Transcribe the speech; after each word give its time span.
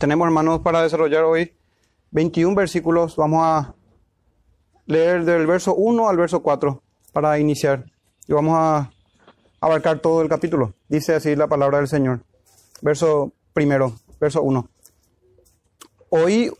Tenemos, 0.00 0.24
hermanos, 0.24 0.60
para 0.60 0.80
desarrollar 0.80 1.24
hoy 1.24 1.52
21 2.12 2.54
versículos. 2.54 3.16
Vamos 3.16 3.42
a 3.44 3.74
leer 4.86 5.26
del 5.26 5.46
verso 5.46 5.74
1 5.74 6.08
al 6.08 6.16
verso 6.16 6.40
4 6.42 6.82
para 7.12 7.38
iniciar. 7.38 7.84
Y 8.26 8.32
vamos 8.32 8.54
a 8.56 8.90
abarcar 9.60 9.98
todo 9.98 10.22
el 10.22 10.30
capítulo. 10.30 10.72
Dice 10.88 11.16
así 11.16 11.36
la 11.36 11.48
palabra 11.48 11.76
del 11.76 11.88
Señor. 11.88 12.22
Verso 12.80 13.34
primero, 13.52 13.92
verso 14.18 14.40
1. 14.40 14.70
Oí 16.08 16.50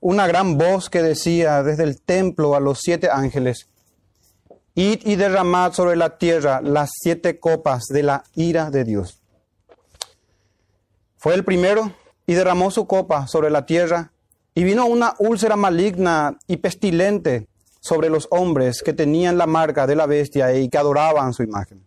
una 0.00 0.26
gran 0.26 0.58
voz 0.58 0.90
que 0.90 1.00
decía 1.00 1.62
desde 1.62 1.84
el 1.84 2.02
templo 2.02 2.54
a 2.54 2.60
los 2.60 2.80
siete 2.82 3.08
ángeles, 3.10 3.70
Id 4.74 5.06
y 5.06 5.16
derramad 5.16 5.72
sobre 5.72 5.96
la 5.96 6.18
tierra 6.18 6.60
las 6.60 6.90
siete 7.00 7.40
copas 7.40 7.84
de 7.86 8.02
la 8.02 8.24
ira 8.34 8.70
de 8.70 8.84
Dios. 8.84 9.22
Fue 11.16 11.32
el 11.32 11.42
primero 11.42 11.94
y 12.26 12.34
derramó 12.34 12.70
su 12.70 12.86
copa 12.86 13.26
sobre 13.26 13.50
la 13.50 13.66
tierra, 13.66 14.12
y 14.54 14.64
vino 14.64 14.86
una 14.86 15.14
úlcera 15.18 15.54
maligna 15.54 16.38
y 16.46 16.56
pestilente 16.56 17.46
sobre 17.80 18.08
los 18.08 18.26
hombres 18.30 18.82
que 18.82 18.92
tenían 18.92 19.38
la 19.38 19.46
marca 19.46 19.86
de 19.86 19.94
la 19.94 20.06
bestia 20.06 20.52
y 20.54 20.68
que 20.68 20.78
adoraban 20.78 21.32
su 21.34 21.42
imagen. 21.42 21.86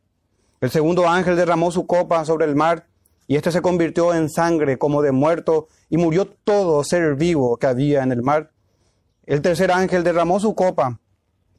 El 0.62 0.70
segundo 0.70 1.08
ángel 1.08 1.36
derramó 1.36 1.72
su 1.72 1.88
copa 1.88 2.24
sobre 2.26 2.46
el 2.46 2.56
mar, 2.56 2.88
y 3.28 3.36
éste 3.36 3.52
se 3.52 3.62
convirtió 3.62 4.14
en 4.14 4.30
sangre 4.30 4.78
como 4.78 5.02
de 5.02 5.12
muerto, 5.12 5.68
y 5.90 5.98
murió 5.98 6.28
todo 6.28 6.84
ser 6.84 7.16
vivo 7.16 7.58
que 7.58 7.68
había 7.68 8.04
en 8.04 8.12
el 8.12 8.22
mar. 8.22 8.52
El 9.26 9.42
tercer 9.42 9.72
ángel 9.72 10.04
derramó 10.04 10.40
su 10.40 10.56
copa 10.56 11.00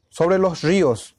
sobre 0.09 0.37
los 0.37 0.61
ríos 0.61 1.15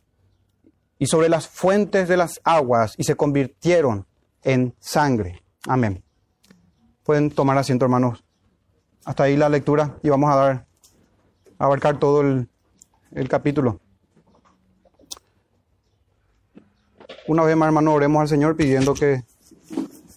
y 0.98 1.06
sobre 1.06 1.29
las 1.29 1.48
fuentes 1.48 2.09
de 2.09 2.17
las 2.17 2.41
aguas, 2.45 2.95
y 2.97 3.05
se 3.05 3.15
convirtieron 3.15 4.06
en 4.42 4.75
sangre. 4.81 5.42
Amén. 5.67 6.03
Pueden 7.05 7.30
tomar 7.30 7.59
asiento, 7.59 7.84
hermanos. 7.84 8.23
Hasta 9.05 9.24
ahí 9.24 9.37
la 9.37 9.48
lectura 9.48 9.97
y 10.02 10.09
vamos 10.09 10.30
a 10.30 10.37
dar 10.37 10.66
abarcar 11.58 11.98
todo 11.98 12.22
el, 12.22 12.48
capítulo. 13.28 13.81
Una 17.28 17.45
vez 17.45 17.56
más, 17.56 17.69
hermano, 17.69 17.95
oremos 17.95 18.20
al 18.20 18.28
Señor 18.28 18.56
pidiendo 18.56 18.95
que, 18.95 19.23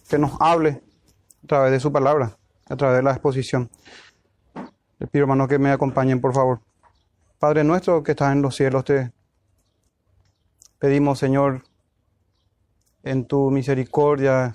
que 0.10 0.18
nos 0.18 0.32
hable 0.40 0.82
a 1.44 1.48
través 1.48 1.72
de 1.72 1.80
su 1.80 1.92
palabra, 1.92 2.36
a 2.68 2.76
través 2.76 2.98
de 2.98 3.04
la 3.04 3.12
exposición. 3.12 3.70
Les 4.98 5.10
pido, 5.10 5.24
hermano, 5.24 5.48
que 5.48 5.60
me 5.60 5.72
acompañen, 5.72 6.20
por 6.20 6.34
favor. 6.34 6.62
Padre 7.38 7.64
nuestro 7.64 8.02
que 8.02 8.12
estás 8.12 8.32
en 8.32 8.42
los 8.42 8.56
cielos, 8.56 8.84
te 8.86 9.12
pedimos, 10.80 11.20
Señor, 11.20 11.64
en 13.04 13.26
tu 13.26 13.52
misericordia, 13.52 14.54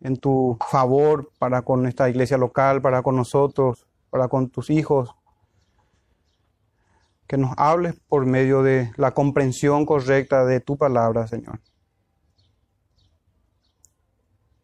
en 0.00 0.16
tu 0.16 0.58
favor 0.70 1.30
para 1.38 1.62
con 1.62 1.86
esta 1.86 2.08
iglesia 2.08 2.36
local, 2.36 2.82
para 2.82 3.02
con 3.02 3.16
nosotros, 3.16 3.86
para 4.10 4.28
con 4.28 4.50
tus 4.50 4.70
hijos, 4.70 5.14
que 7.26 7.36
nos 7.36 7.52
hables 7.56 7.94
por 8.08 8.24
medio 8.24 8.62
de 8.62 8.92
la 8.96 9.12
comprensión 9.12 9.84
correcta 9.84 10.44
de 10.44 10.60
tu 10.60 10.76
palabra, 10.76 11.26
Señor. 11.26 11.60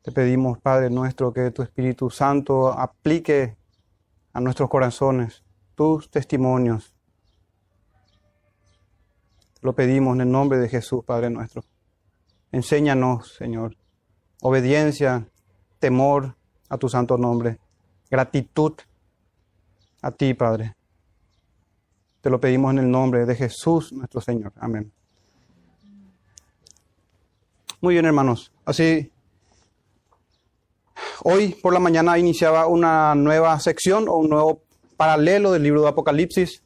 Te 0.03 0.13
pedimos, 0.13 0.59
Padre 0.59 0.91
nuestro, 0.91 1.33
que 1.33 1.51
tu 1.51 1.63
Espíritu 1.63 2.11
Santo 2.11 2.69
aplique 2.69 3.57
a 4.33 4.41
nuestros 4.41 4.69
corazones 4.69 5.45
tus 5.75 6.11
testimonios. 6.11 6.95
Lo 9.61 9.75
pedimos 9.75 10.15
en 10.17 10.23
el 10.23 10.31
nombre 10.31 10.59
de 10.59 10.69
Jesús, 10.69 11.05
Padre 11.05 11.31
nuestro. 11.31 11.63
Enséñanos, 12.51 13.35
Señor, 13.35 13.77
obediencia, 14.43 15.27
temor 15.79 16.35
a 16.69 16.77
tu 16.77 16.89
santo 16.89 17.17
nombre, 17.17 17.59
gratitud 18.11 18.75
a 20.03 20.11
ti, 20.11 20.35
Padre. 20.35 20.75
Te 22.21 22.29
lo 22.29 22.41
pedimos 22.41 22.73
en 22.73 22.81
el 22.81 22.91
nombre 22.91 23.25
de 23.25 23.35
Jesús, 23.35 23.93
nuestro 23.93 24.21
Señor. 24.21 24.53
Amén. 24.61 24.93
Muy 27.81 27.95
bien, 27.95 28.05
hermanos. 28.05 28.53
Así, 28.65 29.11
hoy 31.23 31.55
por 31.63 31.73
la 31.73 31.81
mañana 31.81 32.19
iniciaba 32.19 32.67
una 32.67 33.15
nueva 33.15 33.59
sección 33.61 34.09
o 34.09 34.17
un 34.17 34.29
nuevo 34.29 34.63
paralelo 34.97 35.53
del 35.53 35.63
libro 35.63 35.83
de 35.83 35.89
Apocalipsis. 35.89 36.63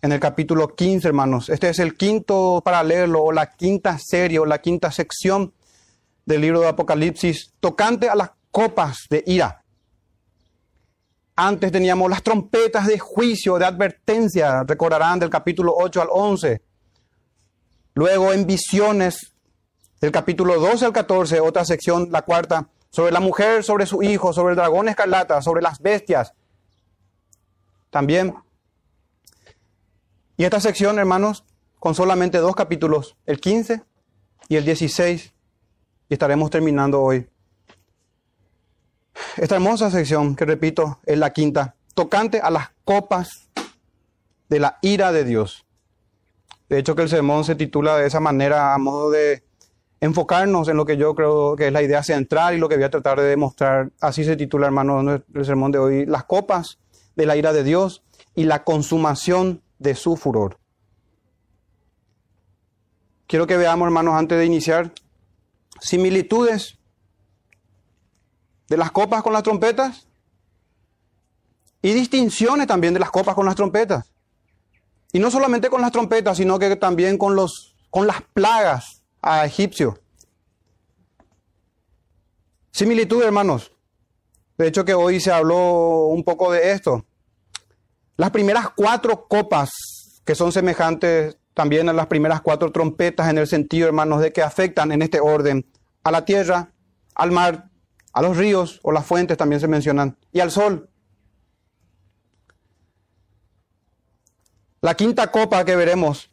En 0.00 0.12
el 0.12 0.20
capítulo 0.20 0.74
15, 0.74 1.08
hermanos. 1.08 1.48
Este 1.48 1.70
es 1.70 1.78
el 1.78 1.96
quinto 1.96 2.60
paralelo 2.62 3.22
o 3.22 3.32
la 3.32 3.50
quinta 3.54 3.98
serie 3.98 4.38
o 4.38 4.46
la 4.46 4.60
quinta 4.60 4.92
sección 4.92 5.52
del 6.28 6.42
libro 6.42 6.60
de 6.60 6.68
Apocalipsis 6.68 7.54
tocante 7.58 8.10
a 8.10 8.14
las 8.14 8.32
copas 8.50 9.06
de 9.08 9.24
ira. 9.26 9.64
Antes 11.34 11.72
teníamos 11.72 12.10
las 12.10 12.22
trompetas 12.22 12.86
de 12.86 12.98
juicio, 12.98 13.58
de 13.58 13.64
advertencia, 13.64 14.62
recordarán 14.64 15.18
del 15.18 15.30
capítulo 15.30 15.72
8 15.74 16.02
al 16.02 16.08
11. 16.10 16.62
Luego 17.94 18.32
en 18.34 18.46
visiones 18.46 19.32
del 20.02 20.12
capítulo 20.12 20.60
12 20.60 20.84
al 20.84 20.92
14, 20.92 21.40
otra 21.40 21.64
sección, 21.64 22.08
la 22.10 22.20
cuarta, 22.20 22.68
sobre 22.90 23.10
la 23.10 23.20
mujer, 23.20 23.64
sobre 23.64 23.86
su 23.86 24.02
hijo, 24.02 24.34
sobre 24.34 24.50
el 24.50 24.56
dragón 24.56 24.88
escarlata, 24.88 25.40
sobre 25.40 25.62
las 25.62 25.80
bestias. 25.80 26.34
También. 27.88 28.34
Y 30.36 30.44
esta 30.44 30.60
sección, 30.60 30.98
hermanos, 30.98 31.44
con 31.78 31.94
solamente 31.94 32.36
dos 32.36 32.54
capítulos, 32.54 33.16
el 33.24 33.40
15 33.40 33.82
y 34.48 34.56
el 34.56 34.66
16, 34.66 35.32
y 36.08 36.14
estaremos 36.14 36.50
terminando 36.50 37.02
hoy. 37.02 37.28
Esta 39.36 39.56
hermosa 39.56 39.90
sección, 39.90 40.36
que 40.36 40.44
repito, 40.44 41.00
es 41.04 41.18
la 41.18 41.32
quinta, 41.32 41.74
tocante 41.94 42.40
a 42.40 42.50
las 42.50 42.70
copas 42.84 43.48
de 44.48 44.60
la 44.60 44.78
ira 44.82 45.12
de 45.12 45.24
Dios. 45.24 45.66
De 46.68 46.78
hecho, 46.78 46.94
que 46.94 47.02
el 47.02 47.08
sermón 47.08 47.44
se 47.44 47.54
titula 47.54 47.96
de 47.96 48.06
esa 48.06 48.20
manera 48.20 48.74
a 48.74 48.78
modo 48.78 49.10
de 49.10 49.42
enfocarnos 50.00 50.68
en 50.68 50.76
lo 50.76 50.84
que 50.84 50.96
yo 50.96 51.14
creo 51.14 51.56
que 51.56 51.66
es 51.66 51.72
la 51.72 51.82
idea 51.82 52.02
central 52.02 52.54
y 52.54 52.58
lo 52.58 52.68
que 52.68 52.76
voy 52.76 52.84
a 52.84 52.90
tratar 52.90 53.20
de 53.20 53.26
demostrar. 53.26 53.90
Así 54.00 54.24
se 54.24 54.36
titula, 54.36 54.66
hermano, 54.66 55.00
el 55.12 55.44
sermón 55.44 55.72
de 55.72 55.78
hoy, 55.78 56.06
las 56.06 56.24
copas 56.24 56.78
de 57.16 57.26
la 57.26 57.36
ira 57.36 57.52
de 57.52 57.64
Dios 57.64 58.04
y 58.34 58.44
la 58.44 58.64
consumación 58.64 59.62
de 59.78 59.94
su 59.94 60.16
furor. 60.16 60.58
Quiero 63.26 63.46
que 63.46 63.56
veamos, 63.56 63.86
hermanos, 63.86 64.14
antes 64.14 64.38
de 64.38 64.46
iniciar, 64.46 64.92
similitudes 65.80 66.78
de 68.68 68.76
las 68.76 68.90
copas 68.90 69.22
con 69.22 69.32
las 69.32 69.42
trompetas 69.42 70.06
y 71.80 71.92
distinciones 71.92 72.66
también 72.66 72.94
de 72.94 73.00
las 73.00 73.10
copas 73.10 73.34
con 73.34 73.46
las 73.46 73.54
trompetas. 73.54 74.12
Y 75.12 75.18
no 75.18 75.30
solamente 75.30 75.70
con 75.70 75.80
las 75.80 75.92
trompetas, 75.92 76.36
sino 76.36 76.58
que 76.58 76.76
también 76.76 77.16
con, 77.16 77.34
los, 77.34 77.76
con 77.90 78.06
las 78.06 78.22
plagas 78.34 79.02
a 79.22 79.46
egipcio. 79.46 79.98
Similitud, 82.70 83.22
hermanos. 83.22 83.72
De 84.58 84.66
hecho 84.66 84.84
que 84.84 84.94
hoy 84.94 85.20
se 85.20 85.32
habló 85.32 86.06
un 86.06 86.24
poco 86.24 86.52
de 86.52 86.72
esto. 86.72 87.06
Las 88.16 88.30
primeras 88.30 88.70
cuatro 88.70 89.26
copas 89.28 89.70
que 90.24 90.34
son 90.34 90.52
semejantes 90.52 91.37
también 91.58 91.88
a 91.88 91.92
las 91.92 92.06
primeras 92.06 92.40
cuatro 92.40 92.70
trompetas 92.70 93.28
en 93.28 93.36
el 93.36 93.48
sentido, 93.48 93.88
hermanos, 93.88 94.20
de 94.20 94.32
que 94.32 94.42
afectan 94.42 94.92
en 94.92 95.02
este 95.02 95.18
orden 95.18 95.66
a 96.04 96.12
la 96.12 96.24
tierra, 96.24 96.70
al 97.16 97.32
mar, 97.32 97.68
a 98.12 98.22
los 98.22 98.36
ríos 98.36 98.78
o 98.84 98.92
las 98.92 99.04
fuentes 99.04 99.36
también 99.36 99.58
se 99.58 99.66
mencionan, 99.66 100.16
y 100.30 100.38
al 100.38 100.52
sol. 100.52 100.88
La 104.80 104.94
quinta 104.94 105.32
copa 105.32 105.64
que 105.64 105.74
veremos 105.74 106.30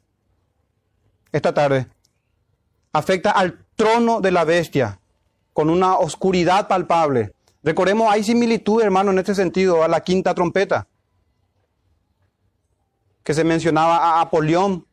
esta 1.32 1.56
tarde 1.56 1.88
afecta 2.94 3.32
al 3.32 3.66
trono 3.76 4.22
de 4.22 4.30
la 4.30 4.44
bestia 4.44 5.00
con 5.54 5.72
una 5.72 5.98
oscuridad 5.98 6.68
palpable. 6.68 7.34
Recordemos, 7.64 8.14
hay 8.14 8.24
similitud, 8.24 8.80
hermano, 8.80 9.10
en 9.10 9.18
este 9.18 9.34
sentido 9.34 9.84
a 9.84 9.88
la 9.88 10.02
quinta 10.02 10.36
trompeta 10.36 10.88
que 13.24 13.34
se 13.34 13.44
mencionaba 13.44 13.98
a 13.98 14.22
Apolión. 14.22 14.86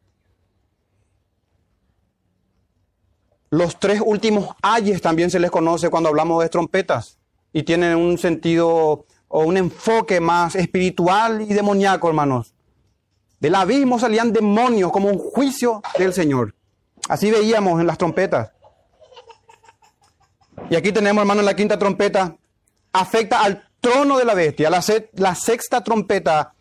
Los 3.52 3.78
tres 3.78 4.00
últimos 4.02 4.56
ayes 4.62 5.02
también 5.02 5.30
se 5.30 5.38
les 5.38 5.50
conoce 5.50 5.90
cuando 5.90 6.08
hablamos 6.08 6.42
de 6.42 6.48
trompetas 6.48 7.18
y 7.52 7.64
tienen 7.64 7.98
un 7.98 8.16
sentido 8.16 9.04
o 9.28 9.40
un 9.44 9.58
enfoque 9.58 10.20
más 10.20 10.54
espiritual 10.54 11.42
y 11.42 11.52
demoníaco, 11.52 12.08
hermanos. 12.08 12.54
Del 13.40 13.54
abismo 13.54 13.98
salían 13.98 14.32
demonios 14.32 14.90
como 14.90 15.10
un 15.10 15.18
juicio 15.18 15.82
del 15.98 16.14
Señor. 16.14 16.54
Así 17.10 17.30
veíamos 17.30 17.78
en 17.78 17.86
las 17.86 17.98
trompetas. 17.98 18.52
Y 20.70 20.74
aquí 20.74 20.90
tenemos, 20.90 21.20
hermanos, 21.20 21.44
la 21.44 21.54
quinta 21.54 21.78
trompeta. 21.78 22.34
Afecta 22.90 23.42
al 23.42 23.68
trono 23.82 24.16
de 24.16 24.24
la 24.24 24.32
bestia. 24.32 24.70
La, 24.70 24.82
la 25.16 25.34
sexta 25.34 25.84
trompeta 25.84 26.54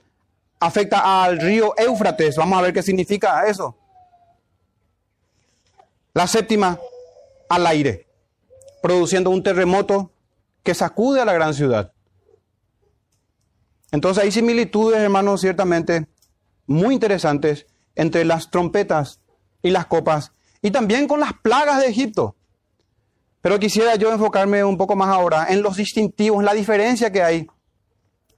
afecta 0.59 1.23
al 1.23 1.39
río 1.39 1.73
Éufrates. 1.77 2.35
Vamos 2.35 2.59
a 2.59 2.63
ver 2.63 2.73
qué 2.73 2.83
significa 2.83 3.45
eso. 3.47 3.77
La 6.13 6.27
séptima, 6.27 6.79
al 7.49 7.67
aire, 7.67 8.07
produciendo 8.81 9.29
un 9.29 9.43
terremoto 9.43 10.11
que 10.63 10.73
sacude 10.73 11.21
a 11.21 11.25
la 11.25 11.33
gran 11.33 11.53
ciudad. 11.53 11.93
Entonces 13.91 14.23
hay 14.23 14.31
similitudes, 14.31 14.99
hermanos, 14.99 15.41
ciertamente 15.41 16.07
muy 16.65 16.93
interesantes 16.93 17.65
entre 17.95 18.25
las 18.25 18.49
trompetas 18.49 19.19
y 19.61 19.69
las 19.69 19.85
copas 19.85 20.31
y 20.61 20.71
también 20.71 21.07
con 21.07 21.19
las 21.19 21.33
plagas 21.33 21.79
de 21.81 21.87
Egipto. 21.87 22.35
Pero 23.41 23.59
quisiera 23.59 23.95
yo 23.95 24.11
enfocarme 24.11 24.63
un 24.63 24.77
poco 24.77 24.95
más 24.95 25.09
ahora 25.09 25.47
en 25.49 25.61
los 25.61 25.77
distintivos, 25.77 26.39
en 26.39 26.45
la 26.45 26.53
diferencia 26.53 27.11
que 27.11 27.23
hay. 27.23 27.47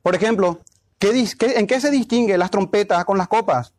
Por 0.01 0.15
ejemplo, 0.15 0.61
¿en 0.99 1.67
qué 1.67 1.81
se 1.81 1.91
distinguen 1.91 2.39
las 2.39 2.51
trompetas 2.51 3.03
con 3.05 3.17
las 3.17 3.27
copas? 3.27 3.73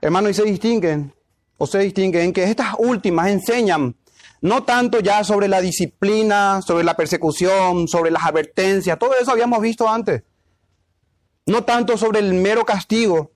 Hermanos, 0.00 0.32
y 0.32 0.34
se 0.34 0.44
distinguen, 0.44 1.13
o 1.58 1.66
se 1.66 1.78
distinguen 1.78 2.26
en 2.26 2.32
que 2.32 2.44
estas 2.44 2.74
últimas 2.78 3.28
enseñan 3.28 3.96
no 4.44 4.62
tanto 4.62 5.00
ya 5.00 5.24
sobre 5.24 5.48
la 5.48 5.62
disciplina, 5.62 6.60
sobre 6.60 6.84
la 6.84 6.94
persecución, 6.94 7.88
sobre 7.88 8.10
las 8.10 8.24
advertencias, 8.24 8.98
todo 8.98 9.14
eso 9.18 9.30
habíamos 9.30 9.62
visto 9.62 9.88
antes. 9.88 10.22
No 11.46 11.64
tanto 11.64 11.96
sobre 11.96 12.18
el 12.18 12.34
mero 12.34 12.66
castigo. 12.66 13.32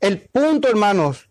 El 0.00 0.22
punto, 0.22 0.68
hermanos, 0.68 1.28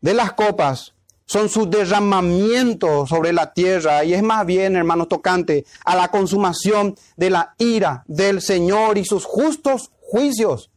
de 0.00 0.14
las 0.14 0.32
copas 0.32 0.94
son 1.26 1.48
su 1.48 1.70
derramamiento 1.70 3.06
sobre 3.06 3.32
la 3.32 3.52
tierra 3.52 4.02
y 4.02 4.12
es 4.12 4.22
más 4.24 4.44
bien, 4.44 4.74
hermanos, 4.74 5.08
tocante 5.08 5.64
a 5.84 5.94
la 5.94 6.08
consumación 6.08 6.96
de 7.16 7.30
la 7.30 7.54
ira 7.58 8.02
del 8.08 8.42
Señor 8.42 8.98
y 8.98 9.04
sus 9.04 9.24
justos 9.24 9.92
juicios, 10.00 10.70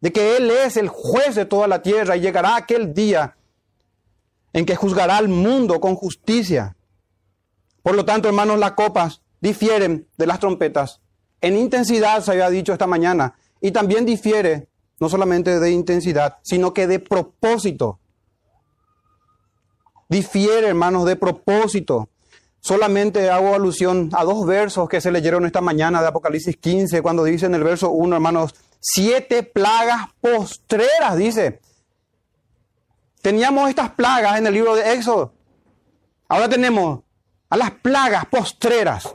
de 0.00 0.12
que 0.12 0.36
Él 0.36 0.50
es 0.50 0.76
el 0.76 0.88
juez 0.88 1.34
de 1.34 1.44
toda 1.44 1.66
la 1.66 1.82
tierra 1.82 2.16
y 2.16 2.20
llegará 2.20 2.56
aquel 2.56 2.94
día 2.94 3.36
en 4.52 4.64
que 4.64 4.76
juzgará 4.76 5.16
al 5.16 5.28
mundo 5.28 5.80
con 5.80 5.94
justicia. 5.94 6.76
Por 7.82 7.94
lo 7.94 8.04
tanto, 8.04 8.28
hermanos, 8.28 8.58
las 8.58 8.72
copas 8.72 9.22
difieren 9.40 10.08
de 10.16 10.26
las 10.26 10.40
trompetas. 10.40 11.00
En 11.40 11.56
intensidad, 11.56 12.22
se 12.22 12.32
había 12.32 12.50
dicho 12.50 12.72
esta 12.72 12.86
mañana, 12.86 13.34
y 13.60 13.70
también 13.70 14.04
difiere 14.04 14.68
no 15.00 15.08
solamente 15.08 15.60
de 15.60 15.70
intensidad, 15.70 16.38
sino 16.42 16.74
que 16.74 16.86
de 16.86 16.98
propósito 16.98 18.00
difiere, 20.08 20.68
hermanos, 20.68 21.04
de 21.04 21.16
propósito. 21.16 22.08
Solamente 22.60 23.30
hago 23.30 23.54
alusión 23.54 24.10
a 24.12 24.24
dos 24.24 24.44
versos 24.46 24.88
que 24.88 25.00
se 25.00 25.12
leyeron 25.12 25.46
esta 25.46 25.60
mañana 25.60 26.00
de 26.00 26.08
Apocalipsis 26.08 26.56
15, 26.56 27.02
cuando 27.02 27.24
dice 27.24 27.46
en 27.46 27.54
el 27.54 27.62
verso 27.62 27.90
1, 27.90 28.16
hermanos, 28.16 28.54
siete 28.80 29.42
plagas 29.42 30.08
postreras, 30.20 31.16
dice. 31.16 31.60
Teníamos 33.22 33.68
estas 33.68 33.90
plagas 33.90 34.38
en 34.38 34.46
el 34.46 34.54
libro 34.54 34.74
de 34.74 34.92
Éxodo. 34.92 35.32
Ahora 36.28 36.48
tenemos 36.48 37.00
a 37.50 37.56
las 37.56 37.70
plagas 37.72 38.26
postreras. 38.26 39.08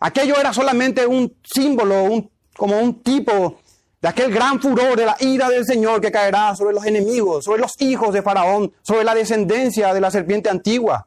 Aquello 0.00 0.38
era 0.38 0.52
solamente 0.52 1.06
un 1.06 1.36
símbolo, 1.42 2.04
un, 2.04 2.30
como 2.56 2.78
un 2.78 3.02
tipo 3.02 3.58
de 4.00 4.08
aquel 4.08 4.32
gran 4.32 4.60
furor 4.60 4.96
de 4.96 5.06
la 5.06 5.16
ira 5.20 5.48
del 5.48 5.64
Señor 5.64 6.00
que 6.00 6.12
caerá 6.12 6.54
sobre 6.54 6.74
los 6.74 6.84
enemigos, 6.84 7.44
sobre 7.44 7.62
los 7.62 7.80
hijos 7.80 8.12
de 8.12 8.22
Faraón, 8.22 8.72
sobre 8.82 9.04
la 9.04 9.14
descendencia 9.14 9.94
de 9.94 10.00
la 10.00 10.10
serpiente 10.10 10.50
antigua. 10.50 11.06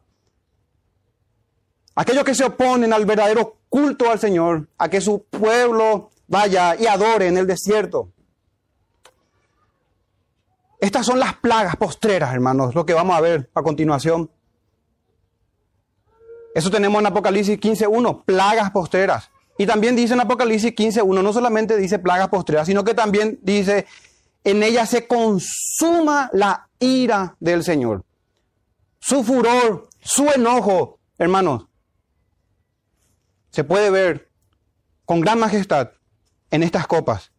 Aquellos 1.93 2.23
que 2.23 2.33
se 2.33 2.45
oponen 2.45 2.93
al 2.93 3.05
verdadero 3.05 3.57
culto 3.69 4.09
al 4.09 4.19
Señor, 4.19 4.67
a 4.77 4.89
que 4.89 5.01
su 5.01 5.23
pueblo 5.25 6.09
vaya 6.27 6.75
y 6.75 6.87
adore 6.87 7.27
en 7.27 7.37
el 7.37 7.47
desierto. 7.47 8.11
Estas 10.79 11.05
son 11.05 11.19
las 11.19 11.35
plagas 11.35 11.75
postreras, 11.75 12.33
hermanos, 12.33 12.75
lo 12.75 12.85
que 12.85 12.93
vamos 12.93 13.15
a 13.15 13.21
ver 13.21 13.49
a 13.55 13.63
continuación. 13.63 14.29
Eso 16.53 16.69
tenemos 16.69 16.99
en 16.99 17.07
Apocalipsis 17.07 17.59
15.1, 17.59 18.23
plagas 18.25 18.71
postreras. 18.71 19.31
Y 19.57 19.65
también 19.65 19.95
dice 19.95 20.13
en 20.13 20.19
Apocalipsis 20.19 20.75
15.1, 20.75 21.23
no 21.23 21.33
solamente 21.33 21.77
dice 21.77 21.97
plagas 21.97 22.29
postreras, 22.29 22.67
sino 22.67 22.83
que 22.83 22.93
también 22.93 23.39
dice, 23.41 23.87
en 24.43 24.61
ella 24.61 24.85
se 24.85 25.07
consuma 25.07 26.29
la 26.33 26.69
ira 26.79 27.35
del 27.39 27.63
Señor. 27.63 28.03
Su 28.99 29.23
furor, 29.23 29.89
su 29.99 30.29
enojo, 30.29 30.99
hermanos, 31.17 31.65
se 33.49 33.63
puede 33.63 33.89
ver 33.89 34.29
con 35.05 35.21
gran 35.21 35.39
majestad 35.39 35.89
en 36.51 36.63
estas 36.63 36.87
copas. 36.87 37.31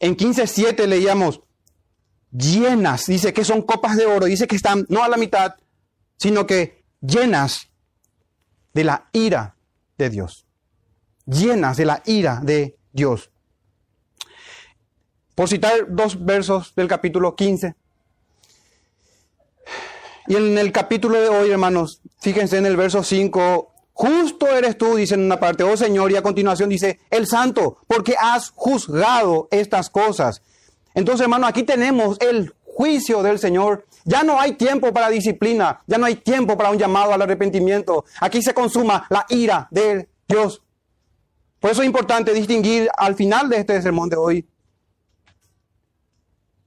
En 0.00 0.16
15.7 0.16 0.86
leíamos, 0.86 1.40
llenas, 2.30 3.06
dice 3.06 3.32
que 3.32 3.44
son 3.44 3.62
copas 3.62 3.96
de 3.96 4.06
oro, 4.06 4.26
dice 4.26 4.46
que 4.46 4.56
están 4.56 4.86
no 4.88 5.02
a 5.02 5.08
la 5.08 5.16
mitad, 5.16 5.54
sino 6.18 6.46
que 6.46 6.84
llenas 7.00 7.70
de 8.74 8.84
la 8.84 9.08
ira 9.12 9.56
de 9.98 10.10
Dios 10.10 10.46
llenas 11.26 11.76
de 11.76 11.84
la 11.84 12.02
ira 12.06 12.40
de 12.42 12.76
Dios. 12.92 13.30
Por 15.34 15.48
citar 15.48 15.86
dos 15.88 16.24
versos 16.24 16.74
del 16.74 16.88
capítulo 16.88 17.34
15. 17.34 17.74
Y 20.28 20.36
en 20.36 20.58
el 20.58 20.70
capítulo 20.72 21.20
de 21.20 21.28
hoy, 21.28 21.50
hermanos, 21.50 22.00
fíjense 22.20 22.58
en 22.58 22.66
el 22.66 22.76
verso 22.76 23.02
5, 23.02 23.71
justo 23.92 24.46
eres 24.46 24.76
tú, 24.78 24.96
dice 24.96 25.14
en 25.14 25.22
una 25.22 25.38
parte, 25.38 25.62
oh 25.64 25.76
Señor, 25.76 26.10
y 26.12 26.16
a 26.16 26.22
continuación 26.22 26.68
dice, 26.68 27.00
el 27.10 27.26
santo, 27.26 27.78
porque 27.86 28.14
has 28.18 28.50
juzgado 28.54 29.48
estas 29.50 29.90
cosas. 29.90 30.42
Entonces, 30.94 31.22
hermano, 31.22 31.46
aquí 31.46 31.62
tenemos 31.62 32.20
el 32.20 32.54
juicio 32.64 33.22
del 33.22 33.38
Señor. 33.38 33.86
Ya 34.04 34.22
no 34.24 34.40
hay 34.40 34.52
tiempo 34.52 34.92
para 34.92 35.08
disciplina, 35.08 35.80
ya 35.86 35.98
no 35.98 36.06
hay 36.06 36.16
tiempo 36.16 36.56
para 36.56 36.70
un 36.70 36.78
llamado 36.78 37.12
al 37.12 37.22
arrepentimiento. 37.22 38.04
Aquí 38.20 38.42
se 38.42 38.54
consuma 38.54 39.06
la 39.10 39.24
ira 39.28 39.68
de 39.70 40.08
Dios. 40.26 40.62
Por 41.60 41.70
eso 41.70 41.82
es 41.82 41.86
importante 41.86 42.34
distinguir 42.34 42.90
al 42.96 43.14
final 43.14 43.48
de 43.48 43.58
este 43.58 43.80
sermón 43.80 44.08
de 44.08 44.16
hoy 44.16 44.48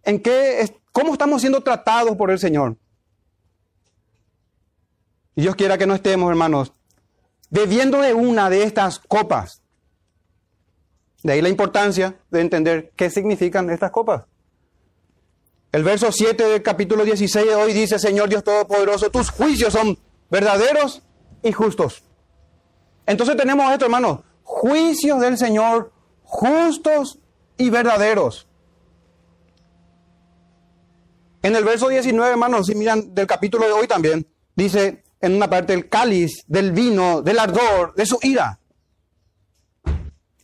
en 0.06 0.21
qué, 0.21 0.80
cómo 0.92 1.12
estamos 1.12 1.42
siendo 1.42 1.62
tratados 1.62 2.16
por 2.16 2.31
el 2.31 2.39
Señor. 2.39 2.78
Y 5.36 5.42
Dios 5.42 5.56
quiera 5.56 5.78
que 5.78 5.86
no 5.86 5.95
estemos, 5.95 6.30
hermanos, 6.30 6.71
bebiendo 7.50 8.01
de 8.01 8.13
una 8.13 8.50
de 8.50 8.63
estas 8.63 9.00
copas. 9.00 9.62
De 11.24 11.33
ahí 11.33 11.42
la 11.42 11.50
importancia 11.50 12.19
de 12.30 12.42
entender 12.42 12.92
qué 12.95 13.09
significan 13.09 13.69
estas 13.69 13.92
copas. 13.92 14.25
El 15.71 15.83
verso 15.83 16.12
7 16.12 16.44
del 16.44 16.63
capítulo 16.63 17.03
16 17.03 17.47
de 17.47 17.56
hoy 17.56 17.74
dice, 17.74 18.00
Señor 18.00 18.30
Dios 18.30 18.44
Todopoderoso, 18.44 19.09
tus 19.09 19.30
juicios 19.30 19.74
son 19.74 19.97
verdaderos 20.30 21.01
y 21.44 21.51
justos. 21.51 22.03
Entonces 23.06 23.35
tenemos 23.35 23.71
esto, 23.71 23.85
hermanos, 23.85 24.21
juicios 24.44 25.19
del 25.19 25.37
Señor 25.37 25.92
justos 26.23 27.19
y 27.57 27.69
verdaderos. 27.69 28.47
En 31.42 31.56
el 31.56 31.64
verso 31.64 31.90
19, 31.90 32.31
hermanos, 32.31 32.68
si 32.68 32.75
miran 32.75 33.14
del 33.14 33.28
capítulo 33.28 33.66
de 33.66 33.71
hoy 33.71 33.87
también, 33.87 34.25
dice 34.56 35.04
en 35.25 35.35
una 35.35 35.49
parte 35.49 35.73
el 35.73 35.89
cáliz 35.89 36.44
del 36.47 36.71
vino, 36.71 37.21
del 37.21 37.39
ardor, 37.39 37.95
de 37.95 38.05
su 38.05 38.19
ira. 38.21 38.59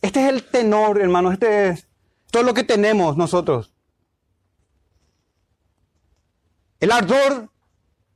Este 0.00 0.24
es 0.24 0.28
el 0.28 0.44
tenor, 0.44 1.00
hermanos, 1.00 1.34
este 1.34 1.68
es 1.68 1.86
todo 2.30 2.42
lo 2.42 2.52
que 2.52 2.64
tenemos 2.64 3.16
nosotros. 3.16 3.72
El 6.80 6.90
ardor 6.90 7.48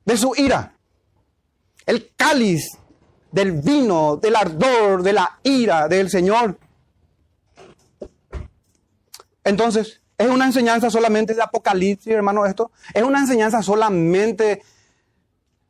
de 0.03 0.17
su 0.17 0.33
ira. 0.35 0.73
El 1.85 2.11
cáliz 2.17 2.77
del 3.31 3.53
vino, 3.53 4.17
del 4.17 4.35
ardor, 4.35 5.03
de 5.03 5.13
la 5.13 5.39
ira 5.43 5.87
del 5.87 6.09
Señor. 6.09 6.59
Entonces, 9.45 10.01
¿es 10.17 10.27
una 10.27 10.45
enseñanza 10.45 10.89
solamente 10.89 11.33
de 11.33 11.41
Apocalipsis, 11.41 12.11
hermano, 12.11 12.45
esto? 12.45 12.71
¿Es 12.93 13.03
una 13.03 13.19
enseñanza 13.19 13.63
solamente 13.63 14.63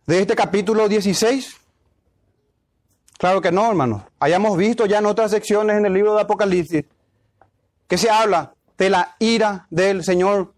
de 0.08 0.22
este 0.22 0.36
capítulo 0.36 0.88
16? 0.88 1.56
Claro 3.18 3.42
que 3.42 3.52
no, 3.52 3.68
hermano. 3.68 4.08
Hayamos 4.20 4.58
visto 4.58 4.86
ya 4.86 5.00
en 5.00 5.06
otras 5.06 5.32
secciones 5.32 5.78
en 5.78 5.86
el 5.86 5.94
libro 5.94 6.16
de 6.16 6.22
Apocalipsis 6.22 6.86
que 7.88 7.98
se 7.98 8.10
habla 8.10 8.54
de 8.78 8.90
la 8.90 9.16
ira 9.20 9.68
del 9.70 10.04
Señor. 10.04 10.54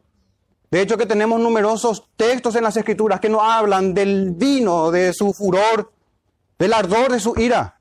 De 0.70 0.82
hecho, 0.82 0.98
que 0.98 1.06
tenemos 1.06 1.40
numerosos 1.40 2.08
textos 2.16 2.56
en 2.56 2.64
las 2.64 2.78
Escrituras 2.78 3.20
que 3.20 3.30
nos 3.30 3.42
hablan 3.42 3.94
del 3.94 4.32
vino, 4.32 4.92
de 4.92 5.14
su 5.14 5.34
furor, 5.34 5.92
del 6.60 6.74
ardor 6.74 7.12
de 7.12 7.20
su 7.20 7.34
ira. 7.40 7.80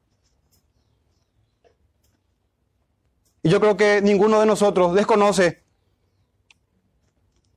Y 3.42 3.50
yo 3.50 3.60
creo 3.60 3.76
que 3.76 4.00
ninguno 4.00 4.40
de 4.40 4.46
nosotros 4.46 4.94
desconoce 4.94 5.62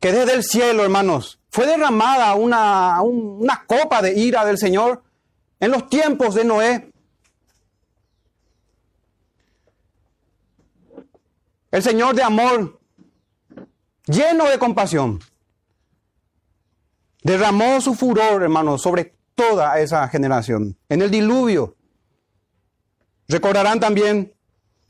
que 0.02 0.12
desde 0.12 0.34
el 0.34 0.44
cielo, 0.44 0.84
hermanos, 0.84 1.40
fue 1.52 1.68
derramada 1.68 2.34
una, 2.34 3.02
una 3.04 3.64
copa 3.68 4.02
de 4.02 4.20
ira 4.20 4.44
del 4.44 4.58
Señor 4.58 5.04
en 5.60 5.70
los 5.70 5.88
tiempos 5.90 6.34
de 6.34 6.44
Noé. 6.44 6.92
El 11.70 11.84
Señor 11.84 12.16
de 12.16 12.24
amor, 12.24 12.80
lleno 14.08 14.50
de 14.50 14.58
compasión, 14.58 15.20
derramó 17.22 17.80
su 17.80 17.94
furor, 17.94 18.42
hermanos, 18.42 18.82
sobre 18.82 19.16
toda 19.36 19.80
esa 19.80 20.08
generación. 20.08 20.76
En 20.90 21.04
el 21.04 21.12
diluvio. 21.12 21.76
Recordarán 23.28 23.80
también 23.80 24.34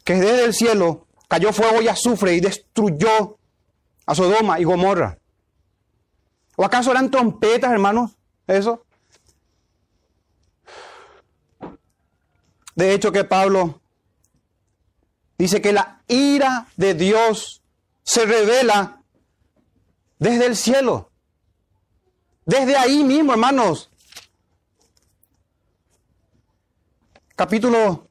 que 0.06 0.14
desde 0.14 0.46
el 0.46 0.54
cielo 0.54 1.08
cayó 1.28 1.52
fuego 1.52 1.82
y 1.82 1.90
azufre 1.90 2.34
y 2.34 2.40
destruyó 2.40 3.38
a 4.12 4.16
Sodoma 4.16 4.60
y 4.60 4.66
Gomorra. 4.66 5.18
¿O 6.58 6.66
acaso 6.66 6.92
eran 6.92 7.10
trompetas, 7.10 7.72
hermanos? 7.72 8.12
Eso. 8.46 8.86
De 12.76 12.94
hecho 12.94 13.14
que 13.14 13.24
Pablo 13.24 13.80
dice 15.38 15.62
que 15.62 15.72
la 15.72 16.02
ira 16.10 16.68
de 16.76 16.94
Dios 16.94 17.62
se 18.04 18.26
revela 18.26 19.02
desde 20.20 20.48
el 20.48 20.58
cielo. 20.58 21.10
Desde 22.46 22.76
ahí 22.76 23.06
mismo, 23.06 23.32
hermanos. 23.32 23.90
Capítulo 27.38 28.10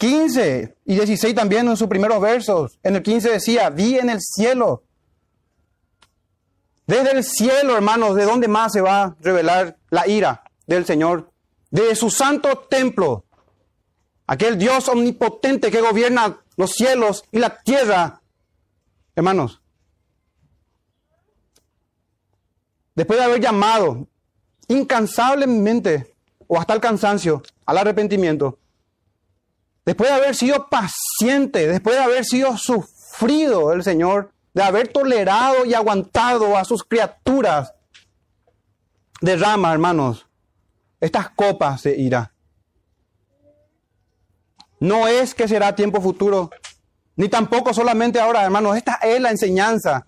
15 0.00 0.76
y 0.86 0.94
16 0.94 1.34
también 1.34 1.68
en 1.68 1.76
sus 1.76 1.86
primeros 1.86 2.22
versos. 2.22 2.78
En 2.82 2.96
el 2.96 3.02
15 3.02 3.32
decía, 3.32 3.68
vi 3.68 3.98
en 3.98 4.08
el 4.08 4.18
cielo. 4.18 4.82
Desde 6.86 7.12
el 7.12 7.22
cielo, 7.22 7.76
hermanos, 7.76 8.16
¿de 8.16 8.24
dónde 8.24 8.48
más 8.48 8.72
se 8.72 8.80
va 8.80 9.02
a 9.02 9.16
revelar 9.20 9.76
la 9.90 10.08
ira 10.08 10.42
del 10.66 10.86
Señor? 10.86 11.30
De 11.70 11.94
su 11.94 12.08
santo 12.08 12.66
templo. 12.70 13.26
Aquel 14.26 14.56
Dios 14.56 14.88
omnipotente 14.88 15.70
que 15.70 15.82
gobierna 15.82 16.40
los 16.56 16.70
cielos 16.70 17.24
y 17.30 17.38
la 17.38 17.58
tierra. 17.58 18.22
Hermanos, 19.14 19.60
después 22.94 23.18
de 23.18 23.24
haber 23.26 23.40
llamado 23.40 24.06
incansablemente 24.66 26.14
o 26.46 26.58
hasta 26.58 26.72
el 26.72 26.80
cansancio 26.80 27.42
al 27.66 27.76
arrepentimiento, 27.76 28.58
después 29.90 30.08
de 30.08 30.14
haber 30.14 30.36
sido 30.36 30.68
paciente, 30.68 31.66
después 31.66 31.96
de 31.96 32.02
haber 32.02 32.24
sido 32.24 32.56
sufrido 32.56 33.72
el 33.72 33.82
Señor, 33.82 34.30
de 34.54 34.62
haber 34.62 34.86
tolerado 34.86 35.64
y 35.66 35.74
aguantado 35.74 36.56
a 36.56 36.64
sus 36.64 36.84
criaturas, 36.84 37.74
derrama, 39.20 39.72
hermanos, 39.72 40.28
estas 41.00 41.30
copas 41.30 41.82
de 41.82 41.98
ira. 41.98 42.32
No 44.78 45.08
es 45.08 45.34
que 45.34 45.48
será 45.48 45.74
tiempo 45.74 46.00
futuro, 46.00 46.50
ni 47.16 47.28
tampoco 47.28 47.74
solamente 47.74 48.20
ahora, 48.20 48.44
hermanos. 48.44 48.76
Esta 48.76 48.94
es 49.02 49.20
la 49.20 49.32
enseñanza 49.32 50.06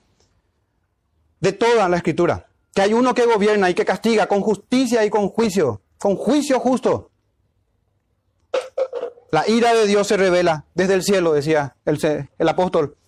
de 1.41 1.53
toda 1.55 1.89
la 1.89 1.97
escritura. 1.97 2.47
Que 2.73 2.83
hay 2.83 2.95
uno 2.95 3.15
que 3.15 3.27
gobierna 3.27 3.69
y 3.69 3.75
que 3.75 3.85
castiga 3.85 4.29
con 4.29 4.43
justicia 4.43 5.05
y 5.05 5.11
con 5.11 5.29
juicio, 5.29 5.83
con 5.99 6.15
juicio 6.15 6.61
justo. 6.61 7.11
La 9.33 9.49
ira 9.49 9.73
de 9.73 9.87
Dios 9.87 10.09
se 10.09 10.19
revela 10.19 10.67
desde 10.75 10.93
el 10.93 11.03
cielo, 11.03 11.33
decía 11.33 11.75
el, 11.87 12.49
apóstol 12.51 12.99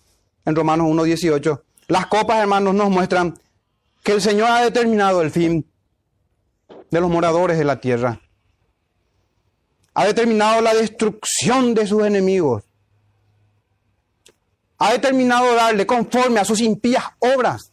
en 0.43 0.55
Romanos 0.55 0.87
1.18. 0.87 1.61
Las 1.87 2.07
copas, 2.07 2.37
hermanos, 2.37 2.73
nos 2.73 2.89
muestran 2.89 3.39
que 4.03 4.13
el 4.13 4.21
Señor 4.21 4.49
ha 4.49 4.61
determinado 4.61 5.21
el 5.21 5.29
fin 5.29 5.69
de 6.89 6.99
los 6.99 7.11
moradores 7.11 7.59
de 7.59 7.63
la 7.63 7.79
tierra. 7.79 8.19
Ha 9.93 10.05
determinado 10.07 10.61
la 10.61 10.73
destrucción 10.73 11.75
de 11.75 11.85
sus 11.85 12.03
enemigos. 12.03 12.63
Ha 14.79 14.93
determinado 14.93 15.53
darle 15.53 15.85
conforme 15.85 16.39
a 16.39 16.45
sus 16.45 16.59
impías 16.59 17.03
obras. 17.19 17.71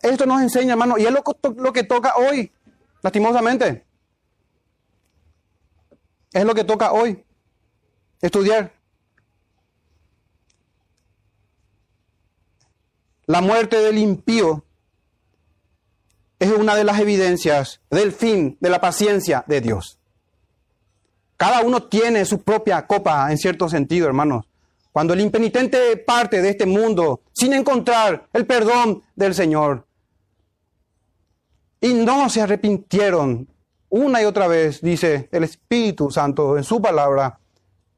Esto 0.00 0.26
nos 0.26 0.42
enseña, 0.42 0.74
hermano, 0.74 0.96
y 0.96 1.06
es 1.06 1.10
lo 1.10 1.72
que 1.72 1.82
toca 1.82 2.14
hoy, 2.14 2.52
lastimosamente. 3.02 3.85
Es 6.32 6.44
lo 6.44 6.54
que 6.54 6.64
toca 6.64 6.92
hoy, 6.92 7.24
estudiar. 8.20 8.72
La 13.26 13.40
muerte 13.40 13.78
del 13.78 13.98
impío 13.98 14.64
es 16.38 16.50
una 16.52 16.76
de 16.76 16.84
las 16.84 17.00
evidencias 17.00 17.80
del 17.90 18.12
fin 18.12 18.56
de 18.60 18.70
la 18.70 18.80
paciencia 18.80 19.44
de 19.46 19.60
Dios. 19.60 19.98
Cada 21.36 21.60
uno 21.62 21.84
tiene 21.84 22.24
su 22.24 22.42
propia 22.42 22.86
copa 22.86 23.30
en 23.30 23.38
cierto 23.38 23.68
sentido, 23.68 24.06
hermanos. 24.06 24.46
Cuando 24.92 25.12
el 25.12 25.20
impenitente 25.20 25.96
parte 25.98 26.40
de 26.40 26.50
este 26.50 26.64
mundo 26.64 27.22
sin 27.32 27.52
encontrar 27.52 28.28
el 28.32 28.46
perdón 28.46 29.02
del 29.14 29.34
Señor 29.34 29.86
y 31.80 31.92
no 31.92 32.30
se 32.30 32.40
arrepintieron 32.40 33.48
una 33.88 34.22
y 34.22 34.24
otra 34.24 34.48
vez, 34.48 34.80
dice 34.80 35.28
el 35.32 35.44
Espíritu 35.44 36.10
Santo 36.10 36.56
en 36.56 36.64
su 36.64 36.80
palabra, 36.80 37.40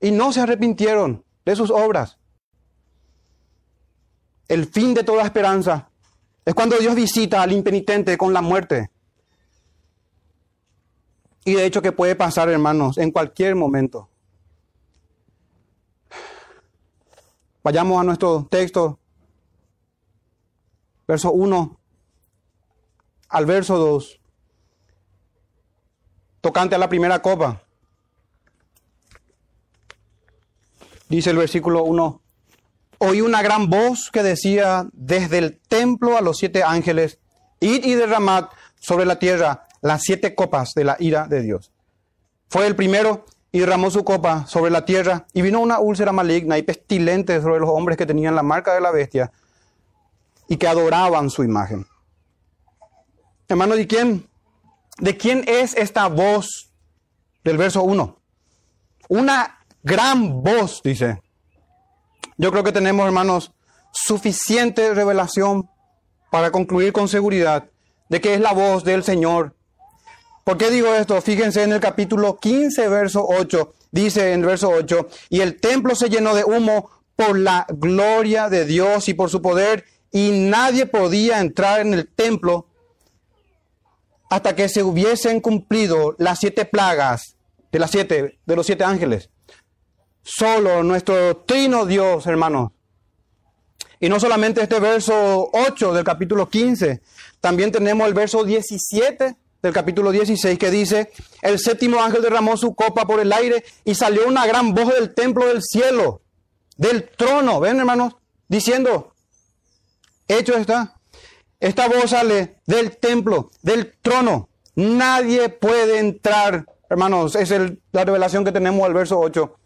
y 0.01 0.11
no 0.11 0.33
se 0.33 0.41
arrepintieron 0.41 1.25
de 1.45 1.57
sus 1.57 1.71
obras 1.71 2.19
el 4.49 4.67
fin 4.67 4.95
de 4.95 5.05
toda 5.05 5.25
esperanza. 5.25 5.91
Es 6.45 6.55
cuando 6.55 6.79
Dios 6.79 6.95
visita 6.95 7.43
al 7.43 7.53
impenitente 7.53 8.17
con 8.17 8.33
la 8.33 8.41
muerte. 8.41 8.91
Y 11.45 11.55
de 11.55 11.67
hecho 11.67 11.83
que 11.83 11.93
puede 11.93 12.17
pasar, 12.17 12.49
hermanos, 12.49 12.99
en 12.99 13.11
cualquier 13.11 13.55
momento. 13.55 14.09
Vayamos 17.63 18.01
a 18.01 18.05
nuestro 18.05 18.47
texto, 18.51 18.99
verso 21.07 21.33
1 21.33 21.79
al 23.29 23.45
verso 23.45 23.77
2, 23.77 24.18
tocante 26.49 26.75
a 26.75 26.79
la 26.79 26.89
primera 26.89 27.21
copa. 27.21 27.61
Dice 31.11 31.29
el 31.29 31.37
versículo 31.37 31.83
1, 31.83 32.23
oí 33.01 33.21
una 33.21 33.43
gran 33.43 33.69
voz 33.69 34.09
que 34.11 34.23
decía 34.23 34.89
desde 34.95 35.37
el 35.37 35.59
templo 35.59 36.17
a 36.17 36.23
los 36.23 36.39
siete 36.39 36.63
ángeles, 36.63 37.19
id 37.61 37.85
y 37.85 37.95
derramad 37.95 38.47
sobre 38.81 39.05
la 39.05 39.19
tierra 39.19 39.67
las 39.83 40.01
siete 40.03 40.35
copas 40.35 40.73
de 40.75 40.85
la 40.85 40.97
ira 40.99 41.29
de 41.29 41.43
Dios. 41.43 41.71
Fue 42.49 42.67
el 42.67 42.75
primero 42.75 43.27
y 43.53 43.59
derramó 43.59 43.91
su 43.91 44.03
copa 44.03 44.47
sobre 44.47 44.71
la 44.71 44.87
tierra 44.87 45.27
y 45.35 45.43
vino 45.43 45.61
una 45.61 45.81
úlcera 45.81 46.13
maligna 46.13 46.57
y 46.57 46.63
pestilente 46.63 47.43
sobre 47.43 47.61
los 47.61 47.69
hombres 47.69 47.99
que 47.99 48.07
tenían 48.07 48.35
la 48.35 48.43
marca 48.43 48.73
de 48.73 48.81
la 48.81 48.91
bestia 48.91 49.31
y 50.49 50.57
que 50.57 50.67
adoraban 50.67 51.29
su 51.29 51.45
imagen. 51.45 51.87
Hermano, 53.49 53.77
¿de 53.77 53.87
quién? 53.87 54.27
¿De 54.99 55.17
quién 55.17 55.45
es 55.47 55.75
esta 55.77 56.09
voz 56.09 56.71
del 57.45 57.57
verso 57.57 57.83
1? 57.83 58.21
Una 59.09 59.59
gran 59.83 60.43
voz, 60.43 60.81
dice. 60.83 61.23
Yo 62.37 62.51
creo 62.51 62.65
que 62.65 62.73
tenemos, 62.73 63.07
hermanos, 63.07 63.53
suficiente 63.93 64.93
revelación 64.95 65.69
para 66.31 66.51
concluir 66.51 66.93
con 66.93 67.09
seguridad 67.09 67.71
de 68.09 68.21
que 68.21 68.35
es 68.35 68.41
la 68.41 68.53
voz 68.53 68.85
del 68.85 69.05
Señor. 69.05 69.55
¿Por 70.45 70.59
qué 70.59 70.71
digo 70.71 70.95
esto? 70.95 71.21
Fíjense 71.21 71.63
en 71.63 71.73
el 71.73 71.81
capítulo 71.81 72.39
15, 72.39 72.89
verso 72.89 73.25
8. 73.29 73.75
Dice 73.91 74.33
en 74.33 74.43
verso 74.43 74.71
8, 74.71 75.09
y 75.31 75.41
el 75.41 75.61
templo 75.61 75.95
se 75.95 76.11
llenó 76.11 76.35
de 76.35 76.45
humo 76.45 76.91
por 77.17 77.39
la 77.39 77.67
gloria 77.69 78.49
de 78.49 78.65
Dios 78.65 79.09
y 79.09 79.15
por 79.15 79.31
su 79.31 79.41
poder, 79.41 79.85
y 80.13 80.31
nadie 80.31 80.87
podía 80.87 81.41
entrar 81.41 81.81
en 81.81 81.95
el 81.95 82.09
templo 82.09 82.68
hasta 84.29 84.55
que 84.55 84.69
se 84.69 84.83
hubiesen 84.83 85.41
cumplido 85.41 86.15
las 86.19 86.41
siete 86.41 86.65
plagas 86.65 87.37
de 87.73 87.79
las 87.79 87.91
siete, 87.91 88.39
de 88.45 88.57
los 88.57 88.67
siete 88.67 88.85
ángeles. 88.85 89.31
Solo 90.23 90.83
nuestro 90.83 91.39
trino 91.39 91.87
Dios, 91.87 92.27
hermanos. 92.27 92.73
Y 94.01 94.09
no 94.09 94.21
solamente 94.21 94.63
este 94.63 94.79
verso 94.79 95.51
8 95.53 95.93
del 95.93 96.05
capítulo 96.05 96.49
15, 96.49 97.01
también 97.41 97.73
tenemos 97.73 98.07
el 98.07 98.15
verso 98.15 98.45
17 98.45 99.37
del 99.61 99.73
capítulo 99.73 100.13
16 100.13 100.57
que 100.59 100.71
dice, 100.71 101.11
el 101.43 101.59
séptimo 101.59 102.01
ángel 102.01 102.23
derramó 102.23 102.57
su 102.57 102.75
copa 102.75 103.07
por 103.07 103.19
el 103.19 103.33
aire 103.33 103.65
y 103.85 103.95
salió 103.95 104.29
una 104.29 104.47
gran 104.47 104.73
voz 104.73 104.95
del 104.95 105.15
templo 105.15 105.47
del 105.47 105.63
cielo, 105.63 106.23
del 106.77 107.09
trono, 107.09 107.59
ven 107.59 107.79
hermanos, 107.79 108.15
diciendo, 108.47 109.15
hecho 110.29 110.55
está, 110.57 110.98
esta 111.61 111.89
voz 111.89 112.11
sale 112.11 112.61
del 112.67 112.97
templo, 112.97 113.51
del 113.63 113.97
trono, 114.01 114.49
nadie 114.75 115.49
puede 115.49 115.99
entrar, 115.99 116.67
hermanos, 116.89 117.35
es 117.37 117.51
la 117.93 118.05
revelación 118.05 118.45
que 118.45 118.53
tenemos 118.53 118.85
al 118.85 118.95
verso 118.95 119.19
8 119.19 119.59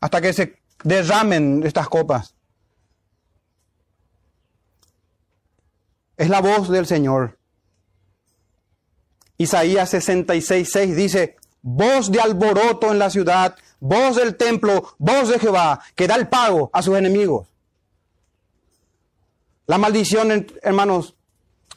hasta 0.00 0.20
que 0.20 0.32
se 0.32 0.58
derramen 0.82 1.62
estas 1.64 1.88
copas. 1.88 2.34
Es 6.16 6.28
la 6.28 6.40
voz 6.40 6.68
del 6.68 6.86
Señor. 6.86 7.38
Isaías 9.38 9.90
66, 9.90 10.68
6 10.70 10.96
dice, 10.96 11.36
voz 11.62 12.10
de 12.10 12.20
alboroto 12.20 12.92
en 12.92 12.98
la 12.98 13.08
ciudad, 13.08 13.56
voz 13.80 14.16
del 14.16 14.36
templo, 14.36 14.94
voz 14.98 15.28
de 15.28 15.38
Jehová, 15.38 15.80
que 15.94 16.06
da 16.06 16.14
el 16.14 16.28
pago 16.28 16.70
a 16.72 16.82
sus 16.82 16.96
enemigos. 16.96 17.48
La 19.66 19.78
maldición, 19.78 20.46
hermanos, 20.62 21.14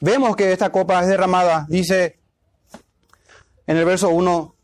vemos 0.00 0.36
que 0.36 0.52
esta 0.52 0.70
copa 0.70 1.00
es 1.00 1.08
derramada, 1.08 1.66
dice 1.68 2.18
en 3.66 3.76
el 3.76 3.84
verso 3.84 4.10
1, 4.10 4.54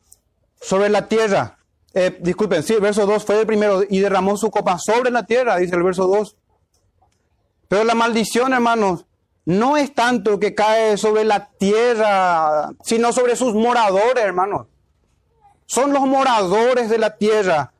sobre 0.60 0.88
la 0.88 1.08
tierra. 1.08 1.58
Eh, 1.94 2.18
disculpen, 2.20 2.62
sí, 2.62 2.74
el 2.74 2.80
verso 2.80 3.06
2 3.06 3.24
fue 3.24 3.40
el 3.40 3.46
primero 3.46 3.82
y 3.88 4.00
derramó 4.00 4.36
su 4.36 4.50
copa 4.50 4.78
sobre 4.78 5.10
la 5.10 5.24
tierra, 5.24 5.56
dice 5.56 5.74
el 5.74 5.82
verso 5.82 6.06
2. 6.06 6.36
Pero 7.68 7.84
la 7.84 7.94
maldición, 7.94 8.52
hermanos, 8.52 9.06
no 9.44 9.76
es 9.76 9.94
tanto 9.94 10.38
que 10.38 10.54
cae 10.54 10.96
sobre 10.96 11.24
la 11.24 11.50
tierra, 11.50 12.70
sino 12.84 13.12
sobre 13.12 13.36
sus 13.36 13.54
moradores, 13.54 14.24
hermanos. 14.24 14.66
Son 15.70 15.92
los 15.92 16.04
moradores 16.04 16.90
de 16.90 16.98
la 16.98 17.16
tierra, 17.16 17.72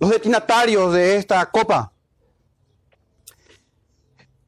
los 0.00 0.10
destinatarios 0.10 0.92
de 0.92 1.18
esta 1.18 1.48
copa. 1.52 1.92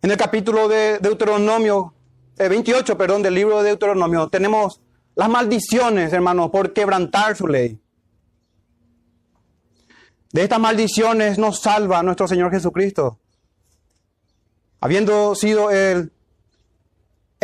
En 0.02 0.10
el 0.10 0.16
capítulo 0.16 0.66
de 0.66 0.98
Deuteronomio, 0.98 1.94
28, 2.36 2.92
eh, 2.92 2.96
perdón, 2.96 3.22
del 3.22 3.34
libro 3.34 3.58
de 3.58 3.68
Deuteronomio, 3.68 4.28
tenemos 4.28 4.80
las 5.14 5.28
maldiciones, 5.28 6.12
hermanos, 6.12 6.50
por 6.50 6.72
quebrantar 6.72 7.36
su 7.36 7.46
ley. 7.46 7.80
De 10.32 10.42
estas 10.42 10.58
maldiciones 10.58 11.38
nos 11.38 11.60
salva 11.60 12.02
nuestro 12.02 12.26
Señor 12.26 12.50
Jesucristo. 12.50 13.20
Habiendo 14.80 15.36
sido 15.36 15.70
el 15.70 16.10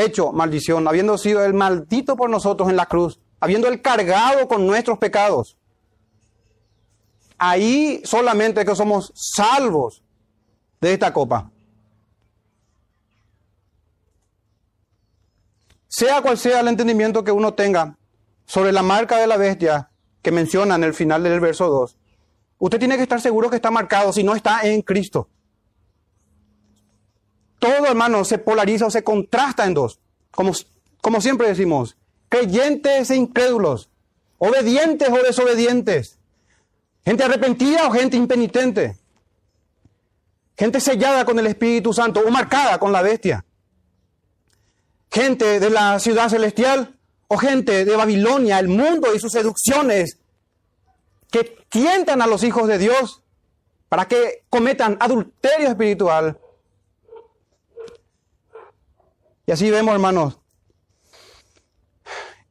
hecho 0.04 0.32
maldición, 0.32 0.86
habiendo 0.88 1.18
sido 1.18 1.44
el 1.44 1.54
maldito 1.54 2.16
por 2.16 2.30
nosotros 2.30 2.68
en 2.68 2.76
la 2.76 2.86
cruz, 2.86 3.20
habiendo 3.40 3.68
el 3.68 3.80
cargado 3.82 4.48
con 4.48 4.66
nuestros 4.66 4.98
pecados. 4.98 5.56
Ahí 7.38 8.02
solamente 8.04 8.64
que 8.64 8.76
somos 8.76 9.12
salvos 9.14 10.02
de 10.80 10.92
esta 10.92 11.12
copa. 11.12 11.50
Sea 15.88 16.22
cual 16.22 16.38
sea 16.38 16.60
el 16.60 16.68
entendimiento 16.68 17.24
que 17.24 17.32
uno 17.32 17.54
tenga 17.54 17.96
sobre 18.46 18.72
la 18.72 18.82
marca 18.82 19.16
de 19.16 19.26
la 19.26 19.36
bestia 19.36 19.90
que 20.22 20.30
menciona 20.30 20.74
en 20.74 20.84
el 20.84 20.94
final 20.94 21.22
del 21.22 21.40
verso 21.40 21.68
2, 21.68 21.96
usted 22.58 22.78
tiene 22.78 22.96
que 22.96 23.02
estar 23.02 23.20
seguro 23.20 23.50
que 23.50 23.56
está 23.56 23.70
marcado 23.70 24.12
si 24.12 24.22
no 24.22 24.34
está 24.34 24.60
en 24.62 24.82
Cristo. 24.82 25.28
Todo, 27.60 27.86
hermano, 27.86 28.24
se 28.24 28.38
polariza 28.38 28.86
o 28.86 28.90
se 28.90 29.04
contrasta 29.04 29.66
en 29.66 29.74
dos. 29.74 30.00
Como, 30.32 30.52
como 31.00 31.20
siempre 31.20 31.46
decimos, 31.46 31.96
creyentes 32.28 33.10
e 33.10 33.16
incrédulos, 33.16 33.90
obedientes 34.38 35.08
o 35.10 35.22
desobedientes, 35.22 36.18
gente 37.04 37.22
arrepentida 37.22 37.86
o 37.86 37.90
gente 37.90 38.16
impenitente, 38.16 38.96
gente 40.56 40.80
sellada 40.80 41.24
con 41.26 41.38
el 41.38 41.46
Espíritu 41.46 41.92
Santo 41.92 42.20
o 42.26 42.30
marcada 42.30 42.78
con 42.78 42.92
la 42.92 43.02
bestia, 43.02 43.44
gente 45.10 45.60
de 45.60 45.70
la 45.70 45.98
ciudad 46.00 46.30
celestial 46.30 46.96
o 47.28 47.36
gente 47.36 47.84
de 47.84 47.96
Babilonia, 47.96 48.58
el 48.58 48.68
mundo 48.68 49.14
y 49.14 49.20
sus 49.20 49.32
seducciones 49.32 50.18
que 51.30 51.44
tientan 51.68 52.22
a 52.22 52.26
los 52.26 52.42
hijos 52.42 52.68
de 52.68 52.78
Dios 52.78 53.22
para 53.90 54.08
que 54.08 54.44
cometan 54.48 54.96
adulterio 54.98 55.68
espiritual 55.68 56.38
y 59.50 59.52
así 59.52 59.68
vemos, 59.68 59.92
hermanos, 59.92 60.38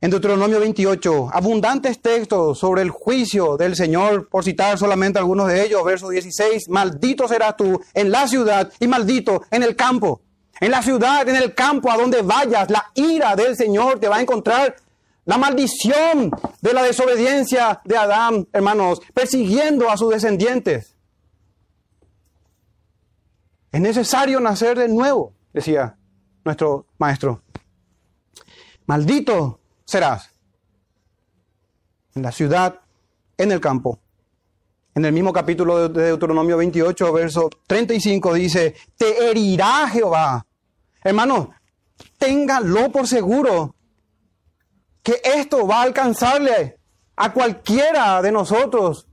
en 0.02 0.12
Deuteronomio 0.12 0.60
28, 0.60 1.30
abundantes 1.32 2.02
textos 2.02 2.60
sobre 2.60 2.82
el 2.82 2.90
juicio 2.90 3.56
del 3.56 3.78
Señor, 3.78 4.28
por 4.28 4.44
citar 4.44 4.78
solamente 4.78 5.18
algunos 5.18 5.48
de 5.48 5.64
ellos, 5.64 5.82
verso 5.86 6.10
16, 6.10 6.68
maldito 6.68 7.26
serás 7.30 7.56
tú 7.56 7.82
en 7.94 8.12
la 8.12 8.28
ciudad 8.28 8.70
y 8.82 8.88
maldito 8.88 9.44
en 9.50 9.64
el 9.64 9.78
campo. 9.78 10.24
En 10.60 10.72
la 10.72 10.82
ciudad, 10.82 11.26
en 11.30 11.38
el 11.38 11.56
campo, 11.56 11.90
a 11.90 11.96
donde 11.96 12.22
vayas, 12.22 12.70
la 12.70 12.92
ira 12.96 13.34
del 13.38 13.56
Señor 13.56 14.02
te 14.02 14.10
va 14.10 14.18
a 14.18 14.22
encontrar. 14.22 14.76
La 15.24 15.38
maldición 15.38 16.32
de 16.60 16.74
la 16.74 16.84
desobediencia 16.84 17.80
de 17.86 17.96
Adán, 17.96 18.46
hermanos, 18.52 19.02
persiguiendo 19.14 19.90
a 19.90 19.96
sus 19.96 20.10
descendientes. 20.10 20.98
Es 23.72 23.80
necesario 23.80 24.42
nacer 24.42 24.78
de 24.78 24.90
nuevo, 24.90 25.32
decía 25.54 25.96
nuestro 26.44 26.88
maestro. 26.98 27.42
Maldito 28.86 29.60
serás 29.86 30.30
en 32.16 32.24
la 32.24 32.32
ciudad, 32.32 32.80
en 33.38 33.52
el 33.52 33.60
campo. 33.60 34.00
En 34.96 35.06
el 35.06 35.14
mismo 35.14 35.32
capítulo 35.32 35.88
de 35.88 36.04
Deuteronomio 36.08 36.58
28, 36.58 37.14
verso 37.14 37.50
35 37.68 38.34
dice, 38.34 38.76
te 38.98 39.30
herirá 39.30 39.88
Jehová. 39.88 40.46
Hermano, 41.04 41.52
téngalo 42.18 42.92
por 42.92 43.08
seguro 43.08 43.76
que 45.04 45.22
esto 45.24 45.66
va 45.66 45.80
a 45.80 45.84
alcanzarle 45.84 46.80
a 47.16 47.32
cualquiera 47.32 48.22
de 48.22 48.32
nosotros 48.32 49.08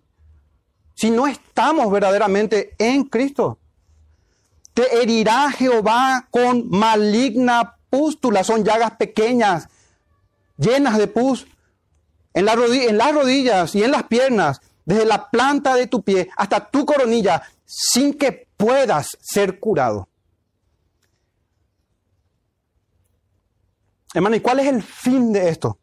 si 0.95 1.11
no 1.11 1.27
estamos 1.27 1.91
verdaderamente 1.93 2.75
en 2.79 3.05
Cristo. 3.05 3.59
Te 4.77 5.01
herirá 5.01 5.51
Jehová 5.51 6.29
con 6.31 6.69
maligna 6.69 7.79
pústula. 7.89 8.45
Son 8.45 8.62
llagas 8.62 8.91
pequeñas, 8.99 9.71
llenas 10.59 10.99
de 10.99 11.07
pus, 11.07 11.47
en, 12.35 12.45
la 12.45 12.53
en 12.53 12.99
las 12.99 13.15
rodillas 13.15 13.75
y 13.75 13.83
en 13.83 13.91
las 13.91 14.03
piernas, 14.03 14.61
desde 14.85 15.07
la 15.07 15.31
planta 15.31 15.75
de 15.77 15.87
tu 15.87 16.03
pie 16.03 16.29
hasta 16.37 16.69
tu 16.69 16.85
coronilla, 16.85 17.43
sin 17.65 18.12
que 18.12 18.49
puedas 18.59 19.17
ser 19.23 19.59
curado. 19.59 20.11
Hermano, 24.12 24.37
¿y 24.37 24.41
cuál 24.41 24.61
es 24.61 24.67
el 24.67 24.83
fin 24.83 25.33
de 25.33 25.49
esto? 25.49 25.79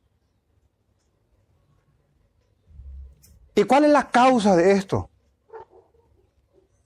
¿Y 3.56 3.64
cuál 3.64 3.86
es 3.86 3.90
la 3.92 4.12
causa 4.12 4.56
de 4.56 4.74
esto? 4.74 5.10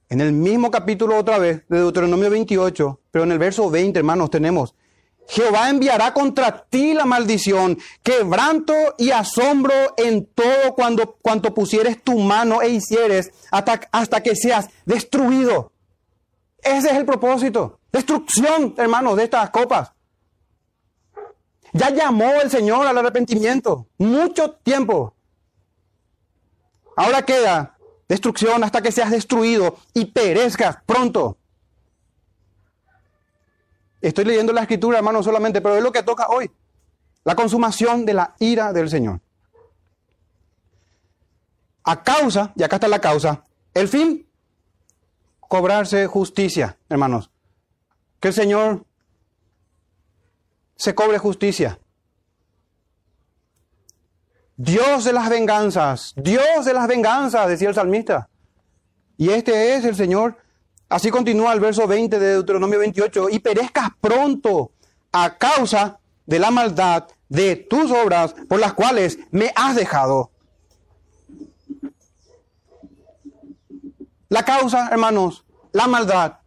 En 0.10 0.22
el 0.22 0.32
mismo 0.32 0.72
capítulo 0.72 1.18
otra 1.18 1.38
vez 1.38 1.68
de 1.68 1.80
Deuteronomio 1.80 2.30
28, 2.30 3.02
pero 3.12 3.26
en 3.26 3.32
el 3.34 3.40
verso 3.40 3.70
20, 3.70 4.00
hermanos, 4.00 4.30
tenemos, 4.30 4.74
Jehová 5.28 5.70
enviará 5.70 6.14
contra 6.14 6.66
ti 6.70 6.94
la 6.94 7.06
maldición, 7.06 7.78
quebranto 8.02 8.74
y 8.98 9.12
asombro 9.12 9.74
en 9.98 10.26
todo 10.28 10.74
cuando, 10.74 11.18
cuanto 11.22 11.54
pusieres 11.54 12.02
tu 12.02 12.18
mano 12.20 12.62
e 12.62 12.70
hicieres 12.70 13.32
hasta, 13.52 13.82
hasta 13.92 14.24
que 14.24 14.36
seas 14.38 14.70
destruido. 14.86 15.74
Ese 16.60 16.90
es 16.90 16.96
el 16.96 17.06
propósito. 17.06 17.82
Destrucción, 17.92 18.74
hermanos, 18.78 19.18
de 19.18 19.26
estas 19.26 19.50
copas. 19.50 19.92
Ya 21.74 21.90
llamó 21.90 22.32
el 22.42 22.50
Señor 22.50 22.88
al 22.88 22.98
arrepentimiento. 22.98 23.88
Mucho 23.98 24.52
tiempo. 24.52 25.14
Ahora 26.96 27.24
queda 27.24 27.77
destrucción 28.08 28.64
hasta 28.64 28.82
que 28.82 28.92
seas 28.92 29.12
destruido 29.12 29.78
y 29.94 30.06
perezcas 30.06 30.78
pronto. 30.86 31.38
Estoy 34.02 34.26
leyendo 34.26 34.54
la 34.54 34.62
escritura, 34.62 34.98
hermano, 35.00 35.24
solamente, 35.24 35.62
pero 35.62 35.76
es 35.78 35.84
lo 35.84 35.92
que 35.92 36.04
toca 36.04 36.28
hoy. 36.28 36.52
La 37.24 37.36
consumación 37.36 38.06
de 38.06 38.14
la 38.14 38.36
ira 38.40 38.72
del 38.72 38.90
Señor. 38.90 39.20
A 41.84 42.04
causa, 42.04 42.54
y 42.56 42.64
acá 42.64 42.76
está 42.78 42.88
la 42.88 43.00
causa, 43.00 43.44
el 43.74 43.88
fin, 43.88 44.28
cobrarse 45.40 46.08
justicia, 46.08 46.78
hermanos. 46.90 47.32
Que 48.20 48.30
el 48.30 48.34
Señor 48.34 48.86
se 50.76 50.94
cobre 50.96 51.18
justicia. 51.18 51.80
Dios 54.58 55.04
de 55.04 55.14
las 55.14 55.30
venganzas, 55.30 56.14
Dios 56.16 56.66
de 56.66 56.74
las 56.74 56.88
venganzas, 56.88 57.48
decía 57.48 57.70
el 57.70 57.76
salmista. 57.76 58.28
Y 59.16 59.30
este 59.30 59.76
es 59.76 59.86
el 59.86 59.96
Señor. 59.96 60.36
Así 60.90 61.12
continúa 61.12 61.54
el 61.54 61.60
verso 61.60 61.86
20 61.86 62.18
de 62.18 62.28
Deuteronomio 62.34 62.80
28, 62.80 63.30
y 63.30 63.40
perezcas 63.40 63.90
pronto 64.02 64.72
a 65.12 65.38
causa 65.38 66.00
de 66.26 66.40
la 66.40 66.50
maldad 66.50 67.06
de 67.30 67.56
tus 67.56 67.92
obras 67.92 68.34
por 68.48 68.60
las 68.60 68.74
cuales 68.74 69.20
me 69.30 69.52
has 69.56 69.76
dejado. 69.76 70.32
La 74.30 74.44
causa, 74.44 74.90
hermanos, 74.90 75.46
la 75.72 75.88
maldad, 75.88 76.40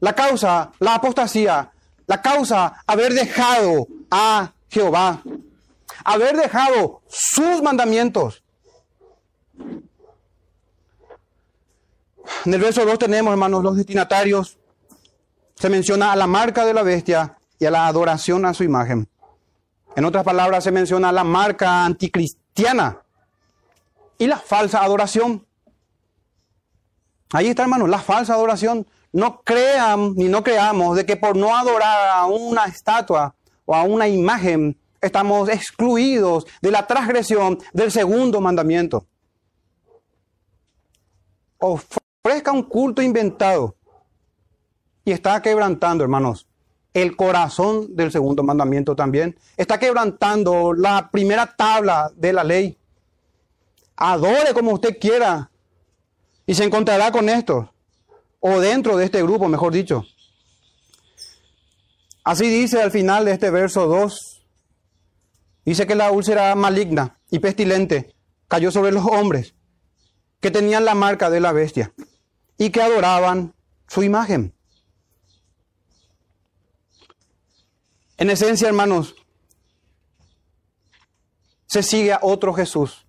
la 0.00 0.14
causa, 0.14 0.72
la 0.78 0.94
apostasía, 0.94 1.70
la 2.06 2.22
causa, 2.22 2.82
haber 2.86 3.12
dejado 3.12 3.86
a 4.10 4.52
Jehová 4.68 5.22
haber 6.04 6.36
dejado 6.36 7.02
sus 7.08 7.62
mandamientos. 7.62 8.42
En 12.44 12.54
el 12.54 12.60
verso 12.60 12.84
2 12.84 12.98
tenemos, 12.98 13.32
hermanos, 13.32 13.62
los 13.62 13.76
destinatarios. 13.76 14.58
Se 15.56 15.68
menciona 15.68 16.12
a 16.12 16.16
la 16.16 16.26
marca 16.26 16.64
de 16.64 16.72
la 16.72 16.82
bestia 16.82 17.36
y 17.58 17.66
a 17.66 17.70
la 17.70 17.86
adoración 17.86 18.46
a 18.46 18.54
su 18.54 18.64
imagen. 18.64 19.08
En 19.96 20.04
otras 20.04 20.24
palabras, 20.24 20.64
se 20.64 20.70
menciona 20.70 21.12
la 21.12 21.24
marca 21.24 21.84
anticristiana 21.84 23.02
y 24.16 24.26
la 24.26 24.38
falsa 24.38 24.82
adoración. 24.82 25.46
Ahí 27.32 27.48
está, 27.48 27.62
hermanos, 27.62 27.88
la 27.88 27.98
falsa 27.98 28.34
adoración. 28.34 28.86
no 29.12 29.42
crean 29.42 30.14
ni 30.14 30.28
no 30.28 30.42
creamos 30.44 30.96
de 30.96 31.04
que 31.04 31.16
por 31.16 31.36
no 31.36 31.56
adorar 31.56 32.10
a 32.10 32.26
una 32.26 32.66
estatua 32.66 33.34
o 33.64 33.74
a 33.74 33.82
una 33.82 34.06
imagen 34.06 34.79
estamos 35.00 35.48
excluidos 35.48 36.46
de 36.60 36.70
la 36.70 36.86
transgresión 36.86 37.58
del 37.72 37.90
segundo 37.90 38.40
mandamiento. 38.40 39.06
Ofrezca 41.58 42.52
un 42.52 42.62
culto 42.64 43.02
inventado 43.02 43.76
y 45.04 45.12
está 45.12 45.40
quebrantando, 45.42 46.04
hermanos, 46.04 46.46
el 46.92 47.16
corazón 47.16 47.94
del 47.94 48.10
segundo 48.10 48.42
mandamiento 48.42 48.96
también. 48.96 49.38
Está 49.56 49.78
quebrantando 49.78 50.72
la 50.72 51.10
primera 51.10 51.54
tabla 51.54 52.10
de 52.14 52.32
la 52.32 52.44
ley. 52.44 52.78
Adore 53.96 54.54
como 54.54 54.72
usted 54.72 54.98
quiera 54.98 55.50
y 56.46 56.54
se 56.54 56.64
encontrará 56.64 57.12
con 57.12 57.28
esto, 57.28 57.72
o 58.40 58.58
dentro 58.58 58.96
de 58.96 59.04
este 59.04 59.22
grupo, 59.22 59.46
mejor 59.48 59.72
dicho. 59.72 60.04
Así 62.24 62.48
dice 62.48 62.82
al 62.82 62.90
final 62.90 63.24
de 63.24 63.32
este 63.32 63.50
verso 63.50 63.86
2, 63.86 64.29
dice 65.70 65.86
que 65.86 65.94
la 65.94 66.10
úlcera 66.10 66.52
maligna 66.56 67.20
y 67.30 67.38
pestilente 67.38 68.16
cayó 68.48 68.72
sobre 68.72 68.90
los 68.90 69.06
hombres 69.06 69.54
que 70.40 70.50
tenían 70.50 70.84
la 70.84 70.96
marca 70.96 71.30
de 71.30 71.38
la 71.38 71.52
bestia 71.52 71.92
y 72.58 72.70
que 72.70 72.82
adoraban 72.82 73.54
su 73.86 74.02
imagen. 74.02 74.52
En 78.16 78.30
esencia, 78.30 78.66
hermanos, 78.66 79.14
se 81.66 81.84
sigue 81.84 82.14
a 82.14 82.18
otro 82.20 82.52
Jesús. 82.52 83.06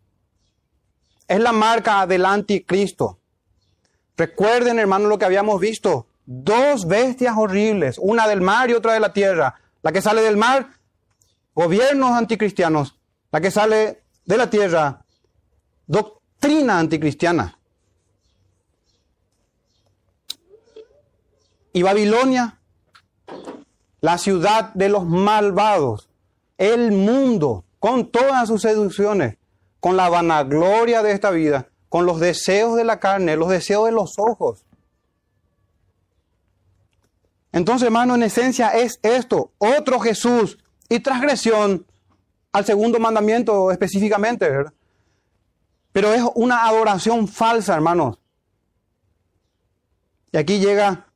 Es 1.27 1.39
la 1.39 1.53
marca 1.53 2.05
del 2.05 2.27
anticristo. 2.27 3.21
Recuerden, 4.15 4.77
hermanos, 4.77 5.09
lo 5.09 5.17
que 5.17 5.25
habíamos 5.25 5.59
visto. 5.59 6.05
Dos 6.27 6.85
bestias 6.85 7.33
horribles, 7.35 7.97
una 7.97 8.27
del 8.27 8.41
mar 8.41 8.69
y 8.69 8.73
otra 8.73 8.93
de 8.93 8.99
la 8.99 9.13
tierra. 9.13 9.55
La 9.81 9.91
que 9.91 10.03
sale 10.03 10.21
del 10.21 10.37
mar, 10.37 10.69
gobiernos 11.53 12.11
anticristianos. 12.11 12.97
La 13.31 13.41
que 13.41 13.51
sale 13.51 14.03
de 14.25 14.37
la 14.37 14.49
tierra, 14.49 15.05
doctrina 15.87 16.79
anticristiana. 16.79 17.57
Y 21.73 21.81
Babilonia 21.83 22.61
la 24.01 24.17
ciudad 24.17 24.73
de 24.73 24.89
los 24.89 25.05
malvados, 25.05 26.09
el 26.57 26.91
mundo, 26.91 27.65
con 27.79 28.11
todas 28.11 28.47
sus 28.47 28.63
seducciones, 28.63 29.37
con 29.79 29.95
la 29.95 30.09
vanagloria 30.09 31.03
de 31.03 31.11
esta 31.11 31.29
vida, 31.29 31.69
con 31.87 32.05
los 32.05 32.19
deseos 32.19 32.75
de 32.75 32.83
la 32.83 32.99
carne, 32.99 33.35
los 33.35 33.49
deseos 33.49 33.85
de 33.85 33.91
los 33.91 34.17
ojos. 34.17 34.65
Entonces, 37.51 37.85
hermano, 37.85 38.15
en 38.15 38.23
esencia 38.23 38.69
es 38.69 38.99
esto, 39.03 39.51
otro 39.59 39.99
Jesús 39.99 40.57
y 40.91 40.99
transgresión 40.99 41.85
al 42.51 42.65
segundo 42.65 42.99
mandamiento 42.99 43.71
específicamente, 43.71 44.49
¿verdad? 44.49 44.73
Pero 45.93 46.13
es 46.13 46.21
una 46.35 46.65
adoración 46.65 47.29
falsa, 47.29 47.75
hermanos. 47.75 48.17
Y 50.33 50.37
aquí 50.37 50.59
llega 50.59 51.07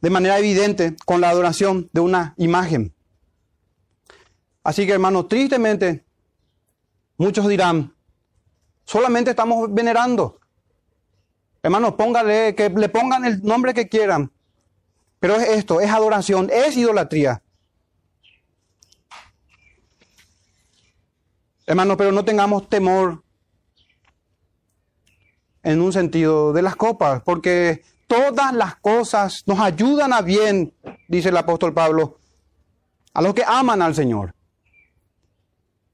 de 0.00 0.10
manera 0.10 0.40
evidente 0.40 0.96
con 1.06 1.20
la 1.20 1.30
adoración 1.30 1.88
de 1.92 2.00
una 2.00 2.34
imagen. 2.36 2.92
Así 4.64 4.86
que 4.86 4.92
hermanos, 4.92 5.28
tristemente, 5.28 6.04
muchos 7.16 7.46
dirán, 7.46 7.94
solamente 8.84 9.30
estamos 9.30 9.72
venerando. 9.72 10.40
Hermanos, 11.62 11.94
póngale, 11.94 12.56
que 12.56 12.70
le 12.70 12.88
pongan 12.88 13.24
el 13.24 13.40
nombre 13.44 13.72
que 13.72 13.88
quieran. 13.88 14.32
Pero 15.20 15.36
es 15.36 15.48
esto, 15.50 15.80
es 15.80 15.92
adoración, 15.92 16.50
es 16.52 16.76
idolatría. 16.76 17.40
Hermanos, 21.66 21.96
pero 21.96 22.12
no 22.12 22.24
tengamos 22.24 22.68
temor 22.68 23.22
en 25.62 25.80
un 25.80 25.92
sentido 25.92 26.52
de 26.52 26.62
las 26.62 26.76
copas, 26.76 27.22
porque 27.22 27.82
todas 28.06 28.52
las 28.52 28.76
cosas 28.76 29.42
nos 29.46 29.58
ayudan 29.60 30.12
a 30.12 30.20
bien, 30.20 30.74
dice 31.08 31.30
el 31.30 31.36
apóstol 31.36 31.72
Pablo, 31.72 32.18
a 33.14 33.22
los 33.22 33.32
que 33.32 33.44
aman 33.46 33.80
al 33.80 33.94
Señor. 33.94 34.34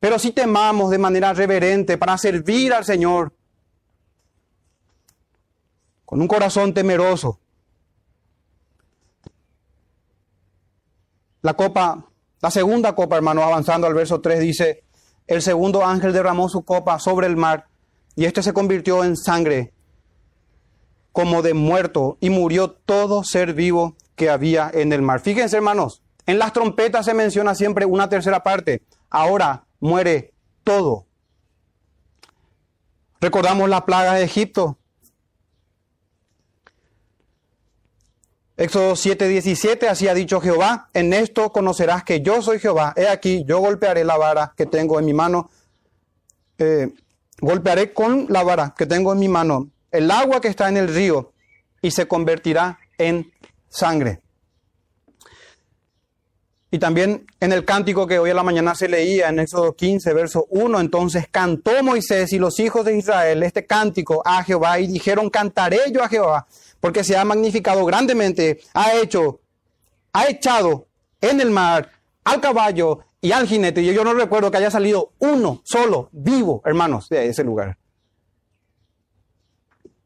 Pero 0.00 0.18
si 0.18 0.32
temamos 0.32 0.90
de 0.90 0.98
manera 0.98 1.32
reverente 1.32 1.98
para 1.98 2.18
servir 2.18 2.72
al 2.72 2.84
Señor, 2.84 3.32
con 6.10 6.20
un 6.20 6.26
corazón 6.26 6.74
temeroso. 6.74 7.38
La 11.42 11.54
copa, 11.54 12.04
la 12.40 12.50
segunda 12.50 12.96
copa, 12.96 13.14
hermano, 13.14 13.44
avanzando 13.44 13.86
al 13.86 13.94
verso 13.94 14.20
3, 14.20 14.40
dice, 14.40 14.82
el 15.26 15.42
segundo 15.42 15.84
ángel 15.84 16.12
derramó 16.12 16.48
su 16.48 16.62
copa 16.62 16.98
sobre 16.98 17.26
el 17.26 17.36
mar 17.36 17.66
y 18.16 18.24
este 18.24 18.42
se 18.42 18.52
convirtió 18.52 19.04
en 19.04 19.16
sangre 19.16 19.72
como 21.12 21.42
de 21.42 21.54
muerto 21.54 22.16
y 22.20 22.30
murió 22.30 22.70
todo 22.70 23.24
ser 23.24 23.54
vivo 23.54 23.96
que 24.16 24.30
había 24.30 24.70
en 24.72 24.92
el 24.92 25.02
mar. 25.02 25.20
Fíjense, 25.20 25.56
hermanos, 25.56 26.02
en 26.26 26.38
las 26.38 26.52
trompetas 26.52 27.06
se 27.06 27.14
menciona 27.14 27.54
siempre 27.54 27.86
una 27.86 28.08
tercera 28.08 28.42
parte. 28.42 28.82
Ahora 29.08 29.64
muere 29.80 30.34
todo. 30.64 31.06
Recordamos 33.20 33.68
la 33.68 33.84
plaga 33.84 34.14
de 34.14 34.24
Egipto. 34.24 34.78
Éxodo 38.60 38.94
7:17, 38.94 39.88
así 39.88 40.06
ha 40.06 40.12
dicho 40.12 40.38
Jehová, 40.38 40.90
en 40.92 41.14
esto 41.14 41.50
conocerás 41.50 42.04
que 42.04 42.20
yo 42.20 42.42
soy 42.42 42.58
Jehová. 42.58 42.92
He 42.94 43.08
aquí, 43.08 43.42
yo 43.46 43.58
golpearé 43.58 44.04
la 44.04 44.18
vara 44.18 44.52
que 44.54 44.66
tengo 44.66 44.98
en 44.98 45.06
mi 45.06 45.14
mano. 45.14 45.48
Eh, 46.58 46.92
golpearé 47.40 47.94
con 47.94 48.26
la 48.28 48.42
vara 48.42 48.74
que 48.76 48.84
tengo 48.84 49.14
en 49.14 49.18
mi 49.18 49.28
mano 49.28 49.70
el 49.90 50.10
agua 50.10 50.42
que 50.42 50.48
está 50.48 50.68
en 50.68 50.76
el 50.76 50.88
río 50.88 51.32
y 51.80 51.90
se 51.90 52.06
convertirá 52.06 52.78
en 52.98 53.32
sangre. 53.70 54.20
Y 56.70 56.78
también 56.78 57.26
en 57.40 57.52
el 57.52 57.64
cántico 57.64 58.06
que 58.06 58.18
hoy 58.18 58.28
a 58.28 58.34
la 58.34 58.42
mañana 58.42 58.74
se 58.74 58.88
leía 58.88 59.30
en 59.30 59.38
Éxodo 59.38 59.74
15, 59.74 60.12
verso 60.12 60.46
1, 60.50 60.80
entonces 60.80 61.28
cantó 61.30 61.82
Moisés 61.82 62.30
y 62.34 62.38
los 62.38 62.60
hijos 62.60 62.84
de 62.84 62.96
Israel 62.96 63.42
este 63.42 63.64
cántico 63.64 64.22
a 64.22 64.44
Jehová 64.44 64.78
y 64.78 64.86
dijeron, 64.86 65.30
cantaré 65.30 65.90
yo 65.90 66.04
a 66.04 66.08
Jehová, 66.08 66.46
porque 66.80 67.04
se 67.04 67.16
ha 67.16 67.24
magnificado 67.24 67.84
grandemente, 67.84 68.60
ha 68.74 68.94
hecho, 68.94 69.40
ha 70.12 70.28
echado 70.28 70.88
en 71.20 71.40
el 71.40 71.50
mar 71.50 71.90
al 72.24 72.40
caballo 72.40 73.00
y 73.20 73.32
al 73.32 73.46
jinete. 73.46 73.82
Y 73.82 73.92
yo 73.92 74.04
no 74.04 74.14
recuerdo 74.14 74.50
que 74.50 74.56
haya 74.56 74.70
salido 74.70 75.12
uno 75.18 75.60
solo, 75.64 76.08
vivo, 76.12 76.62
hermanos, 76.64 77.08
de 77.08 77.28
ese 77.28 77.44
lugar. 77.44 77.76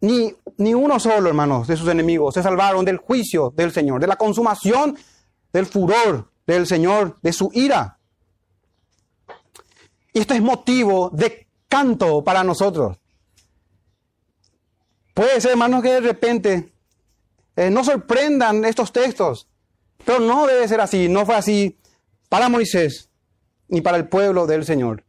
Ni, 0.01 0.35
ni 0.59 0.75
uno 0.75 1.01
solo, 1.01 1.29
hermanos, 1.29 1.67
de 1.67 1.77
sus 1.77 1.89
enemigos 1.89 2.35
se 2.35 2.43
salvaron 2.43 2.85
del 2.85 2.99
juicio 2.99 3.53
del 3.57 3.73
Señor, 3.73 4.01
de 4.01 4.07
la 4.07 4.17
consumación 4.17 4.99
del 5.53 5.67
furor 5.67 6.31
del 6.47 6.67
Señor, 6.67 7.17
de 7.23 7.33
su 7.33 7.51
ira. 7.55 7.99
Y 10.13 10.21
esto 10.21 10.35
es 10.35 10.43
motivo 10.43 11.11
de 11.13 11.49
canto 11.69 12.23
para 12.23 12.45
nosotros. 12.45 12.99
Puede 15.15 15.41
ser, 15.41 15.53
hermanos, 15.53 15.83
que 15.83 15.93
de 15.93 16.01
repente 16.01 16.73
eh, 17.57 17.71
no 17.71 17.85
sorprendan 17.85 18.65
estos 18.65 18.93
textos, 18.93 19.49
pero 20.05 20.19
no 20.19 20.47
debe 20.47 20.67
ser 20.67 20.81
así, 20.81 21.09
no 21.09 21.25
fue 21.25 21.37
así 21.37 21.79
para 22.29 22.49
Moisés 22.49 23.11
ni 23.69 23.81
para 23.81 23.97
el 23.97 24.09
pueblo 24.09 24.47
del 24.47 24.65
Señor. 24.65 25.05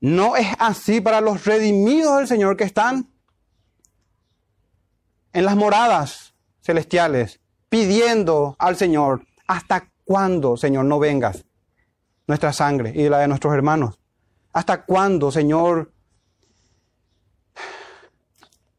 No 0.00 0.36
es 0.36 0.48
así 0.58 1.00
para 1.00 1.20
los 1.20 1.44
redimidos 1.44 2.18
del 2.18 2.28
Señor 2.28 2.56
que 2.56 2.64
están 2.64 3.08
en 5.32 5.44
las 5.44 5.56
moradas 5.56 6.34
celestiales, 6.60 7.40
pidiendo 7.68 8.56
al 8.58 8.76
Señor, 8.76 9.26
¿hasta 9.46 9.90
cuándo, 10.04 10.56
Señor, 10.56 10.86
no 10.86 10.98
vengas 10.98 11.44
nuestra 12.26 12.52
sangre 12.52 12.92
y 12.94 13.08
la 13.08 13.18
de 13.18 13.28
nuestros 13.28 13.54
hermanos? 13.54 14.00
¿Hasta 14.52 14.84
cuándo, 14.84 15.30
Señor, 15.30 15.92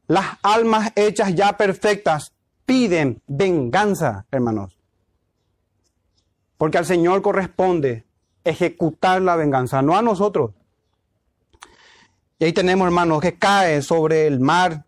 las 0.08 0.26
almas 0.42 0.92
hechas 0.96 1.36
ya 1.36 1.58
perfectas 1.58 2.34
piden 2.66 3.22
venganza, 3.28 4.26
hermanos? 4.32 4.78
Porque 6.58 6.78
al 6.78 6.86
Señor 6.86 7.22
corresponde 7.22 8.06
ejecutar 8.44 9.22
la 9.22 9.36
venganza, 9.36 9.82
no 9.82 9.98
a 9.98 10.02
nosotros. 10.02 10.52
Y 12.40 12.46
ahí 12.46 12.54
tenemos, 12.54 12.86
hermanos, 12.86 13.22
que 13.22 13.38
cae 13.38 13.82
sobre 13.82 14.28
el 14.28 14.40
mar 14.40 14.86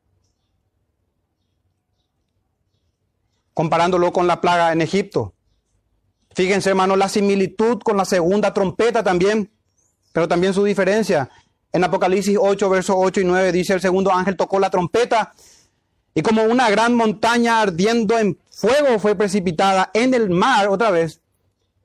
comparándolo 3.54 4.14
con 4.14 4.28
la 4.28 4.40
plaga 4.40 4.72
en 4.72 4.82
Egipto. 4.82 5.34
Fíjense, 6.34 6.70
hermanos, 6.70 6.98
la 6.98 7.10
similitud 7.10 7.80
con 7.80 7.98
la 7.98 8.06
segunda 8.06 8.54
trompeta 8.54 9.04
también, 9.04 9.52
pero 10.14 10.28
también 10.28 10.54
su 10.54 10.64
diferencia. 10.64 11.30
En 11.72 11.84
Apocalipsis 11.84 12.38
8, 12.40 12.70
versos 12.70 12.96
8 12.98 13.22
y 13.22 13.26
9 13.26 13.52
dice, 13.52 13.74
el 13.74 13.82
segundo 13.82 14.12
ángel 14.12 14.36
tocó 14.36 14.60
la 14.60 14.70
trompeta 14.70 15.34
Y 16.16 16.22
como 16.22 16.44
una 16.44 16.70
gran 16.70 16.96
montaña 16.96 17.62
ardiendo 17.62 18.18
en 18.18 18.40
fuego 18.50 19.00
fue 19.00 19.16
precipitada 19.16 19.92
en 19.94 20.14
el 20.14 20.30
mar 20.30 20.68
otra 20.68 20.90
vez. 20.92 21.22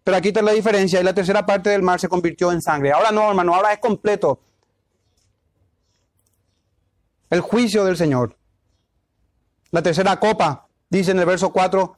Pero 0.03 0.17
aquí 0.17 0.29
está 0.29 0.43
la 0.43 0.53
diferencia 0.53 1.01
y 1.01 1.05
la 1.05 1.15
tercera 1.15 1.45
parte 1.47 1.71
del 1.71 1.83
mar 1.83 2.01
se 2.01 2.09
convirtió 2.09 2.51
en 2.53 2.63
sangre. 2.63 2.93
Ahora 2.93 3.11
no, 3.11 3.29
hermano, 3.29 3.55
ahora 3.55 3.73
es 3.73 3.79
completo. 3.79 4.41
El 7.31 7.41
juicio 7.41 7.85
del 7.85 7.97
Señor. 7.97 8.37
La 9.71 9.83
tercera 9.83 10.19
copa, 10.19 10.69
dice 10.89 11.11
en 11.11 11.19
el 11.19 11.27
verso 11.27 11.53
4. 11.53 11.97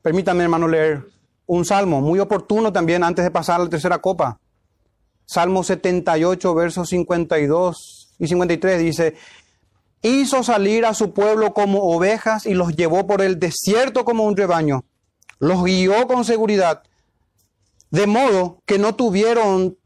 Permítanme, 0.00 0.42
hermano, 0.44 0.68
leer 0.68 1.11
un 1.52 1.66
salmo 1.66 2.00
muy 2.00 2.18
oportuno 2.18 2.72
también 2.72 3.04
antes 3.04 3.26
de 3.26 3.30
pasar 3.30 3.60
a 3.60 3.64
la 3.64 3.68
tercera 3.68 3.98
copa. 3.98 4.40
Salmo 5.26 5.62
78, 5.62 6.54
versos 6.54 6.88
52 6.88 8.14
y 8.18 8.26
53 8.26 8.80
dice, 8.80 9.14
hizo 10.00 10.42
salir 10.42 10.86
a 10.86 10.94
su 10.94 11.12
pueblo 11.12 11.52
como 11.52 11.80
ovejas 11.82 12.46
y 12.46 12.54
los 12.54 12.74
llevó 12.74 13.06
por 13.06 13.20
el 13.20 13.38
desierto 13.38 14.06
como 14.06 14.24
un 14.24 14.34
rebaño. 14.34 14.84
Los 15.40 15.62
guió 15.62 16.06
con 16.06 16.24
seguridad, 16.24 16.84
de 17.90 18.06
modo 18.06 18.62
que 18.64 18.78
no 18.78 18.94
tuvieron 18.94 19.76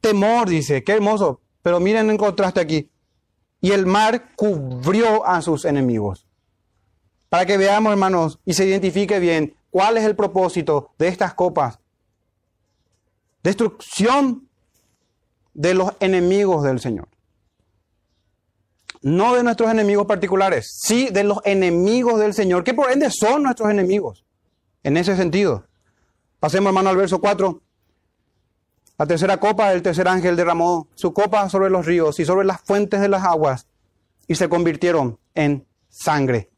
temor, 0.00 0.48
dice, 0.48 0.82
qué 0.82 0.92
hermoso. 0.92 1.40
Pero 1.62 1.78
miren 1.78 2.10
en 2.10 2.16
contraste 2.16 2.58
aquí. 2.58 2.90
Y 3.60 3.70
el 3.70 3.86
mar 3.86 4.34
cubrió 4.34 5.24
a 5.24 5.40
sus 5.40 5.66
enemigos. 5.66 6.26
Para 7.28 7.46
que 7.46 7.56
veamos, 7.56 7.92
hermanos, 7.92 8.40
y 8.44 8.54
se 8.54 8.66
identifique 8.66 9.20
bien 9.20 9.54
cuál 9.76 9.98
es 9.98 10.04
el 10.04 10.16
propósito 10.16 10.94
de 10.98 11.08
estas 11.08 11.34
copas. 11.34 11.78
Destrucción 13.42 14.48
de 15.52 15.74
los 15.74 15.92
enemigos 16.00 16.62
del 16.62 16.80
Señor. 16.80 17.08
No 19.02 19.34
de 19.34 19.42
nuestros 19.42 19.70
enemigos 19.70 20.06
particulares, 20.06 20.78
sí 20.82 21.10
de 21.10 21.24
los 21.24 21.40
enemigos 21.44 22.18
del 22.18 22.32
Señor, 22.32 22.64
que 22.64 22.72
por 22.72 22.90
ende 22.90 23.10
son 23.10 23.42
nuestros 23.42 23.68
enemigos. 23.68 24.24
En 24.82 24.96
ese 24.96 25.14
sentido. 25.14 25.66
Pasemos, 26.40 26.68
hermano, 26.68 26.88
al 26.88 26.96
verso 26.96 27.20
4. 27.20 27.60
La 28.96 29.06
tercera 29.06 29.38
copa, 29.38 29.74
el 29.74 29.82
tercer 29.82 30.08
ángel 30.08 30.36
derramó 30.36 30.88
su 30.94 31.12
copa 31.12 31.50
sobre 31.50 31.68
los 31.68 31.84
ríos 31.84 32.18
y 32.18 32.24
sobre 32.24 32.46
las 32.46 32.62
fuentes 32.62 33.02
de 33.02 33.08
las 33.08 33.24
aguas 33.24 33.66
y 34.26 34.36
se 34.36 34.48
convirtieron 34.48 35.18
en 35.34 35.66
sangre. 35.90 36.48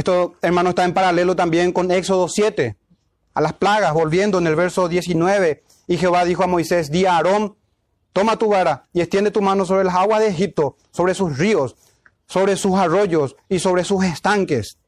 Esto, 0.00 0.36
hermano, 0.40 0.70
está 0.70 0.86
en 0.86 0.94
paralelo 0.94 1.36
también 1.36 1.72
con 1.72 1.90
Éxodo 1.90 2.26
7, 2.26 2.74
a 3.34 3.40
las 3.42 3.52
plagas, 3.52 3.92
volviendo 3.92 4.38
en 4.38 4.46
el 4.46 4.56
verso 4.56 4.88
19. 4.88 5.62
Y 5.88 5.98
Jehová 5.98 6.24
dijo 6.24 6.42
a 6.42 6.46
Moisés, 6.46 6.90
di 6.90 7.04
a 7.04 7.16
Aarón, 7.16 7.58
toma 8.14 8.38
tu 8.38 8.48
vara 8.48 8.88
y 8.94 9.02
extiende 9.02 9.30
tu 9.30 9.42
mano 9.42 9.66
sobre 9.66 9.84
las 9.84 9.94
aguas 9.94 10.20
de 10.20 10.28
Egipto, 10.28 10.78
sobre 10.90 11.12
sus 11.12 11.36
ríos, 11.36 11.76
sobre 12.24 12.56
sus 12.56 12.76
arroyos 12.76 13.36
y 13.50 13.58
sobre 13.58 13.84
sus 13.84 14.02
estanques 14.02 14.78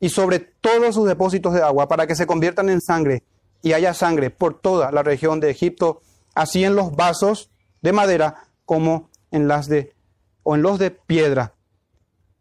y 0.00 0.08
sobre 0.08 0.38
todos 0.38 0.94
sus 0.94 1.06
depósitos 1.06 1.52
de 1.52 1.60
agua, 1.60 1.86
para 1.86 2.06
que 2.06 2.14
se 2.14 2.26
conviertan 2.26 2.70
en 2.70 2.80
sangre 2.80 3.22
y 3.60 3.74
haya 3.74 3.92
sangre 3.92 4.30
por 4.30 4.58
toda 4.58 4.90
la 4.92 5.02
región 5.02 5.40
de 5.40 5.50
Egipto, 5.50 6.00
así 6.34 6.64
en 6.64 6.74
los 6.74 6.96
vasos 6.96 7.50
de 7.82 7.92
madera 7.92 8.46
como 8.64 9.10
en 9.30 9.46
los 9.46 9.68
de 9.68 10.90
piedra. 11.06 11.52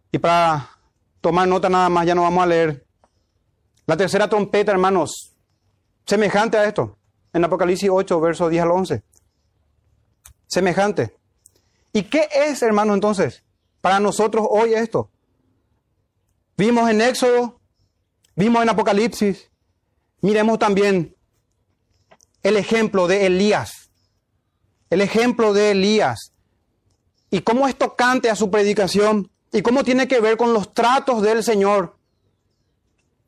Y 0.10 0.20
para 0.20 0.70
tomar 1.24 1.48
nota 1.48 1.70
nada 1.70 1.88
más, 1.88 2.06
ya 2.06 2.14
no 2.14 2.24
vamos 2.24 2.44
a 2.44 2.48
leer. 2.48 2.86
La 3.86 3.96
tercera 3.96 4.28
trompeta, 4.28 4.74
hermanos, 4.74 5.34
semejante 6.06 6.58
a 6.58 6.66
esto, 6.66 6.98
en 7.32 7.46
Apocalipsis 7.46 7.90
8, 7.90 8.20
versos 8.20 8.52
10 8.52 8.64
al 8.64 8.72
11. 8.72 9.04
Semejante. 10.48 11.18
¿Y 11.94 12.04
qué 12.04 12.28
es, 12.36 12.62
hermano, 12.62 12.94
entonces? 12.94 13.42
Para 13.80 14.02
nosotros 14.02 14.46
hoy 14.50 14.74
esto. 14.74 15.12
Vimos 16.58 16.90
en 16.90 17.00
Éxodo, 17.00 17.62
vimos 18.36 18.62
en 18.62 18.70
Apocalipsis, 18.70 19.50
miremos 20.20 20.60
también 20.60 21.16
el 22.44 22.58
ejemplo 22.58 23.08
de 23.08 23.28
Elías. 23.28 23.90
El 24.90 25.00
ejemplo 25.00 25.54
de 25.54 25.72
Elías. 25.72 26.34
Y 27.30 27.40
cómo 27.42 27.66
es 27.70 27.78
tocante 27.78 28.30
a 28.30 28.36
su 28.36 28.52
predicación 28.52 29.32
¿Y 29.54 29.62
cómo 29.62 29.84
tiene 29.84 30.08
que 30.08 30.20
ver 30.20 30.36
con 30.36 30.52
los 30.52 30.74
tratos 30.74 31.22
del 31.22 31.44
Señor? 31.44 31.96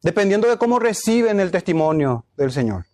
Dependiendo 0.02 0.50
de 0.50 0.58
cómo 0.58 0.80
reciben 0.80 1.40
el 1.40 1.52
testimonio 1.52 2.26
del 2.36 2.52
Señor. 2.52 2.86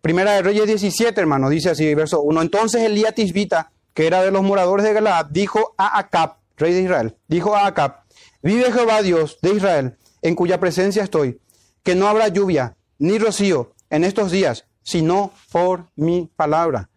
Primera 0.00 0.32
de 0.32 0.42
Reyes 0.42 0.66
17, 0.66 1.20
hermano, 1.20 1.48
dice 1.48 1.70
así, 1.70 1.94
verso 1.94 2.22
1. 2.22 2.42
Entonces 2.42 2.82
Elías 2.82 3.14
Tisbita, 3.14 3.72
que 3.92 4.06
era 4.06 4.22
de 4.22 4.30
los 4.30 4.42
moradores 4.42 4.86
de 4.86 4.92
Galaad, 4.92 5.26
dijo 5.26 5.74
a 5.76 5.98
Acab, 5.98 6.36
rey 6.56 6.72
de 6.74 6.82
Israel, 6.82 7.16
dijo 7.26 7.56
a 7.56 7.66
Acab, 7.66 8.04
vive 8.40 8.72
Jehová 8.72 9.02
Dios 9.02 9.38
de 9.42 9.54
Israel, 9.54 9.96
en 10.22 10.36
cuya 10.36 10.60
presencia 10.60 11.02
estoy, 11.02 11.40
que 11.82 11.96
no 11.96 12.06
habrá 12.06 12.28
lluvia 12.28 12.76
ni 12.98 13.18
rocío 13.18 13.74
en 13.90 14.04
estos 14.04 14.30
días, 14.30 14.66
sino 14.84 15.32
por 15.50 15.90
mi 15.96 16.30
palabra. 16.36 16.88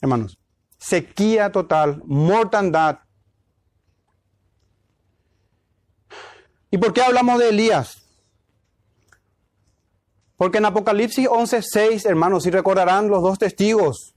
Hermanos, 0.00 0.38
sequía 0.78 1.52
total, 1.52 2.02
mortandad, 2.06 3.00
¿Y 6.70 6.78
por 6.78 6.92
qué 6.92 7.02
hablamos 7.02 7.38
de 7.38 7.50
Elías? 7.50 8.02
Porque 10.36 10.58
en 10.58 10.66
Apocalipsis 10.66 11.28
11:6, 11.28 12.04
hermanos, 12.06 12.42
si 12.42 12.50
recordarán 12.50 13.08
los 13.08 13.22
dos 13.22 13.38
testigos 13.38 14.14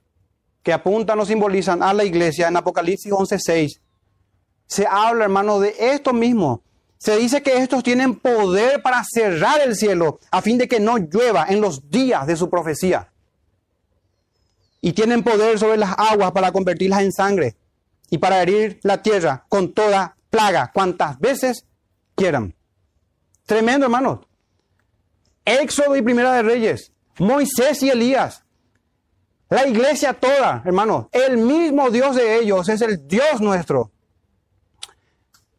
que 0.64 0.74
apuntan 0.74 1.20
o 1.20 1.26
simbolizan 1.26 1.82
a 1.82 1.94
la 1.94 2.04
iglesia 2.04 2.48
en 2.48 2.58
Apocalipsis 2.58 3.12
11:6, 3.12 3.82
se 4.68 4.86
habla, 4.86 5.24
hermano, 5.24 5.60
de 5.60 5.76
esto 5.80 6.14
mismo. 6.14 6.62
Se 6.98 7.16
dice 7.18 7.42
que 7.42 7.58
estos 7.58 7.82
tienen 7.82 8.16
poder 8.16 8.82
para 8.82 9.04
cerrar 9.10 9.62
el 9.62 9.76
cielo 9.76 10.20
a 10.32 10.42
fin 10.42 10.58
de 10.58 10.68
que 10.68 10.82
no 10.82 10.98
llueva 10.98 11.46
en 11.48 11.62
los 11.62 11.90
días 11.90 12.28
de 12.28 12.36
su 12.36 12.50
profecía. 12.50 13.10
Y 14.82 14.92
tienen 14.92 15.24
poder 15.24 15.58
sobre 15.58 15.78
las 15.78 15.98
aguas 15.98 16.34
para 16.34 16.52
convertirlas 16.52 17.02
en 17.02 17.14
sangre 17.14 17.56
y 18.10 18.18
para 18.18 18.42
herir 18.42 18.80
la 18.84 19.02
tierra 19.02 19.46
con 19.48 19.74
toda 19.74 20.18
plaga, 20.30 20.72
cuantas 20.74 21.18
veces 21.20 21.66
quieran. 22.20 22.54
Tremendo, 23.46 23.86
hermano. 23.86 24.22
Éxodo 25.46 25.96
y 25.96 26.02
Primera 26.02 26.34
de 26.34 26.44
Reyes, 26.44 26.92
Moisés 27.18 27.82
y 27.82 27.90
Elías, 27.90 28.44
la 29.50 29.68
iglesia 29.68 30.14
toda, 30.14 30.62
hermano, 30.64 31.10
el 31.12 31.38
mismo 31.38 31.90
Dios 31.90 32.16
de 32.16 32.38
ellos 32.38 32.70
es 32.70 32.82
el 32.82 33.08
Dios 33.08 33.42
nuestro. 33.42 33.92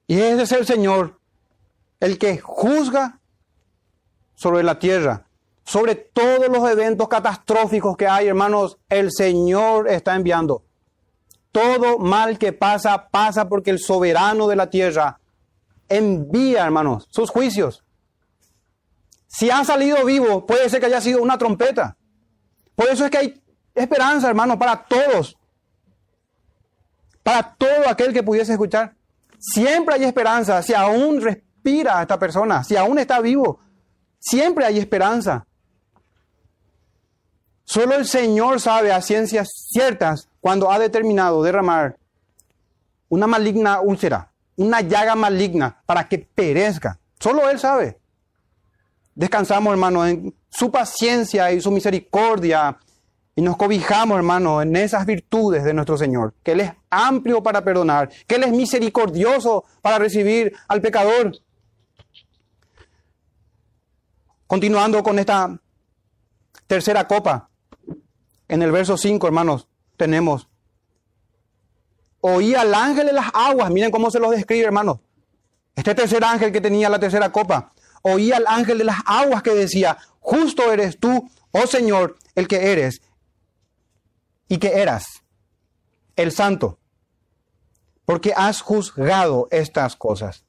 Y 0.07 0.21
ese 0.21 0.43
es 0.43 0.53
el 0.53 0.67
Señor, 0.67 1.19
el 1.99 2.19
que 2.19 2.39
juzga 2.39 3.19
sobre 4.35 4.63
la 4.63 4.79
tierra, 4.79 5.27
sobre 5.65 5.97
todos 5.97 6.49
los 6.49 6.71
eventos 6.71 7.09
catastróficos 7.09 7.97
que 7.97 8.07
hay, 8.07 8.29
hermanos, 8.29 8.79
el 8.89 9.11
Señor 9.11 9.89
está 9.89 10.15
enviando. 10.15 10.63
Todo 11.51 11.99
mal 11.99 12.39
que 12.39 12.53
pasa, 12.53 13.09
pasa 13.09 13.49
porque 13.49 13.71
el 13.71 13.81
soberano 13.81 14.47
de 14.47 14.57
la 14.57 14.71
tierra 14.71 15.20
envía, 15.91 16.65
hermanos, 16.65 17.07
sus 17.11 17.29
juicios. 17.29 17.85
Si 19.27 19.51
ha 19.51 19.63
salido 19.65 20.05
vivo, 20.05 20.47
puede 20.47 20.71
ser 20.71 20.81
que 20.81 20.87
haya 20.87 21.01
sido 21.01 21.23
una 21.23 21.37
trompeta. 21.37 21.97
Por 22.75 22.89
eso 22.89 23.05
es 23.05 23.11
que 23.11 23.19
hay 23.19 23.43
esperanza, 23.75 24.29
hermano, 24.29 24.59
para 24.59 24.85
todos. 24.85 25.37
Para 27.23 27.55
todo 27.55 27.89
aquel 27.89 28.13
que 28.13 28.23
pudiese 28.23 28.53
escuchar. 28.53 28.95
Siempre 29.39 29.97
hay 29.97 30.05
esperanza. 30.05 30.63
Si 30.63 30.73
aún 30.73 31.21
respira 31.21 32.01
esta 32.01 32.19
persona, 32.19 32.65
si 32.65 32.77
aún 32.77 32.99
está 32.99 33.21
vivo, 33.21 33.61
siempre 34.19 34.65
hay 34.65 34.79
esperanza. 34.79 35.47
Solo 37.65 37.95
el 37.95 38.07
Señor 38.07 38.61
sabe 38.61 38.93
a 38.93 39.01
ciencias 39.01 39.49
ciertas 39.69 40.29
cuando 40.41 40.73
ha 40.73 40.79
determinado 40.79 41.43
derramar 41.43 41.99
una 43.09 43.27
maligna 43.27 43.81
úlcera 43.81 44.30
una 44.61 44.83
llaga 44.83 45.15
maligna 45.15 45.81
para 45.87 46.07
que 46.07 46.19
perezca. 46.19 46.99
Solo 47.19 47.49
Él 47.49 47.59
sabe. 47.59 47.99
Descansamos, 49.15 49.71
hermano, 49.71 50.07
en 50.07 50.35
su 50.51 50.71
paciencia 50.71 51.51
y 51.51 51.63
su 51.63 51.71
misericordia 51.71 52.77
y 53.35 53.41
nos 53.41 53.57
cobijamos, 53.57 54.19
hermano, 54.19 54.61
en 54.61 54.77
esas 54.77 55.07
virtudes 55.07 55.65
de 55.65 55.73
nuestro 55.73 55.97
Señor, 55.97 56.35
que 56.43 56.53
Él 56.53 56.61
es 56.61 56.73
amplio 56.91 57.43
para 57.43 57.65
perdonar, 57.65 58.11
que 58.27 58.35
Él 58.35 58.43
es 58.43 58.53
misericordioso 58.53 59.65
para 59.81 59.99
recibir 59.99 60.53
al 60.69 60.83
pecador. 60.83 61.33
Continuando 64.47 65.03
con 65.03 65.19
esta 65.19 65.59
tercera 66.67 67.09
copa, 67.09 67.49
en 68.47 68.61
el 68.61 68.73
verso 68.73 68.99
5, 68.99 69.27
hermanos, 69.27 69.69
tenemos 69.97 70.50
oía 72.21 72.63
al 72.63 72.75
ángel 72.75 73.07
de 73.07 73.13
las 73.13 73.31
aguas. 73.33 73.71
Miren 73.71 73.91
cómo 73.91 74.11
se 74.11 74.19
los 74.19 74.31
describe, 74.31 74.65
hermanos. 74.65 74.99
Este 75.75 75.95
tercer 75.95 76.25
ángel 76.25 76.53
que 76.53 76.61
tenía 76.61 76.89
la 76.89 76.99
tercera 76.99 77.31
copa, 77.31 77.73
oía 78.03 78.37
al 78.37 78.47
ángel 78.47 78.79
de 78.79 78.85
las 78.85 78.99
aguas 79.07 79.43
que 79.43 79.55
decía, 79.55 79.97
justo 80.19 80.73
eres 80.73 80.99
tú, 80.99 81.31
oh 81.53 81.67
Señor, 81.67 82.17
el 82.35 82.49
que 82.49 82.73
eres, 82.73 83.01
y 84.49 84.59
que 84.59 84.81
eras 84.81 85.23
el 86.17 86.33
santo, 86.33 86.79
porque 88.05 88.33
has 88.37 88.61
juzgado 88.61 89.49
estas 89.51 89.97
cosas. 89.97 90.45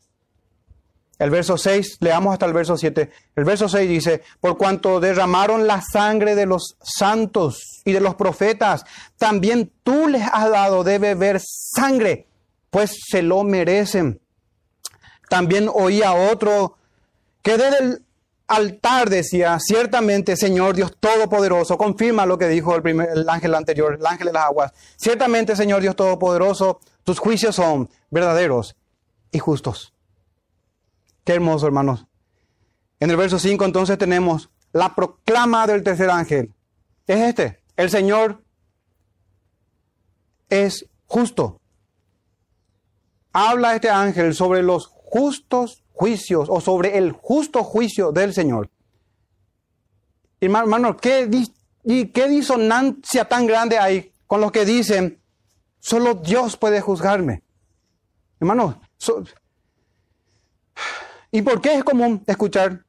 El 1.21 1.29
verso 1.29 1.55
6, 1.55 1.97
leamos 1.99 2.33
hasta 2.33 2.47
el 2.47 2.53
verso 2.53 2.75
7. 2.75 3.11
El 3.35 3.43
verso 3.43 3.69
6 3.69 3.87
dice, 3.87 4.23
por 4.39 4.57
cuanto 4.57 4.99
derramaron 4.99 5.67
la 5.67 5.79
sangre 5.79 6.33
de 6.33 6.47
los 6.47 6.77
santos 6.81 7.83
y 7.85 7.91
de 7.91 8.01
los 8.01 8.15
profetas, 8.15 8.85
también 9.19 9.71
tú 9.83 10.07
les 10.07 10.23
has 10.23 10.49
dado 10.49 10.83
de 10.83 10.97
beber 10.97 11.39
sangre, 11.39 12.25
pues 12.71 12.97
se 13.07 13.21
lo 13.21 13.43
merecen. 13.43 14.19
También 15.29 15.69
oía 15.71 16.13
otro 16.13 16.77
que 17.43 17.55
desde 17.55 17.77
el 17.83 18.03
altar 18.47 19.11
decía, 19.11 19.59
ciertamente 19.59 20.35
Señor 20.35 20.75
Dios 20.75 20.97
Todopoderoso, 20.99 21.77
confirma 21.77 22.25
lo 22.25 22.39
que 22.39 22.47
dijo 22.47 22.75
el, 22.75 22.81
primer, 22.81 23.09
el 23.09 23.29
ángel 23.29 23.53
anterior, 23.53 23.95
el 23.99 24.07
ángel 24.07 24.25
de 24.25 24.33
las 24.33 24.45
aguas, 24.45 24.73
ciertamente 24.97 25.55
Señor 25.55 25.83
Dios 25.83 25.95
Todopoderoso, 25.95 26.79
tus 27.03 27.19
juicios 27.19 27.57
son 27.57 27.91
verdaderos 28.09 28.75
y 29.31 29.37
justos. 29.37 29.93
Qué 31.23 31.33
hermoso, 31.33 31.67
hermanos. 31.67 32.05
En 32.99 33.09
el 33.09 33.17
verso 33.17 33.39
5 33.39 33.65
entonces 33.65 33.97
tenemos 33.97 34.49
la 34.73 34.95
proclama 34.95 35.67
del 35.67 35.83
tercer 35.83 36.09
ángel. 36.09 36.53
Es 37.07 37.19
este, 37.19 37.59
el 37.75 37.89
Señor 37.89 38.43
es 40.49 40.85
justo. 41.05 41.59
Habla 43.33 43.75
este 43.75 43.89
ángel 43.89 44.35
sobre 44.35 44.61
los 44.61 44.87
justos 44.87 45.83
juicios 45.93 46.47
o 46.49 46.61
sobre 46.61 46.97
el 46.97 47.11
justo 47.11 47.63
juicio 47.63 48.11
del 48.11 48.33
Señor. 48.33 48.69
Hermano, 50.39 50.97
¿qué, 50.97 51.29
¿qué 51.85 52.27
disonancia 52.27 53.25
tan 53.25 53.45
grande 53.45 53.77
hay 53.77 54.11
con 54.25 54.41
los 54.41 54.51
que 54.51 54.65
dicen, 54.65 55.21
solo 55.79 56.15
Dios 56.15 56.57
puede 56.57 56.81
juzgarme? 56.81 57.43
Hermano, 58.39 58.81
¿y 61.31 61.41
por 61.41 61.61
qué 61.61 61.75
es 61.75 61.83
común 61.83 62.23
escuchar 62.27 62.85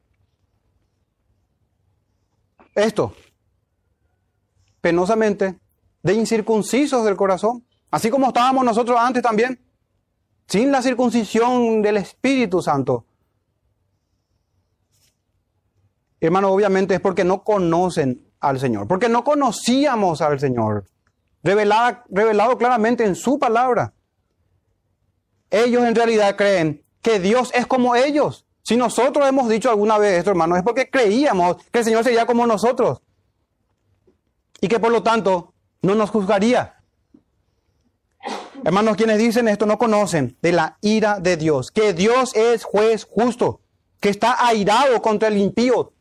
esto? 2.75 3.15
Penosamente, 4.81 5.59
de 6.01 6.13
incircuncisos 6.13 7.05
del 7.05 7.15
corazón, 7.15 7.65
así 7.89 8.09
como 8.09 8.27
estábamos 8.27 8.65
nosotros 8.65 8.97
antes 8.99 9.23
también 9.23 9.59
sin 10.47 10.71
la 10.71 10.81
circuncisión 10.81 11.81
del 11.81 11.97
Espíritu 11.97 12.61
Santo. 12.61 13.05
Hermano, 16.19 16.51
obviamente 16.51 16.95
es 16.95 17.01
porque 17.01 17.23
no 17.23 17.43
conocen 17.43 18.31
al 18.39 18.59
Señor, 18.59 18.87
porque 18.87 19.09
no 19.09 19.23
conocíamos 19.23 20.21
al 20.21 20.39
Señor, 20.39 20.85
revelado, 21.41 22.03
revelado 22.09 22.57
claramente 22.57 23.03
en 23.03 23.15
su 23.15 23.39
palabra. 23.39 23.93
Ellos 25.49 25.83
en 25.83 25.95
realidad 25.95 26.35
creen 26.35 26.82
que 27.03 27.19
Dios 27.19 27.51
es 27.53 27.67
como 27.67 27.95
ellos. 27.95 28.45
Si 28.63 28.77
nosotros 28.77 29.27
hemos 29.27 29.49
dicho 29.49 29.69
alguna 29.69 29.99
vez 29.99 30.17
esto, 30.17 30.31
hermano, 30.31 30.55
es 30.55 30.63
porque 30.63 30.89
creíamos 30.89 31.57
que 31.71 31.79
el 31.79 31.85
Señor 31.85 32.03
sería 32.03 32.25
como 32.25 32.47
nosotros 32.47 33.01
y 34.61 34.67
que 34.69 34.79
por 34.79 34.91
lo 34.91 35.03
tanto 35.03 35.53
no 35.81 35.93
nos 35.93 36.09
juzgaría. 36.09 36.77
Hermanos, 38.63 38.95
quienes 38.95 39.17
dicen 39.17 39.49
esto 39.49 39.65
no 39.65 39.77
conocen 39.77 40.37
de 40.41 40.53
la 40.53 40.77
ira 40.79 41.19
de 41.19 41.35
Dios, 41.35 41.69
que 41.69 41.93
Dios 41.93 42.33
es 42.35 42.63
juez 42.63 43.03
justo, 43.03 43.59
que 43.99 44.07
está 44.07 44.47
airado 44.47 45.01
contra 45.01 45.27
el 45.27 45.37
impío 45.37 45.91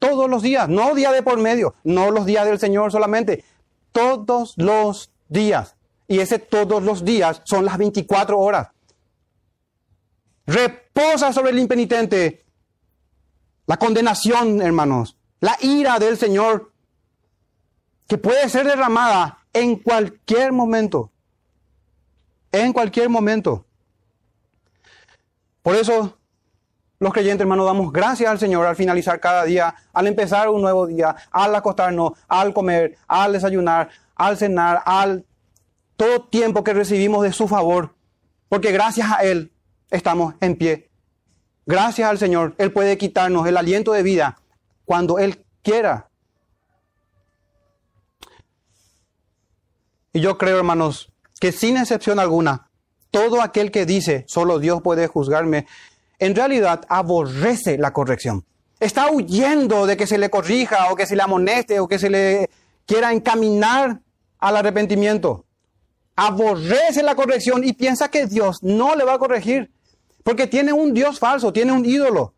todos 0.00 0.28
los 0.28 0.42
días, 0.42 0.68
no 0.68 0.96
día 0.96 1.12
de 1.12 1.22
por 1.22 1.38
medio, 1.38 1.76
no 1.84 2.10
los 2.10 2.26
días 2.26 2.44
del 2.44 2.58
Señor 2.58 2.90
solamente, 2.90 3.44
todos 3.92 4.54
los 4.56 5.12
días. 5.28 5.76
Y 6.08 6.18
ese 6.18 6.40
todos 6.40 6.82
los 6.82 7.04
días 7.04 7.40
son 7.44 7.64
las 7.64 7.78
24 7.78 8.36
horas. 8.36 8.68
Reposa 10.46 11.32
sobre 11.32 11.50
el 11.50 11.58
impenitente. 11.58 12.44
La 13.66 13.76
condenación, 13.76 14.60
hermanos, 14.60 15.16
la 15.40 15.56
ira 15.60 15.98
del 15.98 16.18
Señor, 16.18 16.72
que 18.08 18.18
puede 18.18 18.48
ser 18.48 18.66
derramada 18.66 19.38
en 19.52 19.76
cualquier 19.76 20.52
momento. 20.52 21.10
En 22.50 22.72
cualquier 22.72 23.08
momento. 23.08 23.64
Por 25.62 25.76
eso 25.76 26.18
los 26.98 27.12
creyentes, 27.12 27.42
hermanos, 27.42 27.66
damos 27.66 27.92
gracias 27.92 28.30
al 28.30 28.38
Señor 28.38 28.64
al 28.66 28.76
finalizar 28.76 29.18
cada 29.18 29.44
día, 29.44 29.74
al 29.92 30.06
empezar 30.06 30.48
un 30.48 30.62
nuevo 30.62 30.86
día, 30.86 31.16
al 31.30 31.54
acostarnos, 31.54 32.12
al 32.28 32.54
comer, 32.54 32.96
al 33.08 33.32
desayunar, 33.32 33.88
al 34.14 34.36
cenar, 34.36 34.82
al 34.84 35.24
todo 35.96 36.22
tiempo 36.22 36.62
que 36.62 36.72
recibimos 36.72 37.22
de 37.24 37.32
su 37.32 37.48
favor, 37.48 37.94
porque 38.48 38.70
gracias 38.70 39.10
a 39.10 39.22
Él 39.24 39.51
estamos 39.92 40.34
en 40.40 40.56
pie. 40.56 40.90
Gracias 41.66 42.08
al 42.08 42.18
Señor, 42.18 42.54
Él 42.58 42.72
puede 42.72 42.98
quitarnos 42.98 43.46
el 43.46 43.56
aliento 43.56 43.92
de 43.92 44.02
vida 44.02 44.40
cuando 44.84 45.20
Él 45.20 45.44
quiera. 45.62 46.08
Y 50.12 50.20
yo 50.20 50.36
creo, 50.36 50.58
hermanos, 50.58 51.12
que 51.40 51.52
sin 51.52 51.76
excepción 51.76 52.18
alguna, 52.18 52.68
todo 53.10 53.40
aquel 53.40 53.70
que 53.70 53.86
dice, 53.86 54.24
solo 54.26 54.58
Dios 54.58 54.82
puede 54.82 55.06
juzgarme, 55.06 55.66
en 56.18 56.34
realidad 56.34 56.84
aborrece 56.88 57.78
la 57.78 57.92
corrección. 57.92 58.44
Está 58.80 59.10
huyendo 59.10 59.86
de 59.86 59.96
que 59.96 60.06
se 60.06 60.18
le 60.18 60.30
corrija 60.30 60.90
o 60.90 60.96
que 60.96 61.06
se 61.06 61.14
le 61.14 61.22
amoneste 61.22 61.78
o 61.78 61.86
que 61.86 61.98
se 61.98 62.10
le 62.10 62.50
quiera 62.86 63.12
encaminar 63.12 64.00
al 64.38 64.56
arrepentimiento. 64.56 65.44
Aborrece 66.16 67.02
la 67.02 67.14
corrección 67.14 67.62
y 67.64 67.72
piensa 67.72 68.10
que 68.10 68.26
Dios 68.26 68.62
no 68.62 68.96
le 68.96 69.04
va 69.04 69.14
a 69.14 69.18
corregir 69.18 69.70
porque 70.22 70.46
tiene 70.46 70.72
un 70.72 70.94
Dios 70.94 71.18
falso, 71.18 71.52
tiene 71.52 71.72
un 71.72 71.84
ídolo. 71.84 72.34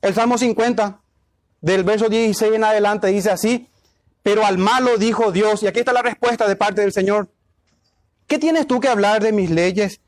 El 0.00 0.14
Salmo 0.14 0.38
50, 0.38 1.00
del 1.60 1.84
verso 1.84 2.08
16 2.08 2.52
en 2.52 2.64
adelante, 2.64 3.08
dice 3.08 3.30
así, 3.30 3.68
pero 4.22 4.44
al 4.44 4.58
malo 4.58 4.96
dijo 4.98 5.32
Dios, 5.32 5.62
y 5.62 5.66
aquí 5.66 5.80
está 5.80 5.92
la 5.92 6.02
respuesta 6.02 6.48
de 6.48 6.56
parte 6.56 6.80
del 6.80 6.92
Señor, 6.92 7.28
¿Qué 8.26 8.38
tienes 8.38 8.66
tú 8.66 8.80
que 8.80 8.88
hablar 8.88 9.22
de 9.22 9.32
mis 9.32 9.50
leyes 9.50 10.00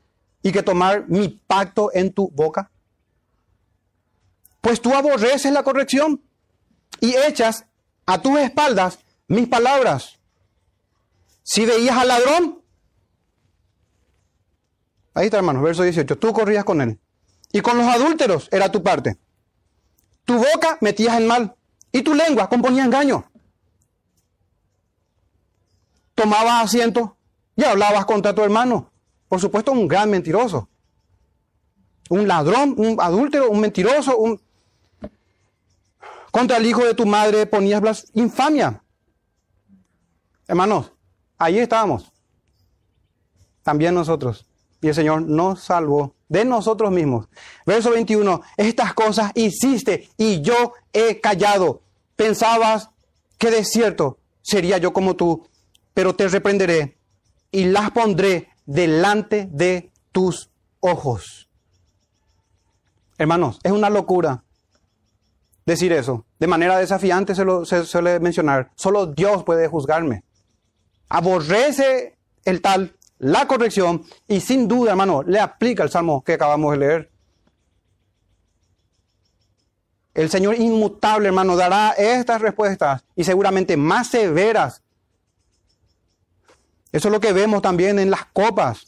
y 0.43 0.51
que 0.51 0.63
tomar 0.63 1.07
mi 1.07 1.29
pacto 1.29 1.89
en 1.93 2.11
tu 2.11 2.29
boca? 2.29 2.69
Pues 4.61 4.81
tú 4.81 4.93
aborreces 4.93 5.51
la 5.51 5.63
corrección 5.63 6.21
y 6.99 7.15
echas 7.15 7.65
a 8.05 8.21
tus 8.21 8.37
espaldas 8.39 8.99
mis 9.27 9.47
palabras. 9.47 10.19
Si 11.43 11.65
veías 11.65 11.97
al 11.97 12.09
ladrón, 12.09 12.58
ahí 15.13 15.25
está 15.25 15.37
hermano, 15.37 15.61
verso 15.61 15.83
18, 15.83 16.17
tú 16.17 16.33
corrías 16.33 16.63
con 16.63 16.81
él. 16.81 16.99
Y 17.51 17.61
con 17.61 17.77
los 17.77 17.87
adúlteros 17.87 18.47
era 18.51 18.71
tu 18.71 18.83
parte. 18.83 19.17
Tu 20.25 20.35
boca 20.35 20.77
metías 20.81 21.17
en 21.17 21.27
mal 21.27 21.55
y 21.91 22.01
tu 22.03 22.13
lengua 22.13 22.47
componía 22.47 22.85
engaño. 22.85 23.25
Tomabas 26.13 26.65
asiento 26.65 27.17
y 27.55 27.63
hablabas 27.63 28.05
contra 28.05 28.35
tu 28.35 28.43
hermano. 28.43 28.91
Por 29.27 29.39
supuesto, 29.39 29.71
un 29.71 29.87
gran 29.87 30.09
mentiroso. 30.09 30.69
Un 32.09 32.27
ladrón, 32.27 32.75
un 32.77 32.97
adúltero, 32.99 33.49
un 33.49 33.59
mentiroso. 33.59 34.17
Contra 36.31 36.57
el 36.57 36.65
hijo 36.65 36.83
de 36.83 36.93
tu 36.93 37.05
madre 37.05 37.45
ponías 37.45 37.81
blas... 37.81 38.11
infamia. 38.13 38.83
Hermanos, 40.47 40.91
ahí 41.37 41.59
estábamos. 41.59 42.11
También 43.63 43.93
nosotros. 43.93 44.48
Y 44.81 44.87
el 44.87 44.95
Señor 44.95 45.23
nos 45.23 45.61
salvó 45.63 46.15
de 46.27 46.45
nosotros 46.45 46.91
mismos. 46.91 47.27
Verso 47.65 47.91
21. 47.91 48.41
Estas 48.57 48.93
cosas 48.93 49.31
hiciste 49.35 50.09
y 50.17 50.41
yo 50.41 50.73
he 50.93 51.19
callado. 51.19 51.81
Pensabas 52.15 52.89
que 53.37 53.51
de 53.51 53.65
cierto 53.65 54.19
sería 54.41 54.77
yo 54.77 54.93
como 54.93 55.15
tú, 55.15 55.47
pero 55.93 56.15
te 56.15 56.27
reprenderé 56.27 56.97
y 57.51 57.65
las 57.65 57.91
pondré 57.91 58.49
delante 58.65 59.47
de 59.51 59.91
tus 60.11 60.49
ojos. 60.79 61.49
Hermanos, 63.17 63.59
es 63.63 63.71
una 63.71 63.89
locura 63.89 64.43
decir 65.65 65.91
eso. 65.91 66.25
De 66.39 66.47
manera 66.47 66.77
desafiante 66.77 67.35
se, 67.35 67.45
lo, 67.45 67.65
se 67.65 67.85
suele 67.85 68.19
mencionar. 68.19 68.71
Solo 68.75 69.07
Dios 69.07 69.43
puede 69.43 69.67
juzgarme. 69.67 70.23
Aborrece 71.09 72.17
el 72.45 72.61
tal 72.61 72.95
la 73.19 73.47
corrección 73.47 74.03
y 74.27 74.41
sin 74.41 74.67
duda, 74.67 74.91
hermano, 74.91 75.23
le 75.23 75.39
aplica 75.39 75.83
el 75.83 75.89
salmo 75.89 76.23
que 76.23 76.33
acabamos 76.33 76.71
de 76.71 76.77
leer. 76.77 77.11
El 80.13 80.29
Señor 80.29 80.55
inmutable, 80.55 81.27
hermano, 81.27 81.55
dará 81.55 81.91
estas 81.91 82.41
respuestas 82.41 83.03
y 83.15 83.23
seguramente 83.23 83.77
más 83.77 84.07
severas 84.07 84.81
eso 86.91 87.07
es 87.07 87.11
lo 87.11 87.19
que 87.19 87.33
vemos 87.33 87.61
también 87.61 87.99
en 87.99 88.09
las 88.09 88.25
copas. 88.25 88.87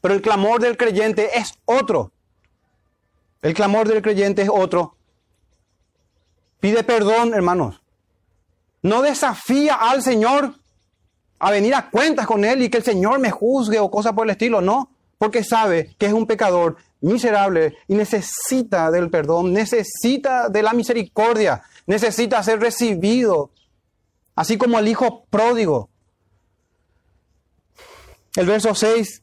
Pero 0.00 0.14
el 0.14 0.22
clamor 0.22 0.60
del 0.60 0.76
creyente 0.76 1.38
es 1.38 1.54
otro. 1.64 2.12
El 3.40 3.54
clamor 3.54 3.88
del 3.88 4.02
creyente 4.02 4.42
es 4.42 4.50
otro. 4.52 4.96
Pide 6.60 6.82
perdón, 6.84 7.34
hermanos. 7.34 7.80
no 8.82 9.02
desafía 9.02 9.74
al 9.74 10.02
Señor 10.02 10.54
a 11.38 11.50
venir 11.50 11.74
a 11.74 11.90
cuentas 11.90 12.26
con 12.26 12.44
Él 12.44 12.62
y 12.62 12.68
que 12.68 12.78
el 12.78 12.84
Señor 12.84 13.18
me 13.18 13.30
juzgue 13.30 13.78
o 13.78 13.90
cosas 13.90 14.12
por 14.12 14.26
el 14.26 14.30
estilo, 14.30 14.60
no, 14.60 14.90
porque 15.18 15.44
sabe 15.44 15.94
que 15.98 16.06
es 16.06 16.12
un 16.12 16.26
pecador 16.26 16.76
miserable 17.00 17.76
y 17.86 17.94
necesita 17.94 18.90
del 18.90 19.10
perdón, 19.10 19.52
necesita 19.52 20.48
de 20.48 20.62
la 20.62 20.72
misericordia, 20.72 21.62
necesita 21.86 22.42
ser 22.42 22.60
recibido, 22.60 23.50
así 24.34 24.56
como 24.58 24.78
el 24.78 24.88
hijo 24.88 25.24
pródigo. 25.30 25.90
El 28.36 28.46
verso 28.46 28.74
6 28.74 29.22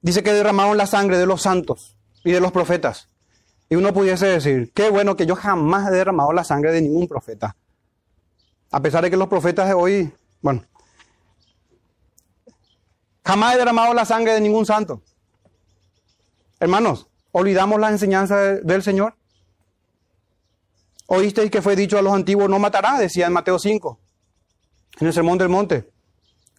dice 0.00 0.22
que 0.22 0.32
derramaron 0.32 0.76
la 0.76 0.86
sangre 0.86 1.18
de 1.18 1.26
los 1.26 1.42
santos 1.42 1.96
y 2.24 2.32
de 2.32 2.40
los 2.40 2.52
profetas. 2.52 3.08
Y 3.68 3.74
uno 3.74 3.92
pudiese 3.92 4.26
decir, 4.26 4.72
qué 4.72 4.90
bueno 4.90 5.16
que 5.16 5.26
yo 5.26 5.34
jamás 5.34 5.88
he 5.88 5.94
derramado 5.94 6.32
la 6.32 6.44
sangre 6.44 6.72
de 6.72 6.82
ningún 6.82 7.08
profeta. 7.08 7.56
A 8.76 8.82
pesar 8.82 9.02
de 9.02 9.10
que 9.10 9.16
los 9.16 9.28
profetas 9.28 9.66
de 9.68 9.72
hoy, 9.72 10.12
bueno, 10.42 10.62
jamás 13.24 13.54
he 13.54 13.56
derramado 13.56 13.94
la 13.94 14.04
sangre 14.04 14.34
de 14.34 14.40
ningún 14.42 14.66
santo. 14.66 15.00
Hermanos, 16.60 17.06
¿olvidamos 17.32 17.80
la 17.80 17.88
enseñanza 17.88 18.36
del 18.36 18.82
Señor? 18.82 19.14
Oísteis 21.06 21.50
que 21.50 21.62
fue 21.62 21.74
dicho 21.74 21.96
a 21.96 22.02
los 22.02 22.12
antiguos, 22.12 22.50
no 22.50 22.58
matará, 22.58 22.98
decía 22.98 23.26
en 23.26 23.32
Mateo 23.32 23.58
5, 23.58 23.98
en 25.00 25.06
el 25.06 25.14
Sermón 25.14 25.38
del 25.38 25.48
Monte. 25.48 25.90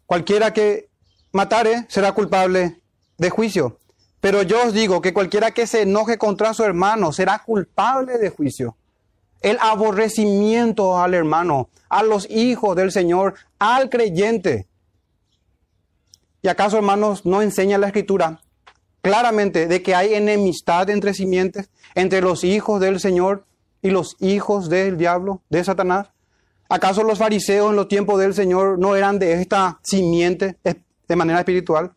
Cualquiera 0.07 0.51
que 0.51 0.89
matare 1.33 1.85
será 1.87 2.13
culpable 2.13 2.81
de 3.19 3.29
juicio. 3.29 3.79
Pero 4.21 4.41
yo 4.41 4.65
os 4.65 4.73
digo 4.73 5.03
que 5.03 5.13
cualquiera 5.13 5.51
que 5.51 5.67
se 5.67 5.83
enoje 5.83 6.17
contra 6.17 6.55
su 6.55 6.63
hermano 6.63 7.13
será 7.13 7.43
culpable 7.43 8.17
de 8.17 8.31
juicio. 8.31 8.75
El 9.41 9.57
aborrecimiento 9.61 10.99
al 10.99 11.13
hermano, 11.13 11.69
a 11.89 12.03
los 12.03 12.29
hijos 12.29 12.75
del 12.75 12.91
Señor, 12.91 13.35
al 13.59 13.89
creyente. 13.89 14.67
¿Y 16.41 16.47
acaso, 16.47 16.77
hermanos, 16.77 17.25
no 17.25 17.41
enseña 17.41 17.77
la 17.77 17.87
Escritura 17.87 18.41
claramente 19.01 19.67
de 19.67 19.81
que 19.81 19.95
hay 19.95 20.13
enemistad 20.13 20.89
entre 20.89 21.13
simientes, 21.13 21.69
entre 21.95 22.21
los 22.21 22.43
hijos 22.43 22.79
del 22.79 22.99
Señor 22.99 23.45
y 23.81 23.89
los 23.89 24.15
hijos 24.19 24.69
del 24.69 24.97
diablo, 24.97 25.41
de 25.49 25.63
Satanás? 25.63 26.09
¿Acaso 26.69 27.03
los 27.03 27.19
fariseos 27.19 27.69
en 27.69 27.77
los 27.77 27.87
tiempos 27.87 28.19
del 28.19 28.33
Señor 28.33 28.77
no 28.77 28.95
eran 28.95 29.19
de 29.19 29.33
esta 29.33 29.79
simiente 29.83 30.57
de 30.63 31.15
manera 31.15 31.39
espiritual? 31.39 31.93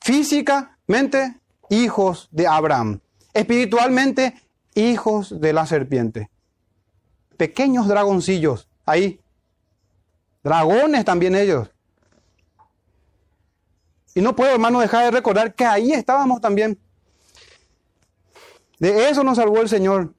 Físicamente, 0.00 1.36
hijos 1.70 2.28
de 2.30 2.46
Abraham. 2.46 3.00
Espiritualmente, 3.32 4.34
hijos 4.74 5.40
de 5.40 5.52
la 5.52 5.66
serpiente. 5.66 6.30
Pequeños 7.36 7.88
dragoncillos 7.88 8.68
ahí. 8.86 9.20
Dragones 10.42 11.04
también 11.04 11.34
ellos. 11.34 11.70
Y 14.14 14.20
no 14.20 14.36
puedo, 14.36 14.52
hermano, 14.52 14.80
dejar 14.80 15.04
de 15.04 15.10
recordar 15.10 15.54
que 15.54 15.64
ahí 15.64 15.92
estábamos 15.92 16.40
también. 16.40 16.78
De 18.78 19.08
eso 19.08 19.24
nos 19.24 19.36
salvó 19.36 19.60
el 19.60 19.68
Señor. 19.68 20.14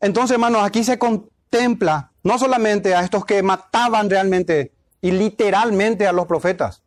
Entonces, 0.00 0.32
hermanos, 0.32 0.62
aquí 0.64 0.82
se 0.82 0.98
contempla 0.98 2.12
no 2.22 2.38
solamente 2.38 2.94
a 2.94 3.02
estos 3.02 3.24
que 3.24 3.42
mataban 3.42 4.10
realmente 4.10 4.72
y 5.00 5.12
literalmente 5.12 6.06
a 6.06 6.12
los 6.12 6.26
profetas. 6.26 6.82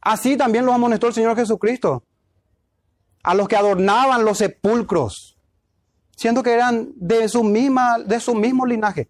Así 0.00 0.36
también 0.36 0.66
los 0.66 0.74
amonestó 0.74 1.06
el 1.06 1.14
Señor 1.14 1.36
Jesucristo 1.36 2.02
a 3.22 3.34
los 3.34 3.48
que 3.48 3.56
adornaban 3.56 4.24
los 4.24 4.38
sepulcros, 4.38 5.36
siendo 6.16 6.42
que 6.42 6.52
eran 6.52 6.92
de 6.96 7.28
su, 7.28 7.44
misma, 7.44 7.98
de 7.98 8.20
su 8.20 8.34
mismo 8.34 8.66
linaje, 8.66 9.08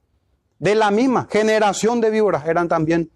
de 0.58 0.74
la 0.74 0.90
misma 0.90 1.26
generación 1.30 2.00
de 2.00 2.10
víboras, 2.10 2.46
eran 2.46 2.68
también. 2.68 3.10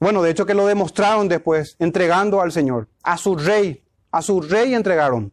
Bueno, 0.00 0.22
de 0.22 0.30
hecho 0.30 0.46
que 0.46 0.54
lo 0.54 0.66
demostraron 0.66 1.28
después, 1.28 1.76
entregando 1.78 2.40
al 2.40 2.50
Señor, 2.50 2.88
a 3.02 3.16
su 3.16 3.36
rey, 3.36 3.84
a 4.10 4.20
su 4.20 4.40
rey 4.40 4.74
entregaron. 4.74 5.32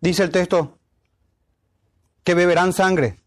Dice 0.00 0.22
el 0.24 0.30
texto 0.30 0.78
que 2.24 2.34
beberán 2.34 2.72
sangre. 2.72 3.20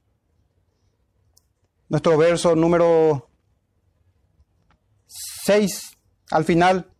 Nuestro 1.89 2.17
verso 2.17 2.55
número 2.55 3.26
6, 5.47 5.97
al 6.31 6.43
final, 6.43 6.91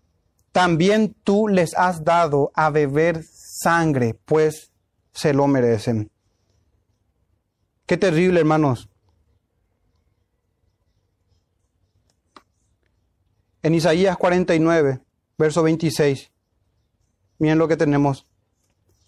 también 0.54 1.14
tú 1.26 1.50
les 1.50 1.76
has 1.76 2.06
dado 2.06 2.50
a 2.56 2.70
beber 2.70 3.26
sangre, 3.26 4.14
pues 4.24 4.72
se 5.12 5.34
lo 5.34 5.48
merecen. 5.48 6.10
Qué 7.86 7.98
terrible, 7.98 8.40
hermanos. 8.40 8.88
En 13.64 13.76
Isaías 13.76 14.16
49, 14.16 15.02
verso 15.38 15.62
26, 15.64 16.32
miren 17.40 17.58
lo 17.58 17.68
que 17.68 17.76
tenemos. 17.76 18.26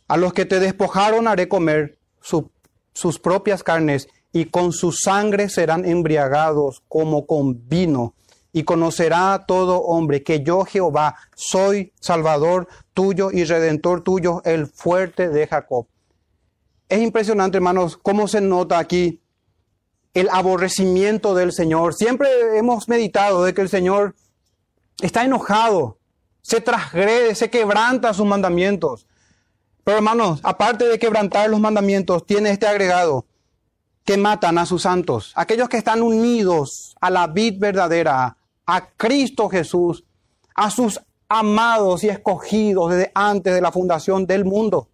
A 0.10 0.18
los 0.18 0.34
que 0.34 0.44
te 0.44 0.60
despojaron 0.60 1.30
haré 1.30 1.48
comer 1.48 1.98
sus 2.20 3.20
propias 3.20 3.64
carnes 3.64 4.10
y 4.34 4.46
con 4.46 4.74
su 4.74 4.92
sangre 4.92 5.48
serán 5.48 5.86
embriagados 5.86 6.84
como 6.90 7.26
con 7.26 7.70
vino 7.70 8.16
y 8.52 8.64
conocerá 8.64 9.46
todo 9.48 9.82
hombre 9.82 10.24
que 10.24 10.42
yo 10.42 10.66
Jehová 10.66 11.16
soy 11.36 11.94
Salvador 12.00 12.68
tuyo 12.94 13.30
y 13.32 13.44
Redentor 13.44 14.02
tuyo, 14.02 14.42
el 14.46 14.68
fuerte 14.68 15.30
de 15.30 15.48
Jacob. 15.48 15.88
Es 16.88 17.02
impresionante, 17.02 17.58
hermanos, 17.58 17.98
cómo 17.98 18.28
se 18.28 18.42
nota 18.42 18.80
aquí 18.80 19.22
el 20.14 20.30
aborrecimiento 20.30 21.36
del 21.36 21.52
Señor. 21.52 21.94
Siempre 21.94 22.58
hemos 22.58 22.90
meditado 22.90 23.44
de 23.44 23.54
que 23.54 23.62
el 23.62 23.70
Señor 23.70 24.16
está 25.02 25.24
enojado, 25.24 26.00
se 26.42 26.62
transgrede, 26.62 27.36
se 27.36 27.50
quebranta 27.50 28.14
sus 28.14 28.26
mandamientos. 28.26 29.06
Pero 29.84 29.98
hermanos, 29.98 30.40
aparte 30.44 30.86
de 30.86 31.00
quebrantar 31.00 31.50
los 31.50 31.60
mandamientos, 31.60 32.26
tiene 32.26 32.52
este 32.52 32.68
agregado 32.68 33.26
que 34.04 34.18
matan 34.18 34.58
a 34.58 34.66
sus 34.66 34.82
santos, 34.82 35.34
aquellos 35.36 35.70
que 35.70 35.78
están 35.78 36.02
unidos 36.02 36.96
a 37.00 37.12
la 37.12 37.28
vid 37.28 37.60
verdadera, 37.60 38.39
a 38.72 38.88
Cristo 38.92 39.50
Jesús, 39.50 40.06
a 40.54 40.70
sus 40.70 41.02
amados 41.28 42.04
y 42.04 42.10
escogidos 42.10 42.92
desde 42.92 43.12
antes 43.16 43.52
de 43.52 43.62
la 43.62 43.72
fundación 43.72 44.28
del 44.28 44.46
mundo. 44.46 44.90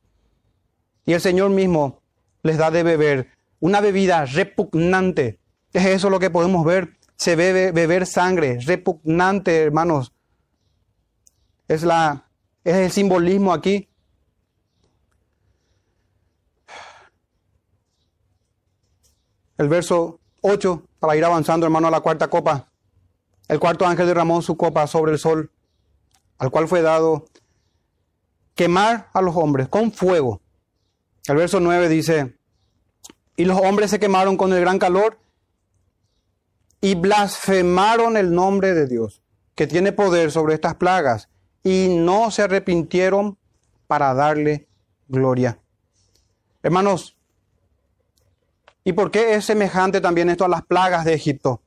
Y 1.06 1.12
el 1.12 1.20
Señor 1.20 1.50
mismo 1.50 2.02
les 2.42 2.58
da 2.58 2.72
de 2.72 2.84
beber 2.84 3.28
una 3.60 3.82
bebida 3.82 4.24
repugnante. 4.26 5.40
Es 5.74 5.86
eso 5.88 6.10
lo 6.10 6.20
que 6.20 6.30
podemos 6.30 6.64
ver. 6.64 6.96
Se 7.18 7.36
bebe 7.36 7.74
beber 7.74 8.06
sangre, 8.06 8.60
repugnante, 8.62 9.64
hermanos. 9.64 10.14
Es, 11.68 11.84
la, 11.84 12.30
es 12.64 12.76
el 12.76 12.92
simbolismo 12.92 13.52
aquí. 13.52 13.90
El 19.58 19.68
verso 19.68 20.22
8, 20.40 20.82
para 20.98 21.18
ir 21.18 21.26
avanzando, 21.26 21.66
hermano, 21.66 21.90
a 21.90 21.92
la 21.92 22.00
cuarta 22.00 22.30
copa. 22.30 22.70
El 23.48 23.60
cuarto 23.60 23.86
ángel 23.86 24.08
derramó 24.08 24.42
su 24.42 24.58
copa 24.58 24.88
sobre 24.88 25.12
el 25.12 25.20
sol, 25.20 25.52
al 26.38 26.50
cual 26.50 26.68
fue 26.68 26.82
dado 26.82 27.26
quemar 28.56 29.10
a 29.14 29.22
los 29.22 29.36
hombres 29.36 29.68
con 29.68 29.92
fuego. 29.92 30.42
El 31.28 31.36
verso 31.36 31.60
9 31.60 31.90
dice, 31.90 32.36
y 33.36 33.46
los 33.46 33.60
hombres 33.60 33.92
se 33.92 34.00
quemaron 34.00 34.38
con 34.38 34.54
el 34.54 34.62
gran 34.62 34.80
calor 34.80 35.20
y 36.82 36.96
blasfemaron 36.96 38.18
el 38.18 38.34
nombre 38.34 38.74
de 38.74 38.88
Dios, 38.88 39.22
que 39.56 39.68
tiene 39.68 39.92
poder 39.92 40.32
sobre 40.32 40.54
estas 40.54 40.76
plagas, 40.76 41.30
y 41.64 41.96
no 41.98 42.32
se 42.32 42.44
arrepintieron 42.44 43.38
para 43.88 44.14
darle 44.14 44.68
gloria. 45.08 45.60
Hermanos, 46.62 47.16
¿y 48.84 48.94
por 48.94 49.12
qué 49.12 49.36
es 49.36 49.46
semejante 49.46 50.02
también 50.02 50.30
esto 50.30 50.46
a 50.46 50.50
las 50.50 50.64
plagas 50.64 51.06
de 51.06 51.14
Egipto? 51.14 51.62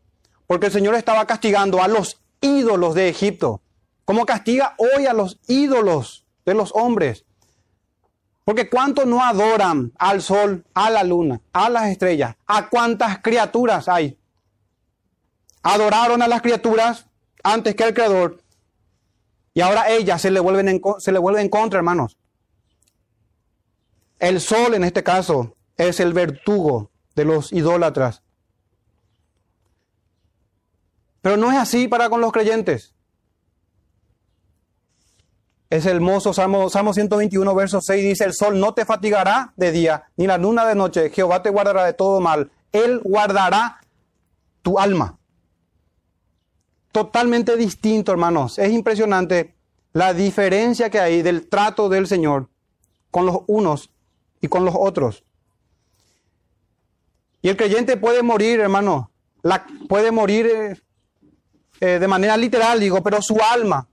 Porque 0.49 0.67
el 0.67 0.73
Señor 0.73 0.95
estaba 0.95 1.27
castigando 1.27 1.83
a 1.83 1.89
los 1.89 2.21
ídolos 2.41 2.95
de 2.95 3.11
Egipto, 3.11 3.61
como 4.07 4.25
castiga 4.25 4.75
hoy 4.79 5.05
a 5.05 5.13
los 5.13 5.39
ídolos 5.47 6.25
de 6.47 6.55
los 6.55 6.73
hombres. 6.75 7.27
Porque 8.45 8.71
cuántos 8.71 9.05
no 9.05 9.23
adoran 9.23 9.93
al 9.99 10.23
sol, 10.23 10.65
a 10.73 10.89
la 10.89 11.05
luna, 11.05 11.43
a 11.53 11.69
las 11.69 11.89
estrellas, 11.91 12.35
a 12.47 12.71
cuántas 12.71 13.19
criaturas 13.19 13.91
hay. 13.91 14.19
Adoraron 15.63 16.23
a 16.23 16.29
las 16.29 16.41
criaturas 16.41 17.05
antes 17.43 17.75
que 17.75 17.85
al 17.85 17.93
Creador. 17.93 18.43
Y 19.53 19.61
ahora 19.61 19.91
ellas 19.91 20.23
se 20.23 20.31
le 20.31 20.41
vuelven 20.41 20.69
en, 20.69 20.81
se 20.99 21.13
le 21.13 21.19
vuelven 21.19 21.43
en 21.43 21.49
contra, 21.51 21.79
hermanos. 21.79 22.17
El 24.19 24.41
sol 24.41 24.73
en 24.73 24.85
este 24.85 25.03
caso 25.03 25.55
es 25.77 26.01
el 26.01 26.15
vertugo 26.15 26.91
de 27.15 27.27
los 27.27 27.53
idólatras. 27.53 28.23
Pero 31.29 31.37
no 31.37 31.53
es 31.53 31.59
así 31.59 31.89
para 31.89 32.09
con 32.09 32.23
los 32.23 32.33
creyentes. 32.33 32.95
Es 35.69 35.85
hermoso 35.85 36.33
Salmo, 36.33 36.71
Salmo 36.71 36.95
121, 36.95 37.55
verso 37.55 37.83
6 37.83 38.03
dice, 38.03 38.25
el 38.25 38.33
sol 38.33 38.59
no 38.59 38.73
te 38.73 38.87
fatigará 38.87 39.53
de 39.55 39.71
día, 39.71 40.05
ni 40.17 40.27
la 40.27 40.39
luna 40.39 40.65
de 40.65 40.75
noche, 40.75 41.11
Jehová 41.11 41.43
te 41.43 41.51
guardará 41.51 41.85
de 41.85 41.93
todo 41.93 42.23
mal, 42.23 42.51
Él 42.73 43.03
guardará 43.05 43.79
tu 44.63 44.79
alma. 44.79 45.19
Totalmente 46.93 47.59
distinto, 47.59 48.11
hermanos. 48.11 48.59
Es 48.59 48.73
impresionante 48.73 49.55
la 49.93 50.15
diferencia 50.15 50.89
que 50.89 50.99
hay 50.99 51.21
del 51.21 51.47
trato 51.51 51.91
del 51.91 52.07
Señor 52.07 52.49
con 53.11 53.27
los 53.27 53.41
unos 53.49 53.91
y 54.41 54.49
con 54.49 54.65
los 54.65 54.75
otros. 54.75 55.25
Y 57.43 57.51
el 57.51 57.59
creyente 57.59 57.99
puede 57.99 58.23
morir, 58.23 58.61
hermano, 58.61 59.11
la, 59.43 59.67
puede 59.91 60.11
morir 60.11 60.88
eh, 61.81 61.99
de 61.99 62.09
manera 62.09 62.37
literal, 62.37 62.81
digo, 62.81 63.03
pero 63.03 63.21
su 63.23 63.39
alma 63.41 63.87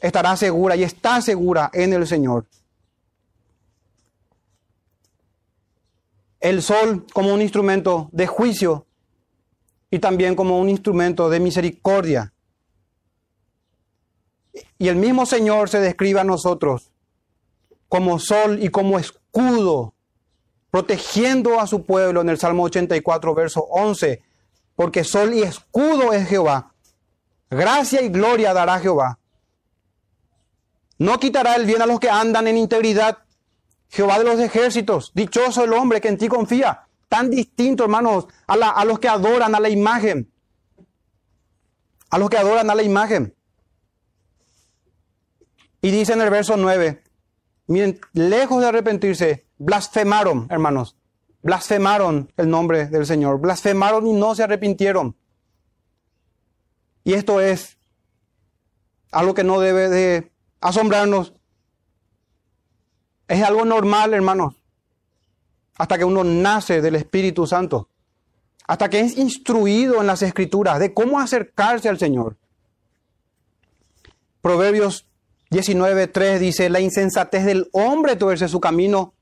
estará 0.00 0.36
segura 0.36 0.76
y 0.76 0.82
está 0.82 1.20
segura 1.20 1.70
en 1.72 1.92
el 1.92 2.06
Señor. 2.06 2.46
El 6.40 6.62
sol 6.62 7.06
como 7.12 7.32
un 7.32 7.40
instrumento 7.40 8.08
de 8.12 8.26
juicio 8.26 8.86
y 9.90 9.98
también 9.98 10.34
como 10.34 10.58
un 10.58 10.68
instrumento 10.68 11.30
de 11.30 11.38
misericordia. 11.38 12.32
Y 14.78 14.88
el 14.88 14.96
mismo 14.96 15.26
Señor 15.26 15.68
se 15.68 15.80
describe 15.80 16.20
a 16.20 16.24
nosotros 16.24 16.90
como 17.88 18.18
sol 18.18 18.62
y 18.62 18.70
como 18.70 18.98
escudo, 18.98 19.92
protegiendo 20.70 21.60
a 21.60 21.66
su 21.66 21.84
pueblo 21.84 22.22
en 22.22 22.30
el 22.30 22.38
Salmo 22.38 22.62
84, 22.64 23.34
verso 23.34 23.60
11, 23.68 24.22
porque 24.74 25.04
sol 25.04 25.34
y 25.34 25.42
escudo 25.42 26.14
es 26.14 26.26
Jehová. 26.26 26.71
Gracia 27.52 28.00
y 28.00 28.08
gloria 28.08 28.54
dará 28.54 28.80
Jehová. 28.80 29.18
No 30.96 31.20
quitará 31.20 31.54
el 31.54 31.66
bien 31.66 31.82
a 31.82 31.86
los 31.86 32.00
que 32.00 32.08
andan 32.08 32.46
en 32.48 32.56
integridad. 32.56 33.18
Jehová 33.90 34.18
de 34.18 34.24
los 34.24 34.40
ejércitos, 34.40 35.12
dichoso 35.14 35.64
el 35.64 35.74
hombre 35.74 36.00
que 36.00 36.08
en 36.08 36.16
ti 36.16 36.28
confía. 36.28 36.86
Tan 37.10 37.28
distinto, 37.28 37.84
hermanos, 37.84 38.26
a, 38.46 38.54
a 38.54 38.84
los 38.86 38.98
que 38.98 39.08
adoran 39.08 39.54
a 39.54 39.60
la 39.60 39.68
imagen. 39.68 40.32
A 42.08 42.18
los 42.18 42.30
que 42.30 42.38
adoran 42.38 42.70
a 42.70 42.74
la 42.74 42.82
imagen. 42.82 43.34
Y 45.82 45.90
dice 45.90 46.14
en 46.14 46.22
el 46.22 46.30
verso 46.30 46.56
9, 46.56 47.02
miren, 47.66 48.00
lejos 48.14 48.62
de 48.62 48.68
arrepentirse, 48.68 49.46
blasfemaron, 49.58 50.46
hermanos, 50.48 50.96
blasfemaron 51.42 52.32
el 52.38 52.48
nombre 52.48 52.86
del 52.86 53.04
Señor, 53.04 53.40
blasfemaron 53.40 54.06
y 54.06 54.14
no 54.14 54.34
se 54.34 54.44
arrepintieron. 54.44 55.16
Y 57.04 57.14
esto 57.14 57.40
es 57.40 57.78
algo 59.10 59.34
que 59.34 59.44
no 59.44 59.60
debe 59.60 59.88
de 59.88 60.32
asombrarnos. 60.60 61.34
Es 63.28 63.42
algo 63.42 63.64
normal, 63.64 64.14
hermanos, 64.14 64.54
hasta 65.76 65.98
que 65.98 66.04
uno 66.04 66.24
nace 66.24 66.80
del 66.80 66.96
Espíritu 66.96 67.46
Santo, 67.46 67.88
hasta 68.66 68.90
que 68.90 69.00
es 69.00 69.16
instruido 69.16 70.00
en 70.00 70.06
las 70.06 70.22
Escrituras 70.22 70.78
de 70.78 70.92
cómo 70.92 71.18
acercarse 71.18 71.88
al 71.88 71.98
Señor. 71.98 72.36
Proverbios 74.40 75.06
19.3 75.50 76.38
dice, 76.38 76.68
la 76.68 76.80
insensatez 76.80 77.44
del 77.44 77.68
hombre 77.72 78.16
tuerce 78.16 78.48
su 78.48 78.60
camino. 78.60 79.14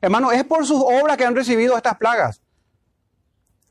Hermano, 0.00 0.32
es 0.32 0.44
por 0.44 0.66
sus 0.66 0.82
obras 0.82 1.16
que 1.16 1.24
han 1.24 1.36
recibido 1.36 1.76
estas 1.76 1.96
plagas. 1.96 2.39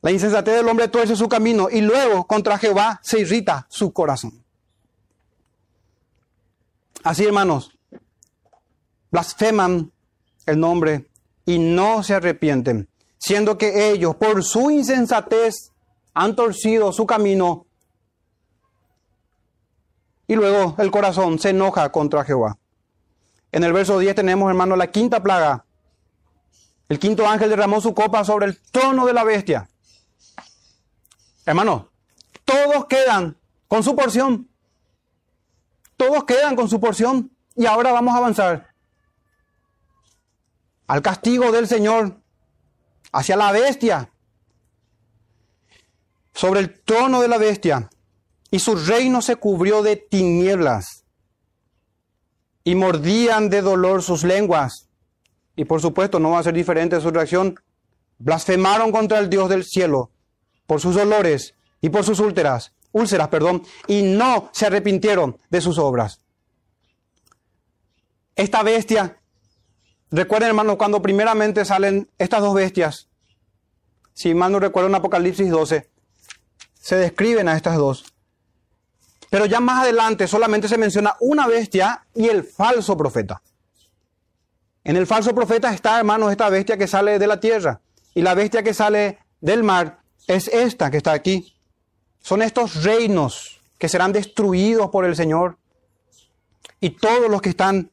La 0.01 0.11
insensatez 0.11 0.55
del 0.55 0.67
hombre 0.67 0.87
tuerce 0.87 1.15
su 1.15 1.27
camino 1.27 1.69
y 1.69 1.81
luego 1.81 2.25
contra 2.25 2.57
Jehová 2.57 2.99
se 3.03 3.19
irrita 3.19 3.67
su 3.69 3.91
corazón. 3.91 4.43
Así, 7.03 7.25
hermanos, 7.25 7.71
blasfeman 9.11 9.91
el 10.45 10.59
nombre 10.59 11.09
y 11.45 11.59
no 11.59 12.03
se 12.03 12.13
arrepienten, 12.13 12.89
siendo 13.17 13.57
que 13.57 13.91
ellos 13.91 14.15
por 14.15 14.43
su 14.43 14.71
insensatez 14.71 15.71
han 16.13 16.35
torcido 16.35 16.91
su 16.91 17.05
camino 17.05 17.65
y 20.27 20.35
luego 20.35 20.75
el 20.77 20.91
corazón 20.91 21.39
se 21.39 21.49
enoja 21.49 21.91
contra 21.91 22.23
Jehová. 22.23 22.57
En 23.51 23.63
el 23.63 23.73
verso 23.73 23.97
10 23.97 24.13
tenemos, 24.15 24.47
hermano, 24.47 24.75
la 24.75 24.91
quinta 24.91 25.23
plaga. 25.23 25.65
El 26.87 26.99
quinto 26.99 27.27
ángel 27.27 27.49
derramó 27.49 27.81
su 27.81 27.95
copa 27.95 28.23
sobre 28.23 28.45
el 28.45 28.61
trono 28.71 29.07
de 29.07 29.13
la 29.13 29.23
bestia. 29.23 29.67
Hermano, 31.49 31.89
todos 32.45 32.85
quedan 32.85 33.35
con 33.67 33.81
su 33.81 33.95
porción. 33.95 34.47
Todos 35.97 36.23
quedan 36.25 36.55
con 36.55 36.69
su 36.69 36.79
porción. 36.79 37.31
Y 37.55 37.65
ahora 37.65 37.91
vamos 37.91 38.13
a 38.13 38.17
avanzar 38.19 38.67
al 40.85 41.01
castigo 41.01 41.51
del 41.51 41.67
Señor, 41.67 42.21
hacia 43.11 43.35
la 43.35 43.51
bestia, 43.51 44.11
sobre 46.35 46.59
el 46.59 46.83
trono 46.83 47.19
de 47.19 47.27
la 47.27 47.39
bestia 47.39 47.89
y 48.51 48.59
su 48.59 48.75
reino 48.75 49.23
se 49.23 49.35
cubrió 49.37 49.81
de 49.81 49.95
tinieblas, 49.95 51.03
y 52.63 52.75
mordían 52.75 53.49
de 53.49 53.63
dolor 53.63 54.03
sus 54.03 54.23
lenguas. 54.23 54.87
Y 55.55 55.65
por 55.65 55.81
supuesto 55.81 56.19
no 56.19 56.29
va 56.29 56.39
a 56.39 56.43
ser 56.43 56.53
diferente 56.53 57.01
su 57.01 57.09
reacción. 57.09 57.59
Blasfemaron 58.19 58.91
contra 58.91 59.17
el 59.17 59.31
Dios 59.31 59.49
del 59.49 59.63
cielo 59.63 60.11
por 60.69 60.79
sus 60.79 60.93
dolores 60.93 61.55
y 61.81 61.89
por 61.89 62.03
sus 62.03 62.19
úlceras, 62.19 62.73
úlceras, 62.91 63.29
perdón, 63.29 63.63
y 63.87 64.03
no 64.03 64.51
se 64.53 64.67
arrepintieron 64.67 65.35
de 65.49 65.61
sus 65.61 65.79
obras. 65.79 66.21
Esta 68.35 68.61
bestia, 68.61 69.17
recuerden 70.11 70.49
hermanos, 70.49 70.75
cuando 70.75 71.01
primeramente 71.01 71.65
salen 71.65 72.07
estas 72.19 72.41
dos 72.41 72.53
bestias, 72.53 73.09
si 74.13 74.35
mal 74.35 74.51
no 74.51 74.59
recuerdo 74.59 74.89
en 74.89 74.93
Apocalipsis 74.93 75.49
12, 75.49 75.89
se 76.79 76.95
describen 76.97 77.47
a 77.47 77.55
estas 77.55 77.77
dos. 77.77 78.13
Pero 79.31 79.47
ya 79.47 79.59
más 79.59 79.81
adelante 79.81 80.27
solamente 80.27 80.67
se 80.67 80.77
menciona 80.77 81.15
una 81.19 81.47
bestia 81.47 82.05
y 82.13 82.27
el 82.27 82.43
falso 82.43 82.95
profeta. 82.95 83.41
En 84.83 84.97
el 84.97 85.07
falso 85.07 85.33
profeta 85.33 85.73
está, 85.73 85.97
hermanos, 85.97 86.29
esta 86.29 86.47
bestia 86.49 86.77
que 86.77 86.85
sale 86.85 87.17
de 87.17 87.25
la 87.25 87.39
tierra. 87.39 87.81
Y 88.13 88.21
la 88.21 88.35
bestia 88.35 88.61
que 88.61 88.75
sale 88.75 89.17
del 89.41 89.63
mar 89.63 89.98
es 90.29 90.47
esta 90.47 90.91
que 90.91 90.97
está 90.97 91.11
aquí. 91.11 91.55
Son 92.21 92.43
estos 92.43 92.83
reinos 92.83 93.59
que 93.79 93.89
serán 93.89 94.13
destruidos 94.13 94.89
por 94.91 95.05
el 95.05 95.15
Señor. 95.15 95.57
Y 96.79 96.91
todos 96.91 97.29
los 97.29 97.41
que 97.41 97.49
están 97.49 97.89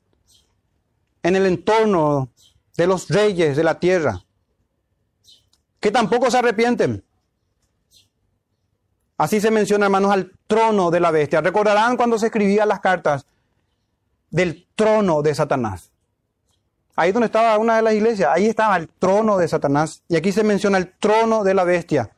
en 1.22 1.34
el 1.34 1.47
entorno 1.47 2.28
de 2.76 2.87
los 2.87 3.09
reyes 3.09 3.57
de 3.57 3.64
la 3.64 3.80
tierra, 3.80 4.22
que 5.80 5.91
tampoco 5.91 6.30
se 6.30 6.37
arrepienten. 6.39 7.03
Así 9.16 9.41
se 9.41 9.51
menciona, 9.51 9.87
hermanos, 9.87 10.12
al 10.12 10.30
trono 10.47 10.91
de 10.91 11.01
la 11.01 11.11
bestia. 11.11 11.41
Recordarán 11.41 11.97
cuando 11.97 12.18
se 12.18 12.26
escribían 12.26 12.68
las 12.68 12.80
cartas 12.80 13.24
del 14.30 14.66
trono 14.74 15.22
de 15.22 15.34
Satanás. 15.34 15.91
Ahí 16.97 17.12
donde 17.12 17.26
estaba 17.26 17.57
una 17.57 17.76
de 17.76 17.82
las 17.82 17.95
iglesias, 17.95 18.30
ahí 18.32 18.47
estaba 18.47 18.76
el 18.76 18.89
trono 18.89 19.39
de 19.39 19.49
Satanás. 19.49 20.03
Y 20.07 20.16
aquí 20.16 20.32
se 20.32 20.45
menciona 20.45 20.76
el 20.76 20.93
trono 20.99 21.45
de 21.45 21.55
la 21.55 21.64
bestia. 21.64 22.11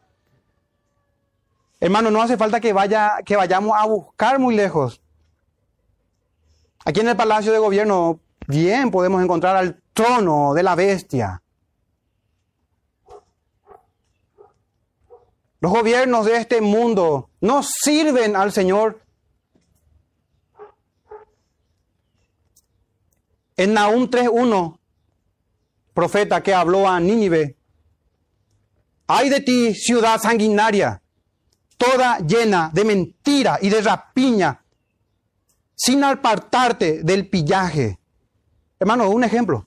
Hermano, 1.80 2.10
no 2.10 2.20
hace 2.20 2.36
falta 2.36 2.60
que, 2.60 2.72
vaya, 2.72 3.18
que 3.24 3.36
vayamos 3.36 3.76
a 3.76 3.86
buscar 3.86 4.38
muy 4.38 4.54
lejos. 4.54 5.00
Aquí 6.84 7.00
en 7.00 7.08
el 7.08 7.16
Palacio 7.16 7.52
de 7.52 7.58
Gobierno, 7.58 8.20
bien 8.46 8.90
podemos 8.90 9.22
encontrar 9.22 9.56
al 9.56 9.80
trono 9.92 10.54
de 10.54 10.62
la 10.62 10.74
bestia. 10.74 11.42
Los 15.60 15.72
gobiernos 15.72 16.26
de 16.26 16.36
este 16.36 16.60
mundo 16.60 17.30
no 17.40 17.62
sirven 17.62 18.36
al 18.36 18.52
Señor. 18.52 19.02
En 23.56 23.74
Nahum 23.74 24.08
3.1, 24.08 24.78
profeta 25.92 26.42
que 26.44 26.54
habló 26.54 26.88
a 26.88 27.00
Nínive, 27.00 27.56
hay 29.08 29.28
de 29.28 29.40
ti 29.40 29.74
ciudad 29.74 30.20
sanguinaria, 30.20 31.02
toda 31.78 32.18
llena 32.18 32.70
de 32.74 32.84
mentira 32.84 33.58
y 33.62 33.70
de 33.70 33.80
rapiña, 33.80 34.62
sin 35.74 36.04
apartarte 36.04 37.02
del 37.02 37.28
pillaje. 37.28 37.98
Hermano, 38.78 39.08
un 39.08 39.24
ejemplo. 39.24 39.66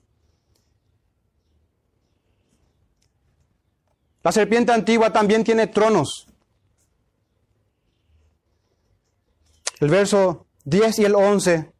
La 4.24 4.32
serpiente 4.32 4.72
antigua 4.72 5.12
también 5.12 5.44
tiene 5.44 5.68
tronos. 5.68 6.28
El 9.80 9.90
verso 9.90 10.46
10 10.66 11.00
y 11.00 11.06
el 11.06 11.16
11 11.16 11.72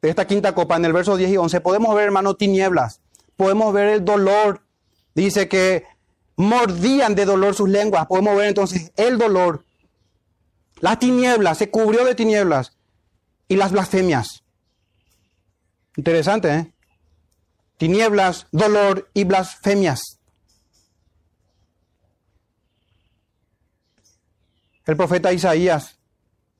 de 0.00 0.08
esta 0.08 0.26
quinta 0.26 0.54
copa, 0.54 0.76
en 0.76 0.84
el 0.84 0.92
verso 0.92 1.16
10 1.16 1.30
y 1.30 1.36
11, 1.36 1.60
podemos 1.60 1.94
ver, 1.94 2.04
hermano, 2.04 2.34
tinieblas. 2.34 3.00
Podemos 3.36 3.72
ver 3.72 3.88
el 3.88 4.04
dolor. 4.04 4.62
Dice 5.14 5.48
que 5.48 5.84
mordían 6.42 7.14
de 7.14 7.24
dolor 7.24 7.54
sus 7.54 7.68
lenguas. 7.68 8.06
Podemos 8.06 8.36
ver 8.36 8.48
entonces 8.48 8.92
el 8.96 9.16
dolor. 9.16 9.64
Las 10.80 10.98
tinieblas, 10.98 11.58
se 11.58 11.70
cubrió 11.70 12.04
de 12.04 12.14
tinieblas. 12.14 12.76
Y 13.48 13.56
las 13.56 13.72
blasfemias. 13.72 14.42
Interesante, 15.96 16.54
¿eh? 16.54 16.72
Tinieblas, 17.76 18.46
dolor 18.50 19.08
y 19.14 19.24
blasfemias. 19.24 20.18
El 24.84 24.96
profeta 24.96 25.32
Isaías 25.32 25.98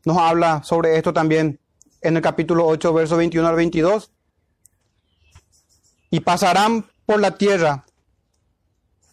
nos 0.04 0.16
habla 0.16 0.62
sobre 0.62 0.96
esto 0.96 1.12
también 1.12 1.58
en 2.02 2.16
el 2.16 2.22
capítulo 2.22 2.66
8, 2.66 2.92
verso 2.92 3.16
21 3.16 3.48
al 3.48 3.56
22. 3.56 4.12
Y 6.10 6.20
pasarán 6.20 6.86
por 7.04 7.20
la 7.20 7.36
tierra 7.36 7.84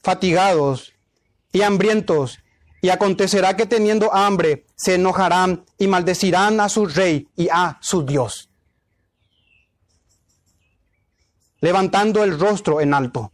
fatigados 0.01 0.93
y 1.51 1.61
hambrientos, 1.61 2.39
y 2.81 2.89
acontecerá 2.89 3.55
que 3.57 3.65
teniendo 3.65 4.13
hambre 4.13 4.65
se 4.75 4.95
enojarán 4.95 5.65
y 5.77 5.87
maldecirán 5.87 6.59
a 6.61 6.69
su 6.69 6.85
rey 6.85 7.27
y 7.35 7.49
a 7.51 7.77
su 7.81 8.05
Dios, 8.05 8.49
levantando 11.59 12.23
el 12.23 12.39
rostro 12.39 12.79
en 12.79 12.93
alto. 12.93 13.33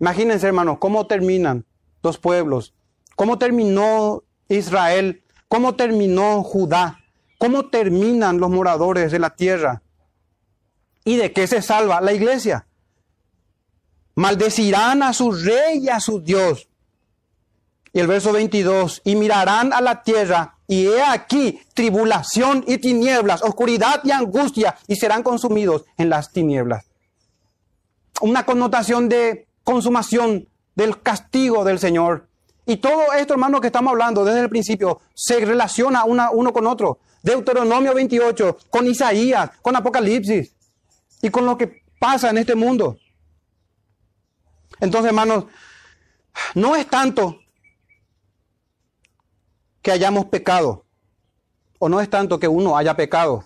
Imagínense, 0.00 0.46
hermanos, 0.46 0.78
cómo 0.78 1.06
terminan 1.06 1.66
los 2.02 2.18
pueblos, 2.18 2.74
cómo 3.16 3.38
terminó 3.38 4.22
Israel, 4.48 5.22
cómo 5.48 5.74
terminó 5.74 6.42
Judá, 6.42 7.00
cómo 7.38 7.68
terminan 7.68 8.38
los 8.38 8.50
moradores 8.50 9.12
de 9.12 9.18
la 9.18 9.30
tierra 9.36 9.82
y 11.04 11.16
de 11.16 11.32
qué 11.32 11.46
se 11.46 11.62
salva 11.62 12.00
la 12.00 12.12
iglesia. 12.12 12.66
Maldecirán 14.14 15.02
a 15.02 15.12
su 15.12 15.32
rey 15.32 15.78
y 15.78 15.88
a 15.88 16.00
su 16.00 16.20
Dios. 16.20 16.68
Y 17.92 18.00
el 18.00 18.06
verso 18.06 18.32
22, 18.32 19.02
y 19.04 19.14
mirarán 19.14 19.72
a 19.72 19.80
la 19.80 20.02
tierra, 20.02 20.58
y 20.66 20.86
he 20.86 21.02
aquí 21.02 21.60
tribulación 21.74 22.64
y 22.66 22.78
tinieblas, 22.78 23.42
oscuridad 23.42 24.00
y 24.02 24.10
angustia, 24.10 24.76
y 24.88 24.96
serán 24.96 25.22
consumidos 25.22 25.84
en 25.96 26.10
las 26.10 26.32
tinieblas. 26.32 26.86
Una 28.20 28.44
connotación 28.44 29.08
de 29.08 29.46
consumación 29.62 30.48
del 30.74 31.00
castigo 31.02 31.64
del 31.64 31.78
Señor. 31.78 32.28
Y 32.66 32.78
todo 32.78 33.12
esto, 33.12 33.34
hermano, 33.34 33.60
que 33.60 33.68
estamos 33.68 33.92
hablando 33.92 34.24
desde 34.24 34.40
el 34.40 34.48
principio, 34.48 35.00
se 35.14 35.44
relaciona 35.44 36.04
uno 36.04 36.52
con 36.52 36.66
otro. 36.66 36.98
Deuteronomio 37.22 37.94
28, 37.94 38.58
con 38.70 38.86
Isaías, 38.86 39.50
con 39.62 39.76
Apocalipsis 39.76 40.52
y 41.22 41.30
con 41.30 41.46
lo 41.46 41.56
que 41.56 41.82
pasa 41.98 42.30
en 42.30 42.38
este 42.38 42.54
mundo. 42.54 42.96
Entonces, 44.80 45.08
hermanos, 45.08 45.44
no 46.54 46.76
es 46.76 46.88
tanto 46.88 47.40
que 49.82 49.92
hayamos 49.92 50.26
pecado, 50.26 50.84
o 51.78 51.88
no 51.88 52.00
es 52.00 52.08
tanto 52.08 52.40
que 52.40 52.48
uno 52.48 52.76
haya 52.76 52.96
pecado, 52.96 53.44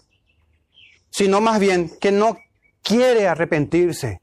sino 1.11 1.41
más 1.41 1.59
bien 1.59 1.91
que 2.01 2.13
no 2.13 2.39
quiere 2.83 3.27
arrepentirse. 3.29 4.21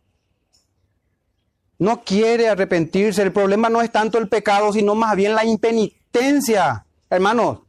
No 1.78 2.04
quiere 2.04 2.48
arrepentirse. 2.48 3.22
El 3.22 3.34
problema 3.34 3.70
no 3.70 3.82
es 3.82 3.92
tanto 3.92 4.18
el 4.18 4.30
pecado, 4.30 4.72
sino 4.72 4.96
más 4.96 5.16
bien 5.16 5.36
la 5.36 5.46
impenitencia. 5.46 6.86
Hermanos, 7.10 7.60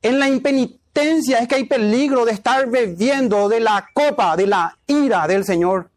en 0.00 0.18
la 0.18 0.28
impenitencia 0.28 1.38
es 1.38 1.48
que 1.48 1.54
hay 1.54 1.64
peligro 1.64 2.24
de 2.24 2.32
estar 2.32 2.68
bebiendo 2.68 3.48
de 3.48 3.60
la 3.60 3.86
copa, 3.94 4.36
de 4.36 4.46
la 4.46 4.78
ira 4.86 5.26
del 5.28 5.44
Señor. 5.44 5.91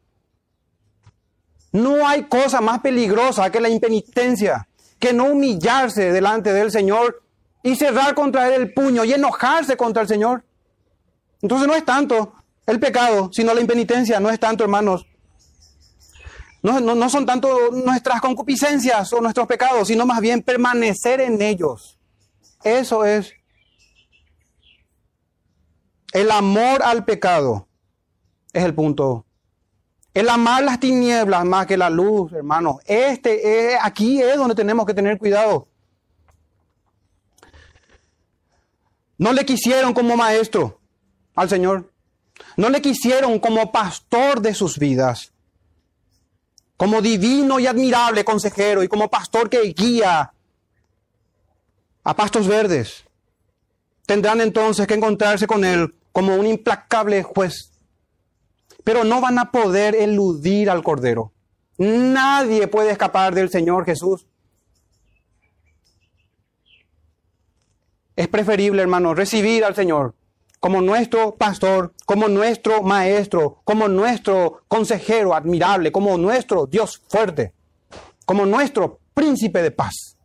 No 1.76 2.08
hay 2.08 2.24
cosa 2.24 2.62
más 2.62 2.80
peligrosa 2.80 3.52
que 3.52 3.60
la 3.60 3.68
impenitencia, 3.68 4.66
que 4.98 5.12
no 5.12 5.26
humillarse 5.26 6.10
delante 6.14 6.54
del 6.54 6.72
Señor 6.72 7.22
y 7.64 7.76
cerrar 7.76 8.16
contra 8.16 8.48
Él 8.48 8.62
el 8.62 8.74
puño 8.74 9.04
y 9.04 9.12
enojarse 9.12 9.76
contra 9.76 10.04
el 10.04 10.08
Señor. 10.08 10.46
Entonces 11.42 11.68
no 11.68 11.76
es 11.76 11.84
tanto 11.84 12.34
el 12.66 12.80
pecado, 12.80 13.30
sino 13.34 13.54
la 13.54 13.60
impenitencia, 13.60 14.22
no 14.22 14.30
es 14.30 14.40
tanto, 14.40 14.64
hermanos. 14.64 15.06
No, 16.64 16.80
no 16.80 17.10
son 17.10 17.26
tanto 17.26 17.70
nuestras 17.72 18.22
concupiscencias 18.22 19.12
o 19.12 19.20
nuestros 19.20 19.46
pecados, 19.46 19.90
sino 19.90 20.06
más 20.06 20.22
bien 20.22 20.44
permanecer 20.44 21.20
en 21.20 21.42
ellos. 21.42 22.00
Eso 22.64 23.04
es 23.04 23.34
el 26.14 26.32
amor 26.32 26.82
al 26.84 27.04
pecado. 27.04 27.68
Es 28.54 28.64
el 28.64 28.74
punto 28.74 29.25
el 30.16 30.30
amar 30.30 30.64
las 30.64 30.80
tinieblas 30.80 31.44
más 31.44 31.68
que 31.68 31.76
la 31.76 31.90
luz, 31.90 32.32
hermano. 32.32 32.80
Este, 32.86 33.78
aquí 33.80 34.22
es 34.22 34.38
donde 34.38 34.56
tenemos 34.56 34.86
que 34.86 34.94
tener 34.94 35.18
cuidado. 35.18 35.68
No 39.18 39.34
le 39.34 39.46
quisieron 39.46 39.94
como 39.94 40.16
maestro 40.16 40.80
al 41.36 41.50
Señor. 41.50 41.92
No 42.56 42.70
le 42.70 42.82
quisieron 42.82 43.40
como 43.40 43.74
pastor 43.74 44.40
de 44.40 44.54
sus 44.54 44.80
vidas. 44.80 45.34
Como 46.78 47.02
divino 47.02 47.60
y 47.60 47.68
admirable 47.68 48.24
consejero 48.24 48.84
y 48.84 48.88
como 48.88 49.10
pastor 49.10 49.50
que 49.50 49.64
guía 49.74 50.32
a 52.06 52.16
pastos 52.16 52.48
verdes. 52.48 53.04
Tendrán 54.06 54.40
entonces 54.40 54.88
que 54.88 54.94
encontrarse 54.94 55.46
con 55.46 55.66
Él 55.66 55.94
como 56.14 56.36
un 56.38 56.46
implacable 56.48 57.22
juez 57.22 57.75
pero 58.86 59.04
no 59.04 59.20
van 59.20 59.38
a 59.40 59.52
poder 59.52 59.96
eludir 59.96 60.70
al 60.70 60.84
Cordero. 60.84 61.34
Nadie 61.78 62.68
puede 62.68 62.92
escapar 62.92 63.36
del 63.36 63.50
Señor 63.50 63.84
Jesús. 63.84 64.28
Es 68.16 68.30
preferible, 68.30 68.82
hermano, 68.82 69.14
recibir 69.14 69.66
al 69.66 69.76
Señor 69.76 70.16
como 70.60 70.82
nuestro 70.82 71.36
pastor, 71.36 71.94
como 72.06 72.28
nuestro 72.28 72.82
maestro, 72.82 73.62
como 73.66 73.88
nuestro 73.88 74.64
consejero 74.68 75.36
admirable, 75.36 75.92
como 75.92 76.18
nuestro 76.18 76.66
Dios 76.66 77.04
fuerte, 77.08 77.54
como 78.26 78.46
nuestro 78.46 79.00
príncipe 79.14 79.62
de 79.62 79.72
paz, 79.72 80.18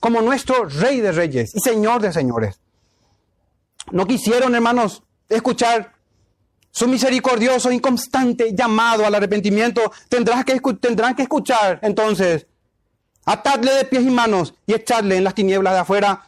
como 0.00 0.22
nuestro 0.22 0.64
rey 0.64 1.00
de 1.00 1.12
reyes 1.12 1.54
y 1.54 1.60
señor 1.60 2.02
de 2.02 2.12
señores. 2.12 2.60
No 3.92 4.06
quisieron, 4.06 4.54
hermanos, 4.54 5.02
escuchar 5.28 5.99
su 6.70 6.86
misericordioso, 6.86 7.72
inconstante 7.72 8.54
llamado 8.54 9.04
al 9.04 9.14
arrepentimiento, 9.14 9.92
tendrás 10.08 10.44
que, 10.44 10.60
tendrán 10.80 11.14
que 11.14 11.22
escuchar 11.22 11.80
entonces, 11.82 12.46
atadle 13.24 13.72
de 13.72 13.84
pies 13.84 14.02
y 14.02 14.10
manos 14.10 14.54
y 14.66 14.74
echarle 14.74 15.16
en 15.16 15.24
las 15.24 15.34
tinieblas 15.34 15.74
de 15.74 15.80
afuera, 15.80 16.24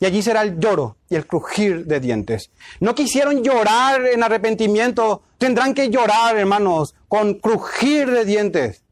y 0.00 0.06
allí 0.06 0.22
será 0.22 0.42
el 0.42 0.58
lloro 0.58 0.96
y 1.08 1.16
el 1.16 1.26
crujir 1.26 1.84
de 1.86 2.00
dientes. 2.00 2.50
No 2.80 2.94
quisieron 2.94 3.42
llorar 3.42 4.06
en 4.06 4.22
arrepentimiento, 4.22 5.22
tendrán 5.38 5.74
que 5.74 5.90
llorar, 5.90 6.36
hermanos, 6.36 6.94
con 7.08 7.34
crujir 7.34 8.10
de 8.10 8.24
dientes. 8.24 8.84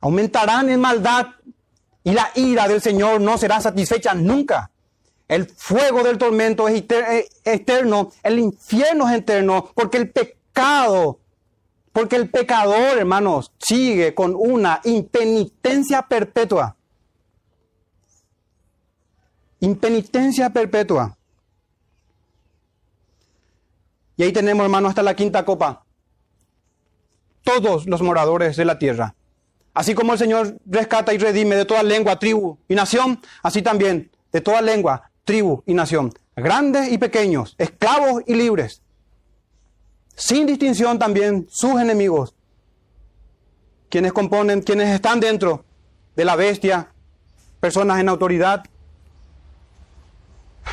Aumentarán 0.00 0.68
en 0.68 0.80
maldad 0.80 1.26
y 2.04 2.12
la 2.12 2.30
ira 2.34 2.66
del 2.66 2.82
Señor 2.82 3.20
no 3.20 3.38
será 3.38 3.60
satisfecha 3.60 4.14
nunca. 4.14 4.71
El 5.32 5.46
fuego 5.46 6.02
del 6.02 6.18
tormento 6.18 6.68
es 6.68 6.84
eterno, 7.42 8.12
el 8.22 8.38
infierno 8.38 9.08
es 9.08 9.16
eterno, 9.16 9.70
porque 9.74 9.96
el 9.96 10.10
pecado, 10.10 11.20
porque 11.90 12.16
el 12.16 12.28
pecador, 12.28 12.98
hermanos, 12.98 13.50
sigue 13.58 14.14
con 14.14 14.34
una 14.36 14.82
impenitencia 14.84 16.02
perpetua. 16.02 16.76
Impenitencia 19.60 20.50
perpetua. 20.50 21.16
Y 24.18 24.24
ahí 24.24 24.32
tenemos, 24.34 24.64
hermanos, 24.64 24.90
hasta 24.90 25.02
la 25.02 25.16
quinta 25.16 25.46
copa. 25.46 25.82
Todos 27.42 27.86
los 27.86 28.02
moradores 28.02 28.54
de 28.56 28.66
la 28.66 28.78
tierra. 28.78 29.14
Así 29.72 29.94
como 29.94 30.12
el 30.12 30.18
Señor 30.18 30.58
rescata 30.66 31.14
y 31.14 31.16
redime 31.16 31.56
de 31.56 31.64
toda 31.64 31.82
lengua, 31.82 32.18
tribu 32.18 32.58
y 32.68 32.74
nación, 32.74 33.18
así 33.42 33.62
también 33.62 34.10
de 34.30 34.42
toda 34.42 34.60
lengua, 34.60 35.08
tribu 35.24 35.62
y 35.66 35.74
nación, 35.74 36.12
grandes 36.36 36.90
y 36.90 36.98
pequeños, 36.98 37.54
esclavos 37.58 38.22
y 38.26 38.34
libres, 38.34 38.82
sin 40.14 40.46
distinción 40.46 40.98
también 40.98 41.46
sus 41.50 41.80
enemigos, 41.80 42.34
quienes 43.88 44.12
componen, 44.12 44.62
quienes 44.62 44.88
están 44.88 45.20
dentro 45.20 45.64
de 46.16 46.24
la 46.24 46.36
bestia, 46.36 46.88
personas 47.60 48.00
en 48.00 48.08
autoridad, 48.08 48.64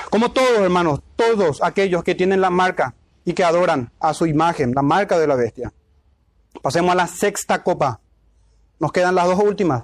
como 0.09 0.31
todos 0.31 0.59
hermanos, 0.59 1.01
todos 1.15 1.61
aquellos 1.61 2.03
que 2.03 2.15
tienen 2.15 2.41
la 2.41 2.49
marca 2.49 2.95
y 3.25 3.33
que 3.33 3.43
adoran 3.43 3.91
a 3.99 4.13
su 4.13 4.25
imagen, 4.25 4.73
la 4.73 4.81
marca 4.81 5.19
de 5.19 5.27
la 5.27 5.35
bestia. 5.35 5.71
Pasemos 6.61 6.91
a 6.91 6.95
la 6.95 7.07
sexta 7.07 7.63
copa. 7.63 7.99
Nos 8.79 8.91
quedan 8.91 9.15
las 9.15 9.27
dos 9.27 9.39
últimas. 9.39 9.83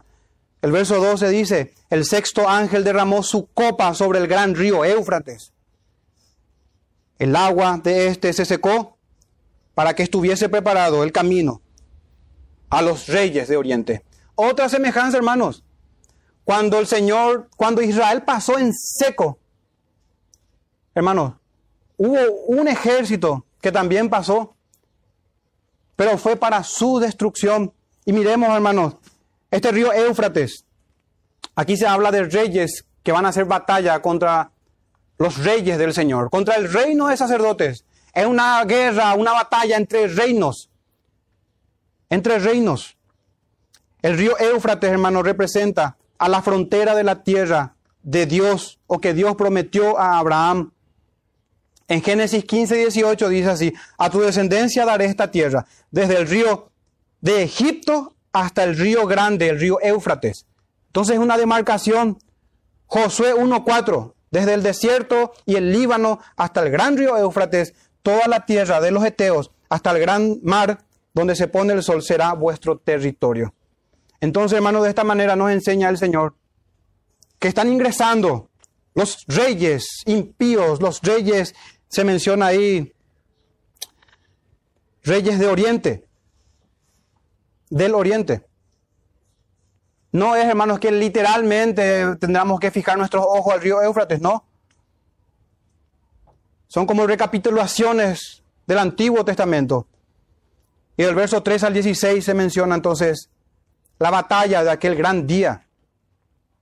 El 0.66 0.72
verso 0.72 1.00
12 1.00 1.30
dice, 1.30 1.76
el 1.92 2.06
sexto 2.06 2.50
ángel 2.50 2.84
derramó 2.84 3.22
su 3.22 3.46
copa 3.54 3.94
sobre 3.94 4.18
el 4.18 4.26
gran 4.26 4.56
río 4.56 4.84
Éufrates. 4.84 5.54
El 7.20 7.36
agua 7.36 7.80
de 7.84 8.08
este 8.08 8.34
se 8.34 8.46
secó 8.46 8.98
para 9.76 9.94
que 9.94 10.02
estuviese 10.02 10.50
preparado 10.50 11.04
el 11.04 11.12
camino 11.12 11.62
a 12.72 12.82
los 12.82 13.06
reyes 13.06 13.48
de 13.48 13.58
Oriente. 13.58 14.04
Otra 14.34 14.68
semejanza, 14.68 15.18
hermanos. 15.18 15.64
Cuando 16.44 16.80
el 16.80 16.88
Señor, 16.88 17.48
cuando 17.56 17.84
Israel 17.84 18.24
pasó 18.24 18.58
en 18.58 18.74
seco, 18.74 19.38
hermanos, 20.96 21.36
hubo 21.96 22.18
un 22.48 22.68
ejército 22.68 23.46
que 23.62 23.72
también 23.72 24.10
pasó, 24.10 24.56
pero 25.96 26.18
fue 26.18 26.36
para 26.36 26.64
su 26.64 26.98
destrucción. 26.98 27.72
Y 28.04 28.14
miremos, 28.14 28.50
hermanos, 28.50 28.96
este 29.56 29.72
río 29.72 29.94
Éufrates, 29.94 30.66
aquí 31.56 31.78
se 31.78 31.88
habla 31.88 32.12
de 32.12 32.26
reyes 32.26 32.86
que 33.04 33.14
van 33.14 33.26
a 33.26 33.30
hacer 33.30 33.46
batalla 33.46 34.02
contra 34.02 34.52
los 35.18 35.38
reyes 35.38 35.78
del 35.78 35.94
Señor, 35.94 36.30
contra 36.30 36.56
el 36.56 36.72
reino 36.72 37.08
de 37.08 37.16
sacerdotes. 37.16 37.86
Es 38.14 38.26
una 38.26 38.62
guerra, 38.66 39.14
una 39.14 39.32
batalla 39.32 39.78
entre 39.78 40.08
reinos, 40.08 40.70
entre 42.10 42.38
reinos. 42.40 42.98
El 44.02 44.18
río 44.18 44.38
Éufrates, 44.38 44.92
hermanos, 44.92 45.24
representa 45.24 45.96
a 46.18 46.28
la 46.28 46.42
frontera 46.42 46.94
de 46.94 47.06
la 47.06 47.24
tierra 47.24 47.76
de 48.04 48.26
Dios 48.26 48.80
o 48.88 49.00
que 49.00 49.14
Dios 49.14 49.38
prometió 49.38 49.98
a 49.98 50.18
Abraham. 50.18 50.74
En 51.88 52.02
Génesis 52.02 52.44
15, 52.44 52.76
18 52.76 53.30
dice 53.30 53.50
así, 53.52 53.74
a 53.98 54.10
tu 54.10 54.20
descendencia 54.20 54.84
daré 54.84 55.06
esta 55.06 55.32
tierra, 55.32 55.66
desde 55.92 56.18
el 56.18 56.28
río 56.28 56.72
de 57.22 57.44
Egipto 57.44 58.15
hasta 58.36 58.66
el 58.66 58.78
río 58.78 59.08
grande, 59.08 59.48
el 59.48 59.60
río 59.60 59.80
Éufrates. 59.82 60.46
Entonces 60.88 61.18
una 61.18 61.38
demarcación. 61.38 62.18
Josué 62.88 63.34
1.4, 63.34 64.14
desde 64.30 64.54
el 64.54 64.62
desierto 64.62 65.34
y 65.46 65.56
el 65.56 65.72
Líbano 65.72 66.20
hasta 66.36 66.62
el 66.62 66.70
gran 66.70 66.98
río 66.98 67.18
Éufrates, 67.18 67.74
toda 68.04 68.28
la 68.28 68.46
tierra 68.46 68.80
de 68.80 68.92
los 68.92 69.04
Eteos 69.04 69.52
hasta 69.70 69.92
el 69.92 70.00
gran 70.00 70.40
mar 70.44 70.80
donde 71.14 71.36
se 71.36 71.48
pone 71.48 71.74
el 71.74 71.82
sol 71.82 72.04
será 72.04 72.34
vuestro 72.34 72.78
territorio. 72.78 73.54
Entonces, 74.20 74.58
hermanos, 74.58 74.84
de 74.84 74.90
esta 74.90 75.04
manera 75.04 75.36
nos 75.36 75.52
enseña 75.52 75.90
el 75.90 75.98
Señor 75.98 76.36
que 77.40 77.48
están 77.48 77.72
ingresando 77.72 78.50
los 78.94 79.26
reyes 79.28 80.04
impíos, 80.06 80.82
los 80.82 81.02
reyes, 81.02 81.56
se 81.88 82.04
menciona 82.04 82.48
ahí, 82.48 82.94
reyes 85.04 85.40
de 85.40 85.48
Oriente, 85.48 86.05
del 87.70 87.96
Oriente. 87.96 88.46
No 90.12 90.36
es, 90.36 90.46
hermanos, 90.46 90.80
que 90.80 90.92
literalmente 90.92 92.16
tendremos 92.18 92.60
que 92.60 92.72
fijar 92.72 92.98
nuestros 92.98 93.26
ojos 93.28 93.54
al 93.54 93.62
río 93.62 93.82
Éufrates, 93.82 94.22
no. 94.22 94.46
Son 96.68 96.86
como 96.86 97.06
recapitulaciones 97.06 98.44
del 98.66 98.80
Antiguo 98.80 99.26
Testamento. 99.26 99.88
Y 100.98 101.04
del 101.04 101.16
verso 101.16 101.44
3 101.44 101.64
al 101.66 101.74
16 101.74 102.24
se 102.24 102.34
menciona 102.34 102.76
entonces 102.76 103.30
la 104.00 104.10
batalla 104.10 104.64
de 104.64 104.72
aquel 104.72 104.96
gran 104.96 105.28
día 105.28 105.66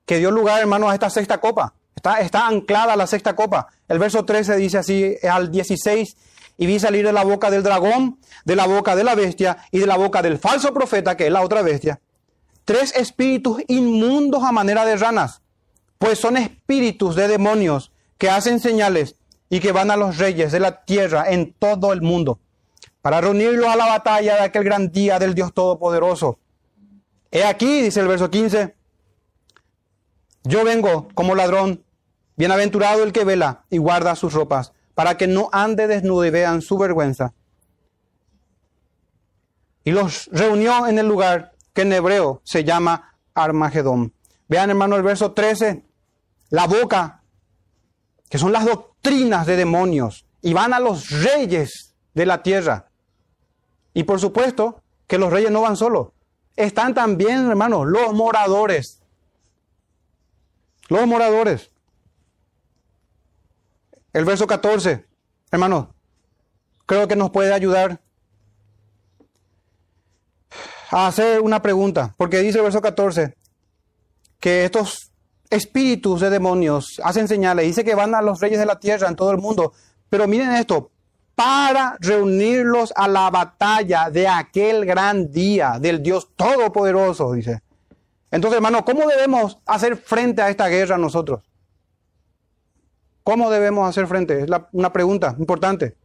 que 0.06 0.18
dio 0.18 0.32
lugar, 0.32 0.60
hermanos, 0.60 0.92
a 0.92 0.94
esta 0.94 1.10
sexta 1.10 1.40
copa. 1.40 1.74
Está, 1.96 2.48
anclada 2.48 2.96
la 2.96 3.08
sexta 3.08 3.36
copa. 3.36 3.68
El 3.88 4.00
verso 4.00 4.26
13 4.26 4.56
dice 4.58 4.78
así 4.78 5.16
al 5.24 5.52
16, 5.52 6.18
y 6.58 6.66
vi 6.66 6.80
salir 6.80 7.06
de 7.06 7.14
la 7.14 7.24
boca 7.24 7.50
del 7.50 7.64
dragón, 7.64 8.20
de 8.46 8.56
la 8.56 8.66
boca 8.66 8.96
de 8.96 9.04
la 9.04 9.16
bestia 9.16 9.58
y 9.72 9.80
de 9.80 9.88
la 9.88 9.98
boca 9.98 10.22
del 10.22 10.38
falso 10.38 10.74
profeta, 10.74 11.18
que 11.18 11.28
es 11.28 11.32
la 11.32 11.42
otra 11.42 11.62
bestia, 11.62 12.00
tres 12.66 12.96
espíritus 12.96 13.62
inmundos 13.68 14.44
a 14.44 14.52
manera 14.52 14.86
de 14.86 14.96
ranas, 14.96 15.42
pues 15.98 16.20
son 16.20 16.38
espíritus 16.38 17.16
de 17.16 17.28
demonios 17.28 17.92
que 18.18 18.30
hacen 18.30 18.60
señales 18.60 19.16
y 19.50 19.60
que 19.60 19.72
van 19.72 19.92
a 19.92 19.98
los 19.98 20.18
reyes 20.18 20.52
de 20.52 20.60
la 20.60 20.84
tierra 20.84 21.26
en 21.30 21.54
todo 21.54 21.94
el 21.94 22.02
mundo, 22.02 22.40
para 23.02 23.22
reunirlos 23.22 23.68
a 23.68 23.76
la 23.76 23.86
batalla 23.86 24.36
de 24.36 24.42
aquel 24.42 24.64
gran 24.64 24.92
día 24.92 25.20
del 25.20 25.36
Dios 25.36 25.54
Todopoderoso. 25.54 26.40
He 27.32 27.44
aquí, 27.44 27.82
dice 27.82 28.00
el 28.00 28.08
verso 28.08 28.30
15, 28.30 28.76
yo 30.44 30.64
vengo 30.64 31.08
como 31.14 31.36
ladrón, 31.36 31.84
bienaventurado 32.36 33.04
el 33.04 33.12
que 33.12 33.24
vela 33.24 33.66
y 33.70 33.78
guarda 33.78 34.16
sus 34.16 34.34
ropas, 34.34 34.74
para 34.96 35.18
que 35.18 35.28
no 35.28 35.50
ande 35.52 35.88
desnudo 35.88 36.26
y 36.26 36.30
vean 36.30 36.62
su 36.62 36.78
vergüenza. 36.78 37.34
Y 39.84 39.92
los 39.92 40.30
reunió 40.32 40.88
en 40.88 41.00
el 41.00 41.08
lugar 41.08 41.54
que 41.74 41.82
en 41.82 41.94
hebreo 41.94 42.42
se 42.44 42.64
llama 42.64 43.16
Armagedón. 43.34 44.14
Vean, 44.48 44.70
hermano, 44.70 44.96
el 44.96 45.04
verso 45.04 45.32
13, 45.32 45.84
la 46.50 46.68
boca, 46.68 47.24
que 48.30 48.38
son 48.38 48.52
las 48.52 48.66
doctrinas 48.66 49.46
de 49.46 49.58
demonios, 49.58 50.26
y 50.42 50.54
van 50.54 50.74
a 50.74 50.80
los 50.80 51.10
reyes 51.10 51.96
de 52.14 52.26
la 52.26 52.44
tierra. 52.44 52.90
Y 53.94 54.04
por 54.04 54.20
supuesto 54.20 54.82
que 55.08 55.18
los 55.18 55.32
reyes 55.32 55.52
no 55.52 55.62
van 55.62 55.76
solos. 55.76 56.10
Están 56.56 56.94
también, 56.94 57.50
hermanos, 57.50 57.88
los 57.88 58.14
moradores 58.14 59.04
los 60.90 61.08
moradores. 61.08 61.72
El 64.14 64.26
verso 64.26 64.46
14, 64.46 65.06
hermano, 65.52 65.96
creo 66.86 67.08
que 67.08 67.16
nos 67.16 67.32
puede 67.32 67.52
ayudar 67.52 68.00
a 70.92 71.08
hacer 71.08 71.42
una 71.42 71.64
pregunta, 71.64 72.14
porque 72.16 72.40
dice 72.40 72.60
el 72.60 72.64
verso 72.64 72.80
14 72.80 73.36
que 74.40 74.66
estos 74.66 75.12
espíritus 75.50 76.22
de 76.22 76.30
demonios 76.30 77.02
hacen 77.04 77.28
señales, 77.28 77.66
dice 77.66 77.84
que 77.84 77.96
van 77.96 78.14
a 78.14 78.22
los 78.22 78.40
reyes 78.40 78.60
de 78.60 78.68
la 78.68 78.80
tierra 78.80 79.08
en 79.08 79.16
todo 79.16 79.32
el 79.32 79.38
mundo, 79.38 79.74
pero 80.10 80.28
miren 80.28 80.52
esto, 80.52 80.92
para 81.34 81.98
reunirlos 82.00 82.94
a 82.96 83.08
la 83.08 83.32
batalla 83.32 84.12
de 84.12 84.28
aquel 84.28 84.86
gran 84.86 85.32
día 85.32 85.78
del 85.80 86.04
Dios 86.04 86.30
Todopoderoso, 86.36 87.32
dice. 87.34 87.64
Entonces, 88.30 88.58
hermano, 88.58 88.86
¿cómo 88.86 89.08
debemos 89.08 89.60
hacer 89.66 89.98
frente 89.98 90.44
a 90.44 90.50
esta 90.50 90.68
guerra 90.68 90.98
nosotros? 91.00 91.42
¿Cómo 93.24 93.50
debemos 93.50 93.88
hacer 93.88 94.06
frente? 94.08 94.44
Es 94.44 94.50
una 94.72 94.92
pregunta 94.92 95.36
importante. 95.40 95.96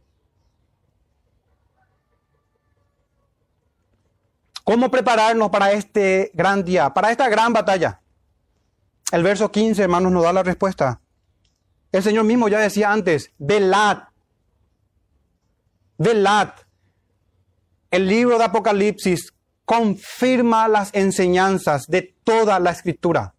¿Cómo 4.63 4.91
prepararnos 4.91 5.49
para 5.49 5.71
este 5.71 6.31
gran 6.33 6.63
día, 6.63 6.93
para 6.93 7.11
esta 7.11 7.27
gran 7.27 7.51
batalla? 7.51 7.99
El 9.11 9.23
verso 9.23 9.51
15, 9.51 9.81
hermanos, 9.81 10.11
nos 10.11 10.23
da 10.23 10.31
la 10.31 10.43
respuesta. 10.43 11.01
El 11.91 12.03
Señor 12.03 12.25
mismo 12.25 12.47
ya 12.47 12.59
decía 12.59 12.91
antes, 12.91 13.31
velad, 13.39 13.97
velad. 15.97 16.49
El 17.89 18.07
libro 18.07 18.37
de 18.37 18.43
Apocalipsis 18.43 19.33
confirma 19.65 20.67
las 20.67 20.93
enseñanzas 20.93 21.87
de 21.87 22.15
toda 22.23 22.59
la 22.59 22.69
escritura. 22.69 23.33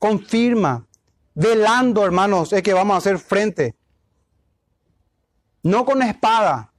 Confirma, 0.00 0.86
velando, 1.34 2.04
hermanos, 2.04 2.52
es 2.52 2.62
que 2.62 2.72
vamos 2.72 2.94
a 2.94 2.98
hacer 2.98 3.18
frente. 3.18 3.74
No 5.62 5.84
con 5.84 6.02
espada. 6.02 6.72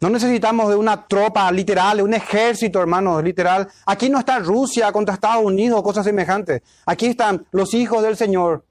No 0.00 0.10
necesitamos 0.10 0.68
de 0.68 0.74
una 0.74 1.06
tropa 1.06 1.50
literal, 1.52 1.98
de 1.98 2.02
un 2.02 2.12
ejército, 2.12 2.80
hermanos, 2.80 3.22
literal. 3.22 3.68
Aquí 3.86 4.10
no 4.10 4.18
está 4.18 4.40
Rusia 4.40 4.90
contra 4.90 5.14
Estados 5.14 5.44
Unidos 5.44 5.80
cosas 5.82 6.04
semejantes. 6.04 6.62
Aquí 6.86 7.06
están 7.06 7.46
los 7.52 7.72
hijos 7.74 8.02
del 8.02 8.16
Señor 8.16 8.64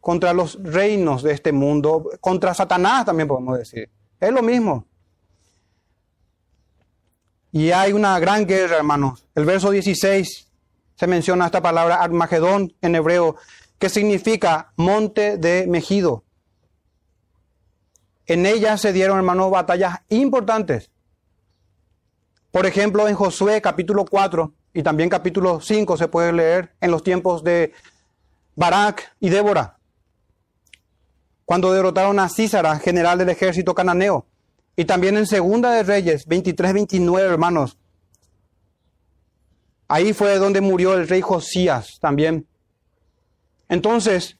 contra 0.00 0.32
los 0.32 0.62
reinos 0.62 1.22
de 1.22 1.32
este 1.32 1.50
mundo, 1.50 2.10
contra 2.20 2.54
Satanás 2.54 3.06
también 3.06 3.26
podemos 3.26 3.58
decir. 3.58 3.90
Es 4.20 4.30
lo 4.30 4.42
mismo. 4.42 4.86
Y 7.54 7.70
hay 7.70 7.92
una 7.92 8.18
gran 8.18 8.46
guerra, 8.48 8.78
hermanos. 8.78 9.28
El 9.36 9.44
verso 9.44 9.70
16 9.70 10.48
se 10.96 11.06
menciona 11.06 11.46
esta 11.46 11.62
palabra 11.62 12.02
Armagedón 12.02 12.74
en 12.80 12.96
hebreo, 12.96 13.36
que 13.78 13.88
significa 13.88 14.72
monte 14.74 15.38
de 15.38 15.68
Mejido. 15.68 16.24
En 18.26 18.44
ella 18.44 18.76
se 18.76 18.92
dieron, 18.92 19.18
hermanos, 19.18 19.52
batallas 19.52 20.00
importantes. 20.08 20.90
Por 22.50 22.66
ejemplo, 22.66 23.06
en 23.06 23.14
Josué 23.14 23.62
capítulo 23.62 24.04
4 24.04 24.52
y 24.72 24.82
también 24.82 25.08
capítulo 25.08 25.60
5 25.60 25.96
se 25.96 26.08
puede 26.08 26.32
leer 26.32 26.74
en 26.80 26.90
los 26.90 27.04
tiempos 27.04 27.44
de 27.44 27.72
Barak 28.56 29.14
y 29.20 29.28
Débora 29.28 29.78
cuando 31.44 31.72
derrotaron 31.72 32.18
a 32.18 32.28
Císara, 32.28 32.80
general 32.80 33.18
del 33.18 33.28
ejército 33.28 33.76
cananeo. 33.76 34.26
Y 34.76 34.84
también 34.84 35.16
en 35.16 35.26
Segunda 35.26 35.70
de 35.72 35.82
Reyes, 35.82 36.26
23-29, 36.26 37.20
hermanos. 37.20 37.78
Ahí 39.86 40.12
fue 40.12 40.38
donde 40.38 40.60
murió 40.60 40.94
el 40.94 41.06
rey 41.08 41.20
Josías 41.20 41.98
también. 42.00 42.46
Entonces, 43.68 44.36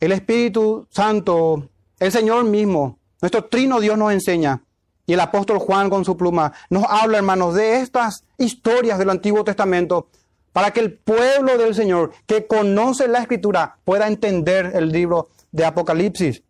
el 0.00 0.12
Espíritu 0.12 0.86
Santo, 0.90 1.68
el 1.98 2.12
Señor 2.12 2.44
mismo, 2.44 2.98
nuestro 3.20 3.44
trino 3.44 3.80
Dios 3.80 3.98
nos 3.98 4.12
enseña, 4.12 4.62
y 5.06 5.12
el 5.12 5.20
apóstol 5.20 5.58
Juan 5.58 5.88
con 5.88 6.04
su 6.04 6.16
pluma 6.16 6.52
nos 6.68 6.84
habla, 6.84 7.18
hermanos, 7.18 7.54
de 7.54 7.80
estas 7.80 8.24
historias 8.38 8.98
del 8.98 9.10
Antiguo 9.10 9.44
Testamento 9.44 10.08
para 10.52 10.70
que 10.70 10.80
el 10.80 10.94
pueblo 10.94 11.58
del 11.58 11.74
Señor 11.74 12.12
que 12.26 12.46
conoce 12.46 13.08
la 13.08 13.20
escritura 13.20 13.78
pueda 13.84 14.08
entender 14.08 14.72
el 14.74 14.90
libro 14.90 15.28
de 15.52 15.64
Apocalipsis. 15.64 16.42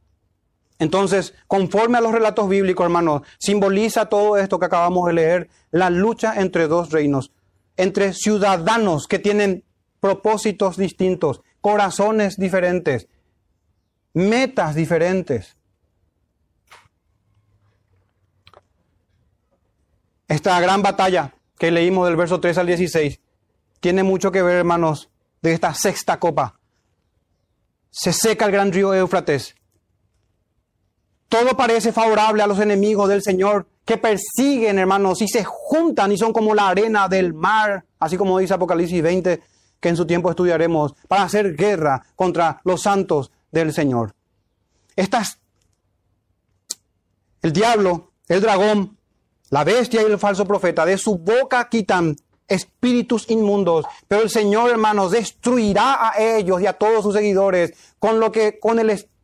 Entonces, 0.78 1.34
conforme 1.46 1.98
a 1.98 2.00
los 2.00 2.12
relatos 2.12 2.48
bíblicos, 2.48 2.84
hermanos, 2.84 3.22
simboliza 3.38 4.06
todo 4.06 4.36
esto 4.36 4.58
que 4.58 4.66
acabamos 4.66 5.06
de 5.06 5.14
leer, 5.14 5.48
la 5.70 5.90
lucha 5.90 6.34
entre 6.40 6.68
dos 6.68 6.90
reinos, 6.90 7.32
entre 7.76 8.12
ciudadanos 8.12 9.06
que 9.06 9.18
tienen 9.18 9.64
propósitos 10.00 10.76
distintos, 10.76 11.40
corazones 11.60 12.36
diferentes, 12.36 13.08
metas 14.12 14.74
diferentes. 14.74 15.56
Esta 20.28 20.60
gran 20.60 20.82
batalla 20.82 21.34
que 21.58 21.70
leímos 21.70 22.06
del 22.06 22.16
verso 22.16 22.40
3 22.40 22.58
al 22.58 22.66
16 22.66 23.20
tiene 23.80 24.02
mucho 24.02 24.32
que 24.32 24.42
ver, 24.42 24.56
hermanos, 24.56 25.10
de 25.42 25.52
esta 25.52 25.72
sexta 25.74 26.18
copa. 26.18 26.58
Se 27.90 28.12
seca 28.12 28.46
el 28.46 28.52
gran 28.52 28.72
río 28.72 28.92
Éufrates. 28.92 29.54
Todo 31.28 31.56
parece 31.56 31.92
favorable 31.92 32.42
a 32.42 32.46
los 32.46 32.60
enemigos 32.60 33.08
del 33.08 33.22
Señor 33.22 33.66
que 33.84 33.96
persiguen, 33.96 34.78
hermanos, 34.78 35.22
y 35.22 35.28
se 35.28 35.44
juntan 35.44 36.12
y 36.12 36.18
son 36.18 36.32
como 36.32 36.54
la 36.54 36.68
arena 36.68 37.08
del 37.08 37.34
mar, 37.34 37.84
así 37.98 38.16
como 38.16 38.38
dice 38.38 38.54
Apocalipsis 38.54 39.02
20, 39.02 39.42
que 39.80 39.88
en 39.88 39.96
su 39.96 40.06
tiempo 40.06 40.30
estudiaremos, 40.30 40.94
para 41.08 41.22
hacer 41.22 41.54
guerra 41.54 42.04
contra 42.16 42.60
los 42.64 42.82
santos 42.82 43.30
del 43.50 43.72
Señor. 43.72 44.14
Estas, 44.96 45.38
el 47.42 47.52
diablo, 47.52 48.12
el 48.28 48.40
dragón, 48.40 48.96
la 49.50 49.62
bestia 49.62 50.02
y 50.02 50.06
el 50.06 50.18
falso 50.18 50.44
profeta, 50.46 50.84
de 50.84 50.98
su 50.98 51.18
boca 51.18 51.68
quitan 51.68 52.16
espíritus 52.48 53.28
inmundos, 53.30 53.84
pero 54.08 54.22
el 54.22 54.30
Señor, 54.30 54.70
hermanos, 54.70 55.12
destruirá 55.12 56.08
a 56.08 56.18
ellos 56.18 56.60
y 56.60 56.66
a 56.66 56.72
todos 56.72 57.02
sus 57.02 57.14
seguidores 57.14 57.72
con 57.98 58.20
lo 58.20 58.32
que 58.32 58.58
con 58.58 58.78
el 58.78 58.90
espíritu, 58.90 59.15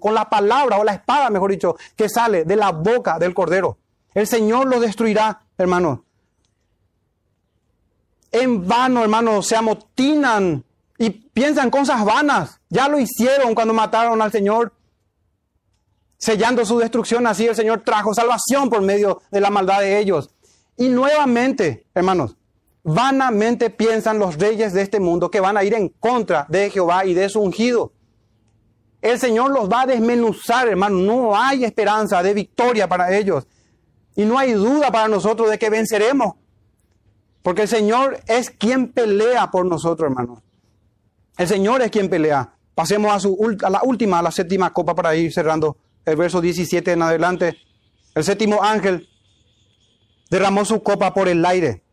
con 0.00 0.14
la 0.14 0.28
palabra 0.28 0.78
o 0.78 0.84
la 0.84 0.92
espada, 0.92 1.30
mejor 1.30 1.50
dicho, 1.50 1.76
que 1.96 2.08
sale 2.08 2.44
de 2.44 2.56
la 2.56 2.72
boca 2.72 3.18
del 3.18 3.34
cordero. 3.34 3.78
El 4.14 4.26
Señor 4.26 4.66
lo 4.66 4.80
destruirá, 4.80 5.40
hermanos. 5.56 6.00
En 8.30 8.66
vano, 8.66 9.02
hermanos, 9.02 9.46
se 9.46 9.56
amotinan 9.56 10.64
y 10.98 11.10
piensan 11.10 11.70
cosas 11.70 12.04
vanas. 12.04 12.60
Ya 12.68 12.88
lo 12.88 12.98
hicieron 12.98 13.54
cuando 13.54 13.72
mataron 13.72 14.20
al 14.20 14.32
Señor 14.32 14.72
sellando 16.18 16.64
su 16.66 16.78
destrucción. 16.78 17.26
Así 17.26 17.46
el 17.46 17.56
Señor 17.56 17.82
trajo 17.84 18.12
salvación 18.12 18.68
por 18.68 18.82
medio 18.82 19.22
de 19.30 19.40
la 19.40 19.50
maldad 19.50 19.80
de 19.80 19.98
ellos. 19.98 20.30
Y 20.76 20.88
nuevamente, 20.88 21.86
hermanos, 21.94 22.36
vanamente 22.82 23.70
piensan 23.70 24.18
los 24.18 24.36
reyes 24.36 24.72
de 24.72 24.82
este 24.82 25.00
mundo 25.00 25.30
que 25.30 25.40
van 25.40 25.56
a 25.56 25.64
ir 25.64 25.74
en 25.74 25.88
contra 25.88 26.46
de 26.48 26.70
Jehová 26.70 27.04
y 27.06 27.14
de 27.14 27.28
su 27.28 27.40
ungido. 27.40 27.92
El 29.00 29.18
Señor 29.18 29.52
los 29.52 29.70
va 29.70 29.82
a 29.82 29.86
desmenuzar, 29.86 30.68
hermanos. 30.68 31.00
No 31.00 31.36
hay 31.36 31.64
esperanza 31.64 32.22
de 32.22 32.34
victoria 32.34 32.88
para 32.88 33.16
ellos. 33.16 33.46
Y 34.16 34.24
no 34.24 34.38
hay 34.38 34.52
duda 34.52 34.90
para 34.90 35.08
nosotros 35.08 35.50
de 35.50 35.58
que 35.58 35.70
venceremos. 35.70 36.34
Porque 37.42 37.62
el 37.62 37.68
Señor 37.68 38.20
es 38.26 38.50
quien 38.50 38.92
pelea 38.92 39.50
por 39.50 39.64
nosotros, 39.64 40.10
hermanos. 40.10 40.40
El 41.36 41.46
Señor 41.46 41.82
es 41.82 41.90
quien 41.90 42.08
pelea. 42.08 42.52
Pasemos 42.74 43.24
a, 43.24 43.66
a 43.66 43.70
la 43.70 43.82
última, 43.84 44.18
a 44.18 44.22
la 44.22 44.32
séptima 44.32 44.72
copa 44.72 44.94
para 44.94 45.14
ir 45.14 45.32
cerrando 45.32 45.76
el 46.04 46.16
verso 46.16 46.40
17 46.40 46.92
en 46.92 47.02
adelante. 47.02 47.56
El 48.14 48.24
séptimo 48.24 48.62
ángel 48.62 49.08
derramó 50.28 50.64
su 50.64 50.82
copa 50.82 51.14
por 51.14 51.28
el 51.28 51.44
aire. 51.46 51.84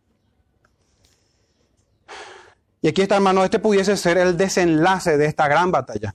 Y 2.82 2.88
aquí 2.88 3.02
está, 3.02 3.16
hermano, 3.16 3.44
este 3.44 3.60
pudiese 3.60 3.96
ser 3.96 4.18
el 4.18 4.36
desenlace 4.36 5.16
de 5.16 5.26
esta 5.26 5.48
gran 5.48 5.70
batalla 5.70 6.12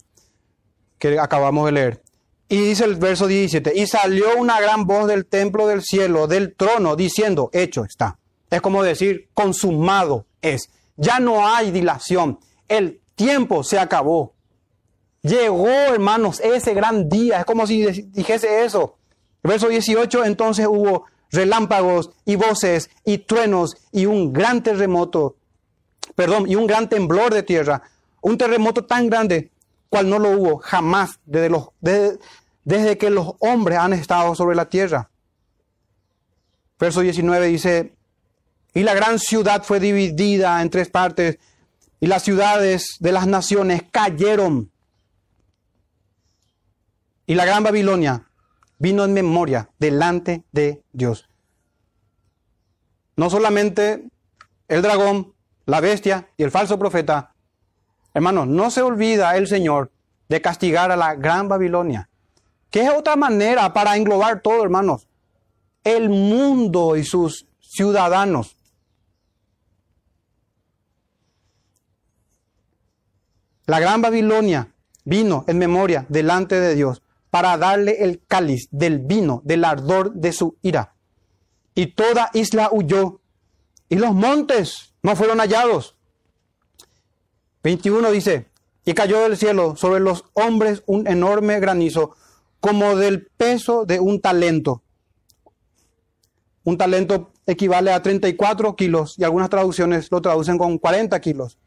que 1.01 1.19
acabamos 1.19 1.65
de 1.65 1.71
leer. 1.71 2.01
Y 2.47 2.61
dice 2.61 2.85
el 2.85 2.95
verso 2.95 3.27
17, 3.27 3.73
y 3.75 3.87
salió 3.87 4.37
una 4.37 4.61
gran 4.61 4.85
voz 4.85 5.07
del 5.07 5.25
templo 5.25 5.67
del 5.67 5.81
cielo, 5.81 6.27
del 6.27 6.53
trono, 6.53 6.95
diciendo, 6.95 7.49
hecho 7.53 7.83
está. 7.83 8.19
Es 8.49 8.61
como 8.61 8.83
decir, 8.83 9.29
consumado 9.33 10.27
es. 10.41 10.69
Ya 10.97 11.19
no 11.19 11.47
hay 11.47 11.71
dilación. 11.71 12.39
El 12.67 13.01
tiempo 13.15 13.63
se 13.63 13.79
acabó. 13.79 14.33
Llegó, 15.23 15.67
hermanos, 15.69 16.39
ese 16.41 16.73
gran 16.73 17.09
día. 17.09 17.39
Es 17.39 17.45
como 17.45 17.65
si 17.65 17.83
dijese 17.85 18.63
eso. 18.65 18.97
verso 19.41 19.69
18, 19.69 20.25
entonces 20.25 20.67
hubo 20.67 21.05
relámpagos 21.31 22.11
y 22.25 22.35
voces 22.35 22.89
y 23.05 23.19
truenos 23.19 23.77
y 23.93 24.05
un 24.05 24.33
gran 24.33 24.61
terremoto, 24.61 25.37
perdón, 26.15 26.49
y 26.49 26.55
un 26.55 26.67
gran 26.67 26.89
temblor 26.89 27.33
de 27.33 27.43
tierra. 27.43 27.81
Un 28.21 28.37
terremoto 28.37 28.83
tan 28.83 29.09
grande 29.09 29.50
cual 29.91 30.09
no 30.09 30.19
lo 30.19 30.31
hubo 30.31 30.57
jamás 30.59 31.19
desde, 31.25 31.49
los, 31.49 31.67
desde 31.81 32.97
que 32.97 33.09
los 33.09 33.33
hombres 33.39 33.77
han 33.77 33.91
estado 33.91 34.33
sobre 34.35 34.55
la 34.55 34.69
tierra. 34.69 35.11
Verso 36.79 37.01
19 37.01 37.47
dice, 37.47 37.93
y 38.73 38.83
la 38.83 38.93
gran 38.93 39.19
ciudad 39.19 39.63
fue 39.63 39.81
dividida 39.81 40.61
en 40.61 40.69
tres 40.69 40.89
partes, 40.89 41.39
y 41.99 42.07
las 42.07 42.23
ciudades 42.23 42.95
de 43.01 43.11
las 43.11 43.27
naciones 43.27 43.83
cayeron 43.91 44.71
y 47.27 47.35
la 47.35 47.45
gran 47.45 47.61
Babilonia 47.61 48.29
vino 48.79 49.03
en 49.03 49.13
memoria 49.13 49.69
delante 49.77 50.43
de 50.53 50.81
Dios. 50.93 51.29
No 53.17 53.29
solamente 53.29 54.07
el 54.69 54.81
dragón, 54.81 55.33
la 55.65 55.81
bestia 55.81 56.29
y 56.37 56.43
el 56.43 56.51
falso 56.51 56.79
profeta. 56.79 57.30
Hermanos, 58.13 58.47
no 58.47 58.71
se 58.71 58.81
olvida 58.81 59.37
el 59.37 59.47
Señor 59.47 59.91
de 60.27 60.41
castigar 60.41 60.91
a 60.91 60.95
la 60.95 61.15
gran 61.15 61.47
Babilonia. 61.47 62.09
Que 62.69 62.83
es 62.83 62.89
otra 62.89 63.15
manera 63.15 63.73
para 63.73 63.97
englobar 63.97 64.41
todo, 64.41 64.63
hermanos. 64.63 65.07
El 65.83 66.09
mundo 66.09 66.95
y 66.95 67.03
sus 67.03 67.47
ciudadanos. 67.59 68.55
La 73.65 73.79
gran 73.79 74.01
Babilonia 74.01 74.73
vino 75.05 75.45
en 75.47 75.57
memoria 75.57 76.05
delante 76.09 76.59
de 76.59 76.75
Dios 76.75 77.01
para 77.29 77.57
darle 77.57 78.03
el 78.03 78.21
cáliz 78.25 78.67
del 78.71 78.99
vino 78.99 79.41
del 79.45 79.63
ardor 79.63 80.13
de 80.13 80.33
su 80.33 80.57
ira. 80.61 80.95
Y 81.73 81.87
toda 81.87 82.29
isla 82.33 82.69
huyó, 82.71 83.21
y 83.87 83.95
los 83.95 84.13
montes 84.13 84.93
no 85.01 85.15
fueron 85.15 85.39
hallados. 85.39 85.95
21 87.63 88.11
dice, 88.11 88.47
y 88.85 88.93
cayó 88.93 89.21
del 89.21 89.37
cielo 89.37 89.75
sobre 89.75 89.99
los 89.99 90.25
hombres 90.33 90.83
un 90.85 91.07
enorme 91.07 91.59
granizo, 91.59 92.15
como 92.59 92.95
del 92.95 93.27
peso 93.27 93.85
de 93.85 93.99
un 93.99 94.21
talento. 94.21 94.83
Un 96.63 96.77
talento 96.77 97.31
equivale 97.45 97.91
a 97.91 98.01
34 98.01 98.75
kilos 98.75 99.15
y 99.17 99.23
algunas 99.23 99.49
traducciones 99.49 100.11
lo 100.11 100.21
traducen 100.21 100.57
con 100.57 100.77
40 100.77 101.19
kilos. 101.19 101.57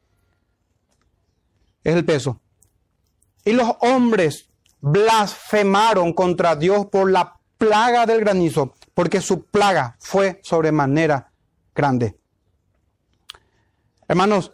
Es 1.83 1.95
el 1.95 2.05
peso. 2.05 2.41
Y 3.45 3.53
los 3.53 3.73
hombres 3.81 4.49
blasfemaron 4.81 6.13
contra 6.13 6.57
Dios 6.57 6.87
por 6.87 7.11
la 7.11 7.39
plaga 7.59 8.07
del 8.07 8.21
granizo, 8.21 8.75
porque 8.95 9.21
su 9.21 9.45
plaga 9.45 9.97
fue 9.99 10.41
sobremanera 10.43 11.33
grande. 11.75 12.17
Hermanos, 14.07 14.53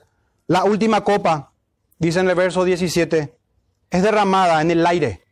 la 0.51 0.65
última 0.65 1.05
copa, 1.05 1.53
dice 2.01 2.19
en 2.19 2.29
el 2.29 2.35
verso 2.35 2.65
17, 2.65 3.39
es 3.89 4.03
derramada 4.03 4.61
en 4.61 4.73
el 4.73 4.85
aire. 4.85 5.23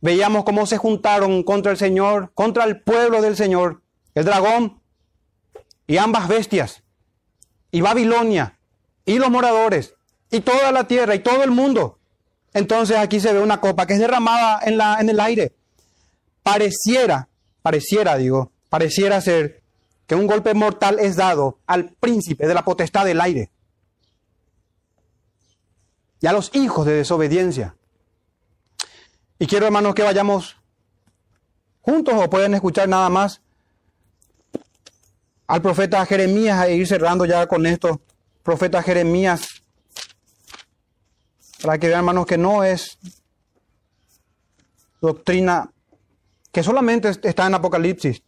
Veíamos 0.00 0.44
cómo 0.44 0.64
se 0.64 0.78
juntaron 0.78 1.42
contra 1.42 1.72
el 1.72 1.76
Señor, 1.76 2.30
contra 2.34 2.62
el 2.62 2.80
pueblo 2.82 3.20
del 3.20 3.36
Señor, 3.36 3.82
el 4.14 4.24
dragón 4.24 4.80
y 5.88 5.96
ambas 5.96 6.28
bestias, 6.28 6.84
y 7.72 7.80
Babilonia, 7.80 8.60
y 9.04 9.18
los 9.18 9.28
moradores, 9.28 9.96
y 10.30 10.42
toda 10.42 10.70
la 10.70 10.86
tierra, 10.86 11.16
y 11.16 11.18
todo 11.18 11.42
el 11.42 11.50
mundo. 11.50 11.98
Entonces 12.54 12.96
aquí 12.96 13.18
se 13.18 13.32
ve 13.32 13.40
una 13.40 13.60
copa 13.60 13.88
que 13.88 13.94
es 13.94 13.98
derramada 13.98 14.60
en, 14.62 14.78
la, 14.78 14.98
en 15.00 15.08
el 15.08 15.18
aire. 15.18 15.52
Pareciera, 16.44 17.28
pareciera, 17.60 18.16
digo, 18.18 18.52
pareciera 18.68 19.20
ser 19.20 19.61
que 20.12 20.16
un 20.16 20.26
golpe 20.26 20.52
mortal 20.52 20.98
es 20.98 21.16
dado 21.16 21.58
al 21.66 21.88
príncipe 21.88 22.46
de 22.46 22.52
la 22.52 22.62
potestad 22.62 23.06
del 23.06 23.18
aire 23.18 23.50
y 26.20 26.26
a 26.26 26.34
los 26.34 26.54
hijos 26.54 26.84
de 26.84 26.92
desobediencia. 26.92 27.76
Y 29.38 29.46
quiero, 29.46 29.64
hermanos, 29.64 29.94
que 29.94 30.02
vayamos 30.02 30.58
juntos 31.80 32.12
o 32.14 32.28
pueden 32.28 32.52
escuchar 32.52 32.90
nada 32.90 33.08
más 33.08 33.40
al 35.46 35.62
profeta 35.62 36.04
Jeremías 36.04 36.62
e 36.66 36.74
ir 36.74 36.86
cerrando 36.86 37.24
ya 37.24 37.46
con 37.46 37.64
esto. 37.64 38.02
Profeta 38.42 38.82
Jeremías 38.82 39.62
para 41.62 41.78
que 41.78 41.88
vean, 41.88 42.00
hermanos, 42.00 42.26
que 42.26 42.36
no 42.36 42.64
es 42.64 42.98
doctrina 45.00 45.72
que 46.52 46.62
solamente 46.62 47.08
está 47.08 47.46
en 47.46 47.54
Apocalipsis. 47.54 48.22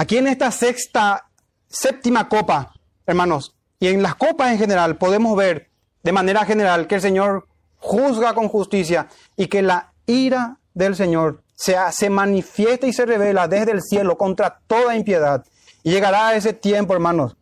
Aquí 0.00 0.16
en 0.16 0.28
esta 0.28 0.50
sexta, 0.50 1.28
séptima 1.68 2.26
copa, 2.26 2.72
hermanos, 3.04 3.54
y 3.78 3.88
en 3.88 4.02
las 4.02 4.14
copas 4.14 4.50
en 4.50 4.56
general, 4.58 4.96
podemos 4.96 5.36
ver 5.36 5.68
de 6.02 6.10
manera 6.10 6.46
general 6.46 6.86
que 6.86 6.94
el 6.94 7.02
Señor 7.02 7.46
juzga 7.76 8.32
con 8.32 8.48
justicia 8.48 9.08
y 9.36 9.48
que 9.48 9.60
la 9.60 9.92
ira 10.06 10.56
del 10.72 10.96
Señor 10.96 11.42
se, 11.54 12.08
manifiesta 12.08 12.86
y 12.86 12.94
se 12.94 13.04
revela 13.04 13.46
desde 13.46 13.72
el 13.72 13.82
cielo 13.82 14.16
contra 14.16 14.62
toda 14.66 14.96
impiedad. 14.96 15.44
Y 15.82 15.90
llegará 15.90 16.34
ese 16.34 16.54
tiempo, 16.54 16.94
hermanos, 16.94 17.36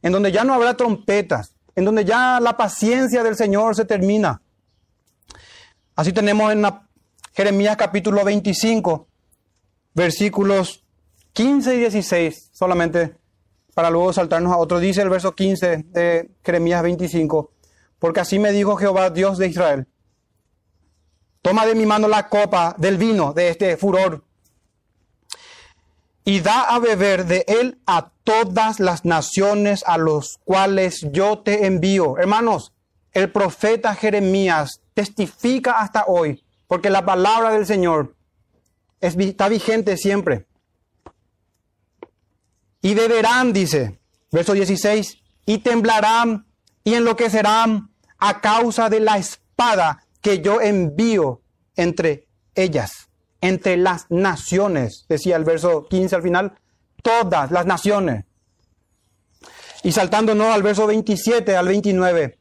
en 0.00 0.12
donde 0.12 0.32
ya 0.32 0.44
no 0.44 0.54
habrá 0.54 0.74
trompetas, 0.74 1.52
en 1.76 1.84
donde 1.84 2.06
ya 2.06 2.40
la 2.40 2.56
paciencia 2.56 3.22
del 3.22 3.36
Señor 3.36 3.76
se 3.76 3.84
termina. 3.84 4.40
Así 5.94 6.14
tenemos 6.14 6.50
en 6.50 6.66
Jeremías 7.34 7.76
capítulo 7.76 8.24
25, 8.24 9.06
versículos 9.92 10.87
15 11.38 11.72
y 11.72 11.78
16, 11.78 12.50
solamente 12.52 13.14
para 13.72 13.90
luego 13.90 14.12
saltarnos 14.12 14.52
a 14.52 14.56
otro. 14.56 14.80
Dice 14.80 15.02
el 15.02 15.08
verso 15.08 15.36
15 15.36 15.84
de 15.84 16.30
Jeremías 16.44 16.82
25, 16.82 17.52
porque 18.00 18.18
así 18.18 18.40
me 18.40 18.50
dijo 18.50 18.74
Jehová, 18.74 19.10
Dios 19.10 19.38
de 19.38 19.46
Israel, 19.46 19.86
toma 21.40 21.64
de 21.64 21.76
mi 21.76 21.86
mano 21.86 22.08
la 22.08 22.28
copa 22.28 22.74
del 22.76 22.96
vino 22.96 23.34
de 23.34 23.50
este 23.50 23.76
furor 23.76 24.24
y 26.24 26.40
da 26.40 26.62
a 26.62 26.80
beber 26.80 27.24
de 27.26 27.44
él 27.46 27.78
a 27.86 28.10
todas 28.24 28.80
las 28.80 29.04
naciones 29.04 29.84
a 29.86 29.96
los 29.96 30.40
cuales 30.44 31.06
yo 31.12 31.38
te 31.38 31.66
envío. 31.66 32.18
Hermanos, 32.18 32.72
el 33.12 33.30
profeta 33.30 33.94
Jeremías 33.94 34.80
testifica 34.92 35.78
hasta 35.78 36.06
hoy, 36.08 36.42
porque 36.66 36.90
la 36.90 37.04
palabra 37.04 37.52
del 37.52 37.64
Señor 37.64 38.16
está 39.00 39.48
vigente 39.48 39.96
siempre. 39.96 40.47
Y 42.80 42.94
beberán, 42.94 43.52
dice, 43.52 43.98
verso 44.30 44.52
16, 44.52 45.18
y 45.46 45.58
temblarán 45.58 46.46
y 46.84 46.94
enloquecerán 46.94 47.90
a 48.18 48.40
causa 48.40 48.88
de 48.88 49.00
la 49.00 49.18
espada 49.18 50.04
que 50.20 50.40
yo 50.40 50.60
envío 50.60 51.42
entre 51.76 52.28
ellas, 52.54 53.08
entre 53.40 53.76
las 53.76 54.10
naciones, 54.10 55.06
decía 55.08 55.36
el 55.36 55.44
verso 55.44 55.86
15 55.88 56.16
al 56.16 56.22
final, 56.22 56.58
todas 57.02 57.50
las 57.50 57.66
naciones. 57.66 58.24
Y 59.82 59.92
saltándonos 59.92 60.48
al 60.48 60.62
verso 60.62 60.86
27 60.86 61.56
al 61.56 61.68
29, 61.68 62.38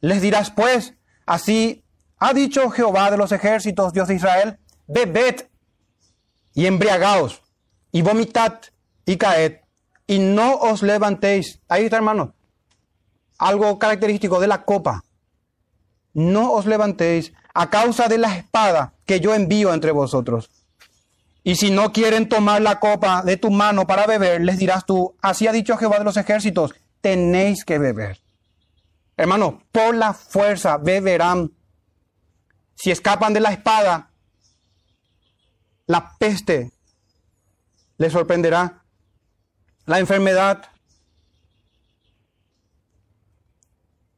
les 0.00 0.20
dirás 0.20 0.50
pues, 0.50 0.94
así 1.26 1.84
ha 2.18 2.32
dicho 2.32 2.70
Jehová 2.70 3.10
de 3.10 3.16
los 3.16 3.30
ejércitos, 3.32 3.92
Dios 3.92 4.08
de 4.08 4.16
Israel, 4.16 4.58
bebed 4.86 5.48
y 6.54 6.66
embriagaos 6.66 7.42
y 7.92 8.02
vomitad 8.02 8.60
y 9.06 9.16
caed 9.16 9.60
y 10.06 10.18
no 10.18 10.56
os 10.56 10.82
levantéis. 10.82 11.60
Ahí 11.68 11.84
está, 11.84 11.96
hermano. 11.96 12.34
Algo 13.38 13.78
característico 13.78 14.40
de 14.40 14.48
la 14.48 14.64
copa. 14.64 15.04
No 16.12 16.52
os 16.52 16.66
levantéis 16.66 17.32
a 17.54 17.70
causa 17.70 18.08
de 18.08 18.18
la 18.18 18.36
espada 18.36 18.94
que 19.06 19.20
yo 19.20 19.34
envío 19.34 19.72
entre 19.72 19.92
vosotros. 19.92 20.50
Y 21.42 21.56
si 21.56 21.70
no 21.70 21.92
quieren 21.92 22.28
tomar 22.28 22.60
la 22.60 22.80
copa 22.80 23.22
de 23.22 23.36
tu 23.36 23.50
mano 23.50 23.86
para 23.86 24.06
beber, 24.06 24.40
les 24.42 24.58
dirás 24.58 24.84
tú, 24.84 25.14
así 25.22 25.46
ha 25.46 25.52
dicho 25.52 25.76
Jehová 25.76 25.98
de 25.98 26.04
los 26.04 26.16
ejércitos, 26.16 26.74
tenéis 27.00 27.64
que 27.64 27.78
beber. 27.78 28.20
Hermano, 29.16 29.62
por 29.70 29.94
la 29.94 30.12
fuerza 30.12 30.76
beberán. 30.76 31.52
Si 32.74 32.90
escapan 32.90 33.32
de 33.32 33.40
la 33.40 33.52
espada, 33.52 34.10
la 35.86 36.16
peste 36.18 36.72
les 37.96 38.12
sorprenderá 38.12 38.82
la 39.86 39.98
enfermedad 39.98 40.64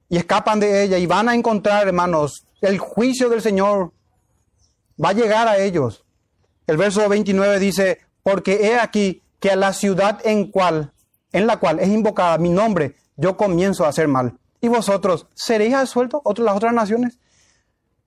y 0.09 0.17
escapan 0.17 0.59
de 0.59 0.83
ella 0.83 0.99
y 0.99 1.07
van 1.07 1.29
a 1.29 1.35
encontrar, 1.35 1.87
hermanos, 1.87 2.47
el 2.61 2.79
juicio 2.79 3.29
del 3.29 3.43
Señor 3.43 3.93
va 5.03 5.11
a 5.11 5.15
llegar 5.15 5.47
a 5.47 5.59
ellos. 5.59 6.05
El 6.67 6.77
verso 6.77 7.09
29 7.09 7.59
dice, 7.59 8.01
porque 8.23 8.67
he 8.67 8.79
aquí 8.79 9.23
que 9.39 9.51
a 9.51 9.57
la 9.57 9.73
ciudad 9.73 10.21
en 10.25 10.51
cual 10.51 10.93
la 11.47 11.59
cual 11.59 11.79
es 11.79 11.89
invocada 11.89 12.39
mi 12.39 12.49
nombre, 12.49 12.97
yo 13.17 13.37
comienzo 13.37 13.85
a 13.85 13.89
hacer 13.89 14.09
mal. 14.09 14.39
¿Y 14.61 14.69
vosotros 14.69 15.27
seréis 15.35 15.75
absueltos, 15.75 16.23
las 16.39 16.57
otras 16.57 16.73
naciones? 16.73 17.19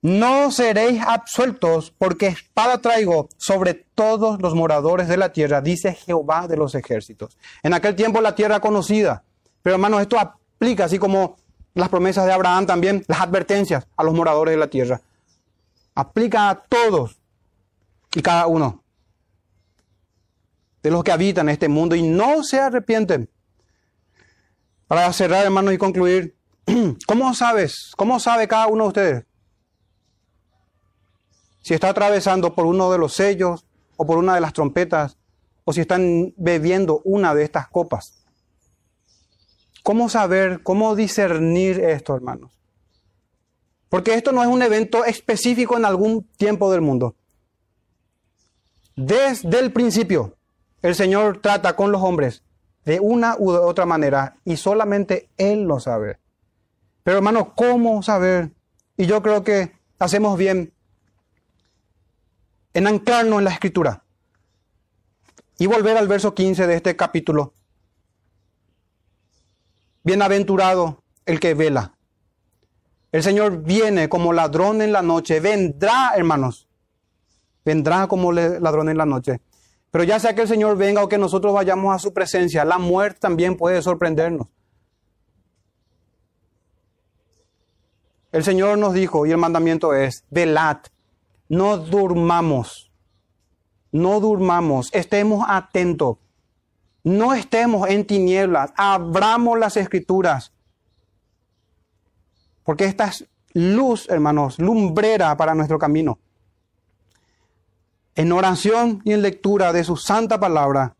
No 0.02 0.50
seréis 0.50 1.00
absueltos 1.00 1.94
porque 1.96 2.26
espada 2.26 2.78
traigo 2.78 3.28
sobre 3.38 3.74
todos 3.74 4.42
los 4.42 4.52
moradores 4.52 5.06
de 5.06 5.16
la 5.16 5.32
tierra, 5.32 5.60
dice 5.60 5.94
Jehová 5.94 6.48
de 6.48 6.56
los 6.56 6.74
ejércitos. 6.74 7.38
En 7.62 7.72
aquel 7.72 7.94
tiempo 7.94 8.20
la 8.20 8.34
tierra 8.34 8.58
conocida. 8.58 9.22
Pero 9.62 9.76
hermanos, 9.76 10.00
esto 10.00 10.18
aplica 10.18 10.86
así 10.86 10.98
como 10.98 11.36
las 11.74 11.88
promesas 11.88 12.26
de 12.26 12.32
Abraham 12.32 12.66
también, 12.66 13.04
las 13.06 13.20
advertencias 13.20 13.86
a 13.96 14.02
los 14.02 14.12
moradores 14.12 14.54
de 14.54 14.58
la 14.58 14.66
tierra. 14.66 15.00
Aplica 15.94 16.50
a 16.50 16.60
todos 16.60 17.16
y 18.12 18.22
cada 18.22 18.48
uno 18.48 18.82
de 20.82 20.90
los 20.90 21.04
que 21.04 21.12
habitan 21.12 21.48
este 21.48 21.68
mundo 21.68 21.94
y 21.94 22.02
no 22.02 22.42
se 22.42 22.58
arrepienten. 22.58 23.30
Para 24.88 25.12
cerrar, 25.12 25.44
hermanos, 25.44 25.72
y 25.72 25.78
concluir, 25.78 26.34
¿cómo 27.06 27.32
sabes? 27.34 27.92
¿Cómo 27.96 28.18
sabe 28.18 28.48
cada 28.48 28.66
uno 28.66 28.82
de 28.84 28.88
ustedes 28.88 29.31
si 31.62 31.74
está 31.74 31.88
atravesando 31.88 32.54
por 32.54 32.66
uno 32.66 32.92
de 32.92 32.98
los 32.98 33.14
sellos 33.14 33.64
o 33.96 34.04
por 34.04 34.18
una 34.18 34.34
de 34.34 34.40
las 34.40 34.52
trompetas 34.52 35.16
o 35.64 35.72
si 35.72 35.80
están 35.80 36.34
bebiendo 36.36 37.00
una 37.04 37.34
de 37.34 37.44
estas 37.44 37.68
copas. 37.68 38.24
¿Cómo 39.82 40.08
saber, 40.08 40.62
cómo 40.62 40.94
discernir 40.94 41.80
esto, 41.80 42.14
hermanos? 42.14 42.52
Porque 43.88 44.14
esto 44.14 44.32
no 44.32 44.42
es 44.42 44.48
un 44.48 44.62
evento 44.62 45.04
específico 45.04 45.76
en 45.76 45.84
algún 45.84 46.24
tiempo 46.36 46.70
del 46.70 46.80
mundo. 46.80 47.14
Desde 48.96 49.58
el 49.58 49.72
principio, 49.72 50.36
el 50.82 50.94
Señor 50.94 51.40
trata 51.40 51.76
con 51.76 51.92
los 51.92 52.02
hombres 52.02 52.42
de 52.84 53.00
una 53.00 53.36
u 53.38 53.50
otra 53.52 53.86
manera 53.86 54.36
y 54.44 54.56
solamente 54.56 55.30
Él 55.36 55.62
lo 55.62 55.78
sabe. 55.78 56.18
Pero 57.02 57.18
hermanos, 57.18 57.48
¿cómo 57.56 58.02
saber? 58.02 58.52
Y 58.96 59.06
yo 59.06 59.22
creo 59.22 59.44
que 59.44 59.72
hacemos 59.98 60.38
bien 60.38 60.72
en 62.74 62.86
anclarnos 62.86 63.38
en 63.38 63.44
la 63.44 63.50
escritura. 63.50 64.04
Y 65.58 65.66
volver 65.66 65.96
al 65.96 66.08
verso 66.08 66.34
15 66.34 66.66
de 66.66 66.74
este 66.74 66.96
capítulo. 66.96 67.52
Bienaventurado 70.02 71.02
el 71.26 71.38
que 71.38 71.54
vela. 71.54 71.94
El 73.12 73.22
Señor 73.22 73.62
viene 73.62 74.08
como 74.08 74.32
ladrón 74.32 74.82
en 74.82 74.92
la 74.92 75.02
noche. 75.02 75.38
Vendrá, 75.38 76.12
hermanos. 76.16 76.68
Vendrá 77.64 78.08
como 78.08 78.32
ladrón 78.32 78.88
en 78.88 78.96
la 78.96 79.06
noche. 79.06 79.40
Pero 79.90 80.04
ya 80.04 80.18
sea 80.18 80.34
que 80.34 80.42
el 80.42 80.48
Señor 80.48 80.76
venga 80.76 81.04
o 81.04 81.08
que 81.08 81.18
nosotros 81.18 81.52
vayamos 81.52 81.94
a 81.94 81.98
su 81.98 82.14
presencia, 82.14 82.64
la 82.64 82.78
muerte 82.78 83.20
también 83.20 83.56
puede 83.56 83.82
sorprendernos. 83.82 84.48
El 88.32 88.42
Señor 88.42 88.78
nos 88.78 88.94
dijo, 88.94 89.26
y 89.26 89.30
el 89.30 89.36
mandamiento 89.36 89.92
es, 89.92 90.24
velad, 90.30 90.78
no 91.52 91.76
durmamos, 91.76 92.90
no 93.90 94.20
durmamos, 94.20 94.88
estemos 94.94 95.44
atentos, 95.46 96.16
no 97.04 97.34
estemos 97.34 97.90
en 97.90 98.06
tinieblas, 98.06 98.72
abramos 98.74 99.58
las 99.58 99.76
escrituras, 99.76 100.54
porque 102.62 102.86
esta 102.86 103.08
es 103.08 103.28
luz, 103.52 104.08
hermanos, 104.08 104.58
lumbrera 104.58 105.36
para 105.36 105.54
nuestro 105.54 105.78
camino. 105.78 106.18
En 108.14 108.32
oración 108.32 109.02
y 109.04 109.12
en 109.12 109.20
lectura 109.20 109.74
de 109.74 109.84
su 109.84 109.98
santa 109.98 110.40
palabra, 110.40 110.96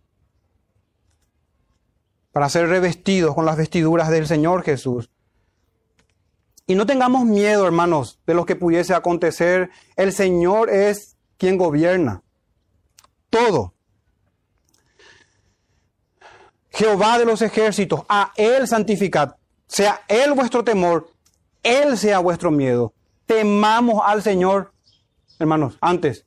para 2.30 2.50
ser 2.50 2.68
revestidos 2.68 3.34
con 3.34 3.46
las 3.46 3.56
vestiduras 3.56 4.10
del 4.10 4.26
Señor 4.26 4.64
Jesús. 4.64 5.08
Y 6.66 6.74
no 6.74 6.86
tengamos 6.86 7.24
miedo, 7.24 7.66
hermanos, 7.66 8.20
de 8.26 8.34
lo 8.34 8.46
que 8.46 8.56
pudiese 8.56 8.94
acontecer. 8.94 9.70
El 9.96 10.12
Señor 10.12 10.70
es 10.70 11.16
quien 11.36 11.58
gobierna 11.58 12.22
todo. 13.32 13.74
Jehová 16.70 17.18
de 17.18 17.24
los 17.24 17.42
ejércitos, 17.42 18.02
a 18.08 18.32
Él 18.36 18.68
santificad. 18.68 19.36
Sea 19.66 20.02
Él 20.06 20.32
vuestro 20.34 20.62
temor, 20.62 21.10
Él 21.62 21.96
sea 21.96 22.18
vuestro 22.18 22.50
miedo. 22.50 22.92
Temamos 23.26 24.02
al 24.04 24.22
Señor, 24.22 24.72
hermanos, 25.38 25.78
antes. 25.80 26.26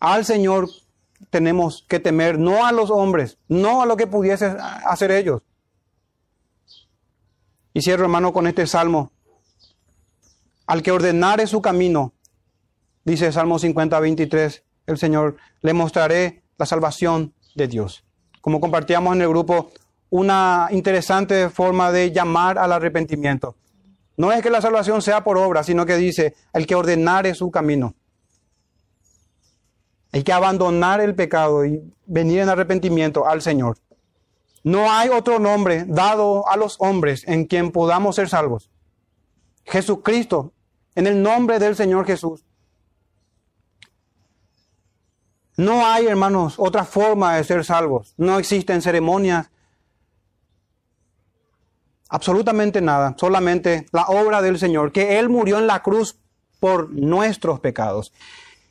Al 0.00 0.24
Señor 0.24 0.68
tenemos 1.30 1.84
que 1.88 2.00
temer, 2.00 2.38
no 2.38 2.66
a 2.66 2.72
los 2.72 2.90
hombres, 2.90 3.38
no 3.48 3.82
a 3.82 3.86
lo 3.86 3.96
que 3.96 4.06
pudiese 4.06 4.56
hacer 4.84 5.10
ellos. 5.12 5.42
Y 7.78 7.80
cierro, 7.80 8.02
hermano, 8.02 8.32
con 8.32 8.48
este 8.48 8.66
salmo. 8.66 9.12
Al 10.66 10.82
que 10.82 10.90
ordenare 10.90 11.46
su 11.46 11.62
camino, 11.62 12.12
dice 13.04 13.30
Salmo 13.30 13.60
50, 13.60 14.00
23, 14.00 14.64
el 14.86 14.98
Señor, 14.98 15.36
le 15.60 15.74
mostraré 15.74 16.42
la 16.56 16.66
salvación 16.66 17.34
de 17.54 17.68
Dios. 17.68 18.04
Como 18.40 18.60
compartíamos 18.60 19.14
en 19.14 19.22
el 19.22 19.28
grupo, 19.28 19.70
una 20.10 20.66
interesante 20.72 21.50
forma 21.50 21.92
de 21.92 22.10
llamar 22.10 22.58
al 22.58 22.72
arrepentimiento. 22.72 23.54
No 24.16 24.32
es 24.32 24.42
que 24.42 24.50
la 24.50 24.60
salvación 24.60 25.00
sea 25.00 25.22
por 25.22 25.38
obra, 25.38 25.62
sino 25.62 25.86
que 25.86 25.94
dice, 25.98 26.34
el 26.52 26.66
que 26.66 26.74
ordenare 26.74 27.32
su 27.36 27.52
camino. 27.52 27.94
Hay 30.10 30.24
que 30.24 30.32
abandonar 30.32 31.00
el 31.00 31.14
pecado 31.14 31.64
y 31.64 31.80
venir 32.06 32.40
en 32.40 32.48
arrepentimiento 32.48 33.28
al 33.28 33.40
Señor. 33.40 33.78
No 34.64 34.90
hay 34.90 35.08
otro 35.08 35.38
nombre 35.38 35.84
dado 35.86 36.48
a 36.48 36.56
los 36.56 36.76
hombres 36.80 37.24
en 37.26 37.46
quien 37.46 37.70
podamos 37.70 38.16
ser 38.16 38.28
salvos. 38.28 38.70
Jesucristo, 39.64 40.52
en 40.94 41.06
el 41.06 41.22
nombre 41.22 41.58
del 41.58 41.76
Señor 41.76 42.06
Jesús. 42.06 42.44
No 45.56 45.86
hay, 45.86 46.06
hermanos, 46.06 46.54
otra 46.58 46.84
forma 46.84 47.36
de 47.36 47.44
ser 47.44 47.64
salvos. 47.64 48.14
No 48.16 48.38
existen 48.38 48.80
ceremonias. 48.80 49.50
Absolutamente 52.08 52.80
nada. 52.80 53.14
Solamente 53.18 53.86
la 53.92 54.04
obra 54.06 54.40
del 54.40 54.58
Señor. 54.58 54.92
Que 54.92 55.18
Él 55.18 55.28
murió 55.28 55.58
en 55.58 55.66
la 55.66 55.82
cruz 55.82 56.16
por 56.60 56.90
nuestros 56.90 57.60
pecados. 57.60 58.12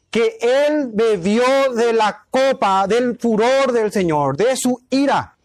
Que 0.10 0.38
Él 0.42 0.90
bebió 0.94 1.44
de 1.76 1.94
la 1.94 2.26
copa 2.32 2.88
del 2.88 3.18
furor 3.18 3.74
del 3.74 3.92
Señor, 3.92 4.38
de 4.38 4.56
su 4.56 4.82
ira. 4.90 5.37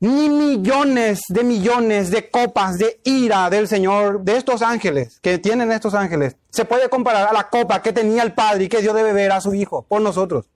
Ni 0.00 0.30
millones 0.30 1.20
de 1.28 1.44
millones 1.44 2.10
de 2.10 2.30
copas 2.30 2.78
de 2.78 3.00
ira 3.04 3.50
del 3.50 3.68
Señor, 3.68 4.22
de 4.22 4.38
estos 4.38 4.62
ángeles, 4.62 5.20
que 5.20 5.38
tienen 5.38 5.70
estos 5.70 5.92
ángeles, 5.94 6.36
se 6.48 6.64
puede 6.64 6.88
comparar 6.88 7.28
a 7.28 7.32
la 7.34 7.50
copa 7.50 7.82
que 7.82 7.92
tenía 7.92 8.22
el 8.22 8.32
Padre 8.32 8.64
y 8.64 8.68
que 8.68 8.80
dio 8.80 8.94
de 8.94 9.02
beber 9.02 9.30
a 9.30 9.42
su 9.42 9.54
Hijo 9.54 9.82
por 9.82 10.00
nosotros. 10.00 10.46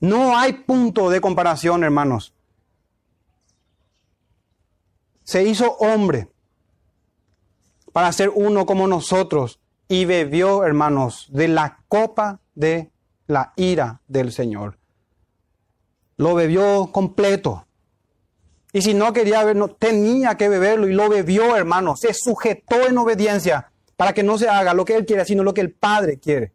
No 0.00 0.36
hay 0.36 0.52
punto 0.52 1.10
de 1.10 1.20
comparación, 1.20 1.82
hermanos. 1.82 2.34
Se 5.24 5.42
hizo 5.42 5.72
hombre 5.78 6.28
para 7.92 8.12
ser 8.12 8.30
uno 8.34 8.64
como 8.64 8.86
nosotros 8.86 9.58
y 9.88 10.04
bebió, 10.04 10.64
hermanos, 10.64 11.26
de 11.30 11.48
la 11.48 11.80
copa 11.88 12.40
de 12.54 12.90
la 13.26 13.52
ira 13.56 14.00
del 14.06 14.32
Señor. 14.32 14.77
Lo 16.18 16.34
bebió 16.34 16.90
completo. 16.92 17.66
Y 18.72 18.82
si 18.82 18.92
no 18.92 19.12
quería 19.14 19.44
beber, 19.44 19.74
tenía 19.78 20.36
que 20.36 20.50
beberlo 20.50 20.86
y 20.86 20.92
lo 20.92 21.08
bebió, 21.08 21.56
hermanos. 21.56 22.00
Se 22.00 22.12
sujetó 22.12 22.86
en 22.86 22.98
obediencia 22.98 23.72
para 23.96 24.12
que 24.12 24.22
no 24.22 24.36
se 24.36 24.48
haga 24.48 24.74
lo 24.74 24.84
que 24.84 24.94
Él 24.94 25.06
quiere, 25.06 25.24
sino 25.24 25.42
lo 25.42 25.54
que 25.54 25.62
el 25.62 25.72
Padre 25.72 26.18
quiere. 26.18 26.52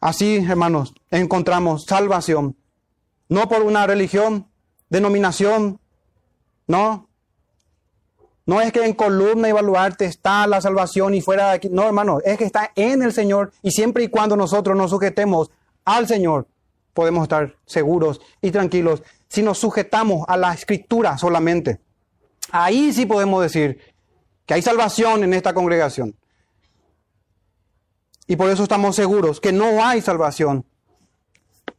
Así, 0.00 0.36
hermanos, 0.36 0.94
encontramos 1.10 1.84
salvación. 1.84 2.56
No 3.28 3.48
por 3.48 3.62
una 3.62 3.86
religión, 3.86 4.48
denominación, 4.88 5.78
no. 6.66 7.08
No 8.44 8.60
es 8.60 8.72
que 8.72 8.84
en 8.84 8.94
columna 8.94 9.48
y 9.48 9.52
baluarte 9.52 10.06
está 10.06 10.46
la 10.48 10.60
salvación 10.60 11.14
y 11.14 11.20
fuera 11.20 11.50
de 11.50 11.54
aquí. 11.54 11.68
No, 11.68 11.84
hermanos, 11.84 12.22
es 12.24 12.36
que 12.36 12.44
está 12.44 12.72
en 12.74 13.02
el 13.02 13.12
Señor 13.12 13.52
y 13.62 13.70
siempre 13.70 14.02
y 14.02 14.08
cuando 14.08 14.36
nosotros 14.36 14.76
nos 14.76 14.90
sujetemos 14.90 15.50
al 15.84 16.06
Señor, 16.06 16.48
podemos 16.94 17.22
estar 17.24 17.56
seguros 17.66 18.20
y 18.40 18.50
tranquilos. 18.50 19.02
Si 19.28 19.42
nos 19.42 19.58
sujetamos 19.58 20.24
a 20.28 20.36
la 20.36 20.52
escritura 20.52 21.16
solamente, 21.18 21.80
ahí 22.50 22.92
sí 22.92 23.06
podemos 23.06 23.42
decir 23.42 23.78
que 24.46 24.54
hay 24.54 24.62
salvación 24.62 25.24
en 25.24 25.34
esta 25.34 25.54
congregación. 25.54 26.14
Y 28.26 28.36
por 28.36 28.50
eso 28.50 28.62
estamos 28.62 28.96
seguros 28.96 29.40
que 29.40 29.52
no 29.52 29.84
hay 29.84 30.00
salvación 30.00 30.64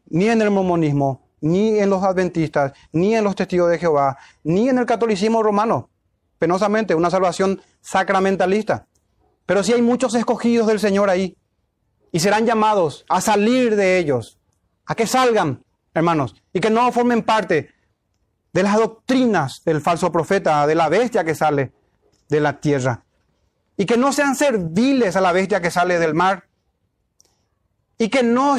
ni 0.07 0.29
en 0.29 0.41
el 0.41 0.51
mormonismo, 0.51 1.27
ni 1.41 1.79
en 1.79 1.89
los 1.89 2.03
adventistas, 2.03 2.73
ni 2.91 3.15
en 3.15 3.23
los 3.23 3.35
testigos 3.35 3.69
de 3.69 3.79
Jehová, 3.79 4.17
ni 4.43 4.69
en 4.69 4.77
el 4.77 4.85
catolicismo 4.85 5.41
romano. 5.41 5.89
Penosamente, 6.37 6.93
una 6.93 7.09
salvación 7.09 7.61
sacramentalista. 7.81 8.87
Pero 9.45 9.63
sí 9.63 9.73
hay 9.73 9.81
muchos 9.81 10.13
escogidos 10.15 10.67
del 10.67 10.79
Señor 10.79 11.09
ahí. 11.09 11.35
Y 12.13 12.21
serán 12.21 12.45
llamados 12.45 13.03
a 13.09 13.19
salir 13.19 13.75
de 13.75 13.97
ellos, 13.97 14.39
a 14.85 14.95
que 14.95 15.05
salgan, 15.05 15.65
hermanos, 15.93 16.35
y 16.53 16.61
que 16.61 16.69
no 16.69 16.89
formen 16.93 17.23
parte 17.23 17.73
de 18.53 18.63
las 18.63 18.77
doctrinas 18.77 19.61
del 19.65 19.81
falso 19.81 20.11
profeta, 20.11 20.65
de 20.65 20.75
la 20.75 20.87
bestia 20.87 21.25
que 21.25 21.35
sale 21.35 21.73
de 22.29 22.39
la 22.39 22.61
tierra 22.61 23.03
y 23.75 23.85
que 23.85 23.97
no 23.97 24.13
sean 24.13 24.35
serviles 24.35 25.15
a 25.15 25.21
la 25.21 25.31
bestia 25.31 25.61
que 25.61 25.71
sale 25.71 25.99
del 25.99 26.13
mar 26.13 26.47
y 27.97 28.09
que 28.09 28.23
no 28.23 28.55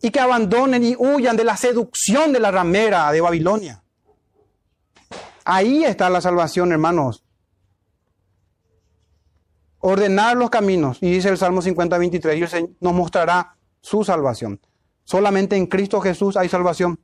y 0.00 0.10
que 0.10 0.20
abandonen 0.20 0.82
y 0.82 0.96
huyan 0.98 1.36
de 1.36 1.44
la 1.44 1.56
seducción 1.56 2.32
de 2.32 2.40
la 2.40 2.50
ramera 2.50 3.12
de 3.12 3.20
Babilonia. 3.20 3.82
Ahí 5.44 5.84
está 5.84 6.10
la 6.10 6.20
salvación, 6.20 6.72
hermanos. 6.72 7.21
Ordenar 9.84 10.36
los 10.36 10.48
caminos, 10.48 10.98
y 11.00 11.10
dice 11.10 11.28
el 11.28 11.36
Salmo 11.36 11.60
50, 11.60 11.98
23, 11.98 12.38
y 12.38 12.42
el 12.42 12.48
Señor 12.48 12.70
nos 12.80 12.94
mostrará 12.94 13.56
su 13.80 14.04
salvación. 14.04 14.60
Solamente 15.02 15.56
en 15.56 15.66
Cristo 15.66 16.00
Jesús 16.00 16.36
hay 16.36 16.48
salvación. 16.48 17.00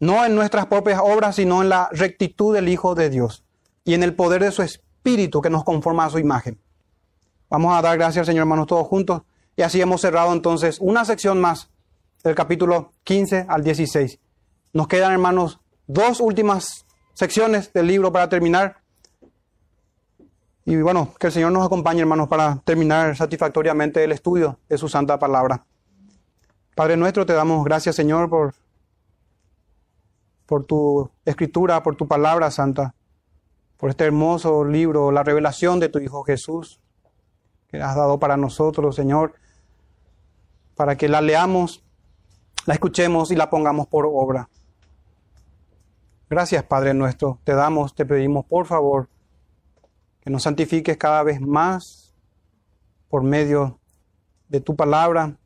No 0.00 0.24
en 0.24 0.34
nuestras 0.34 0.66
propias 0.66 1.00
obras, 1.00 1.36
sino 1.36 1.62
en 1.62 1.68
la 1.68 1.88
rectitud 1.92 2.52
del 2.52 2.68
Hijo 2.68 2.96
de 2.96 3.08
Dios 3.08 3.44
y 3.84 3.94
en 3.94 4.02
el 4.02 4.14
poder 4.14 4.42
de 4.42 4.50
su 4.50 4.62
Espíritu 4.62 5.40
que 5.40 5.48
nos 5.48 5.62
conforma 5.62 6.06
a 6.06 6.10
su 6.10 6.18
imagen. 6.18 6.60
Vamos 7.48 7.72
a 7.72 7.82
dar 7.82 7.96
gracias 7.96 8.22
al 8.22 8.26
Señor, 8.26 8.42
hermanos, 8.42 8.66
todos 8.66 8.88
juntos. 8.88 9.22
Y 9.56 9.62
así 9.62 9.80
hemos 9.80 10.00
cerrado 10.00 10.32
entonces 10.32 10.78
una 10.80 11.04
sección 11.04 11.40
más 11.40 11.70
del 12.24 12.34
capítulo 12.34 12.94
15 13.04 13.46
al 13.48 13.62
16. 13.62 14.18
Nos 14.72 14.88
quedan, 14.88 15.12
hermanos, 15.12 15.60
dos 15.86 16.20
últimas 16.20 16.84
secciones 17.14 17.72
del 17.72 17.86
libro 17.86 18.12
para 18.12 18.28
terminar. 18.28 18.82
Y 20.68 20.76
bueno, 20.82 21.14
que 21.18 21.28
el 21.28 21.32
Señor 21.32 21.50
nos 21.50 21.64
acompañe, 21.64 22.02
hermanos, 22.02 22.28
para 22.28 22.56
terminar 22.62 23.16
satisfactoriamente 23.16 24.04
el 24.04 24.12
estudio 24.12 24.58
de 24.68 24.76
su 24.76 24.86
santa 24.86 25.18
palabra. 25.18 25.64
Padre 26.74 26.98
nuestro, 26.98 27.24
te 27.24 27.32
damos 27.32 27.64
gracias, 27.64 27.96
Señor, 27.96 28.28
por, 28.28 28.52
por 30.44 30.66
tu 30.66 31.10
escritura, 31.24 31.82
por 31.82 31.96
tu 31.96 32.06
palabra 32.06 32.50
santa 32.50 32.94
por 33.78 33.88
este 33.88 34.04
hermoso 34.04 34.62
libro, 34.62 35.10
la 35.10 35.22
revelación 35.22 35.80
de 35.80 35.88
tu 35.88 36.00
Hijo 36.00 36.22
Jesús, 36.22 36.82
que 37.68 37.80
has 37.80 37.96
dado 37.96 38.18
para 38.18 38.36
nosotros, 38.36 38.94
Señor, 38.94 39.32
para 40.74 40.96
que 40.96 41.08
la 41.08 41.22
leamos, 41.22 41.82
la 42.66 42.74
escuchemos 42.74 43.30
y 43.30 43.36
la 43.36 43.48
pongamos 43.48 43.86
por 43.86 44.04
obra. 44.04 44.50
Gracias, 46.28 46.62
Padre 46.64 46.92
nuestro. 46.92 47.38
Te 47.44 47.54
damos, 47.54 47.94
te 47.94 48.04
pedimos, 48.04 48.44
por 48.44 48.66
favor, 48.66 49.08
que 50.28 50.32
nos 50.32 50.42
santifiques 50.42 50.98
cada 50.98 51.22
vez 51.22 51.40
más 51.40 52.14
por 53.08 53.22
medio 53.22 53.80
de 54.50 54.60
tu 54.60 54.76
palabra, 54.76 55.38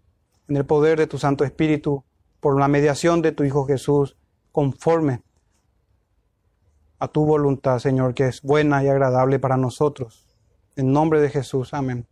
en 0.48 0.56
el 0.56 0.66
poder 0.66 0.98
de 0.98 1.06
tu 1.06 1.18
Santo 1.18 1.44
Espíritu, 1.44 2.02
por 2.40 2.58
la 2.58 2.66
mediación 2.66 3.22
de 3.22 3.30
tu 3.30 3.44
Hijo 3.44 3.64
Jesús, 3.64 4.16
conforme 4.50 5.22
a 6.98 7.06
tu 7.06 7.24
voluntad, 7.24 7.78
Señor, 7.78 8.12
que 8.14 8.26
es 8.26 8.42
buena 8.42 8.82
y 8.82 8.88
agradable 8.88 9.38
para 9.38 9.56
nosotros. 9.56 10.26
En 10.74 10.92
nombre 10.92 11.20
de 11.20 11.30
Jesús, 11.30 11.74
amén. 11.74 12.08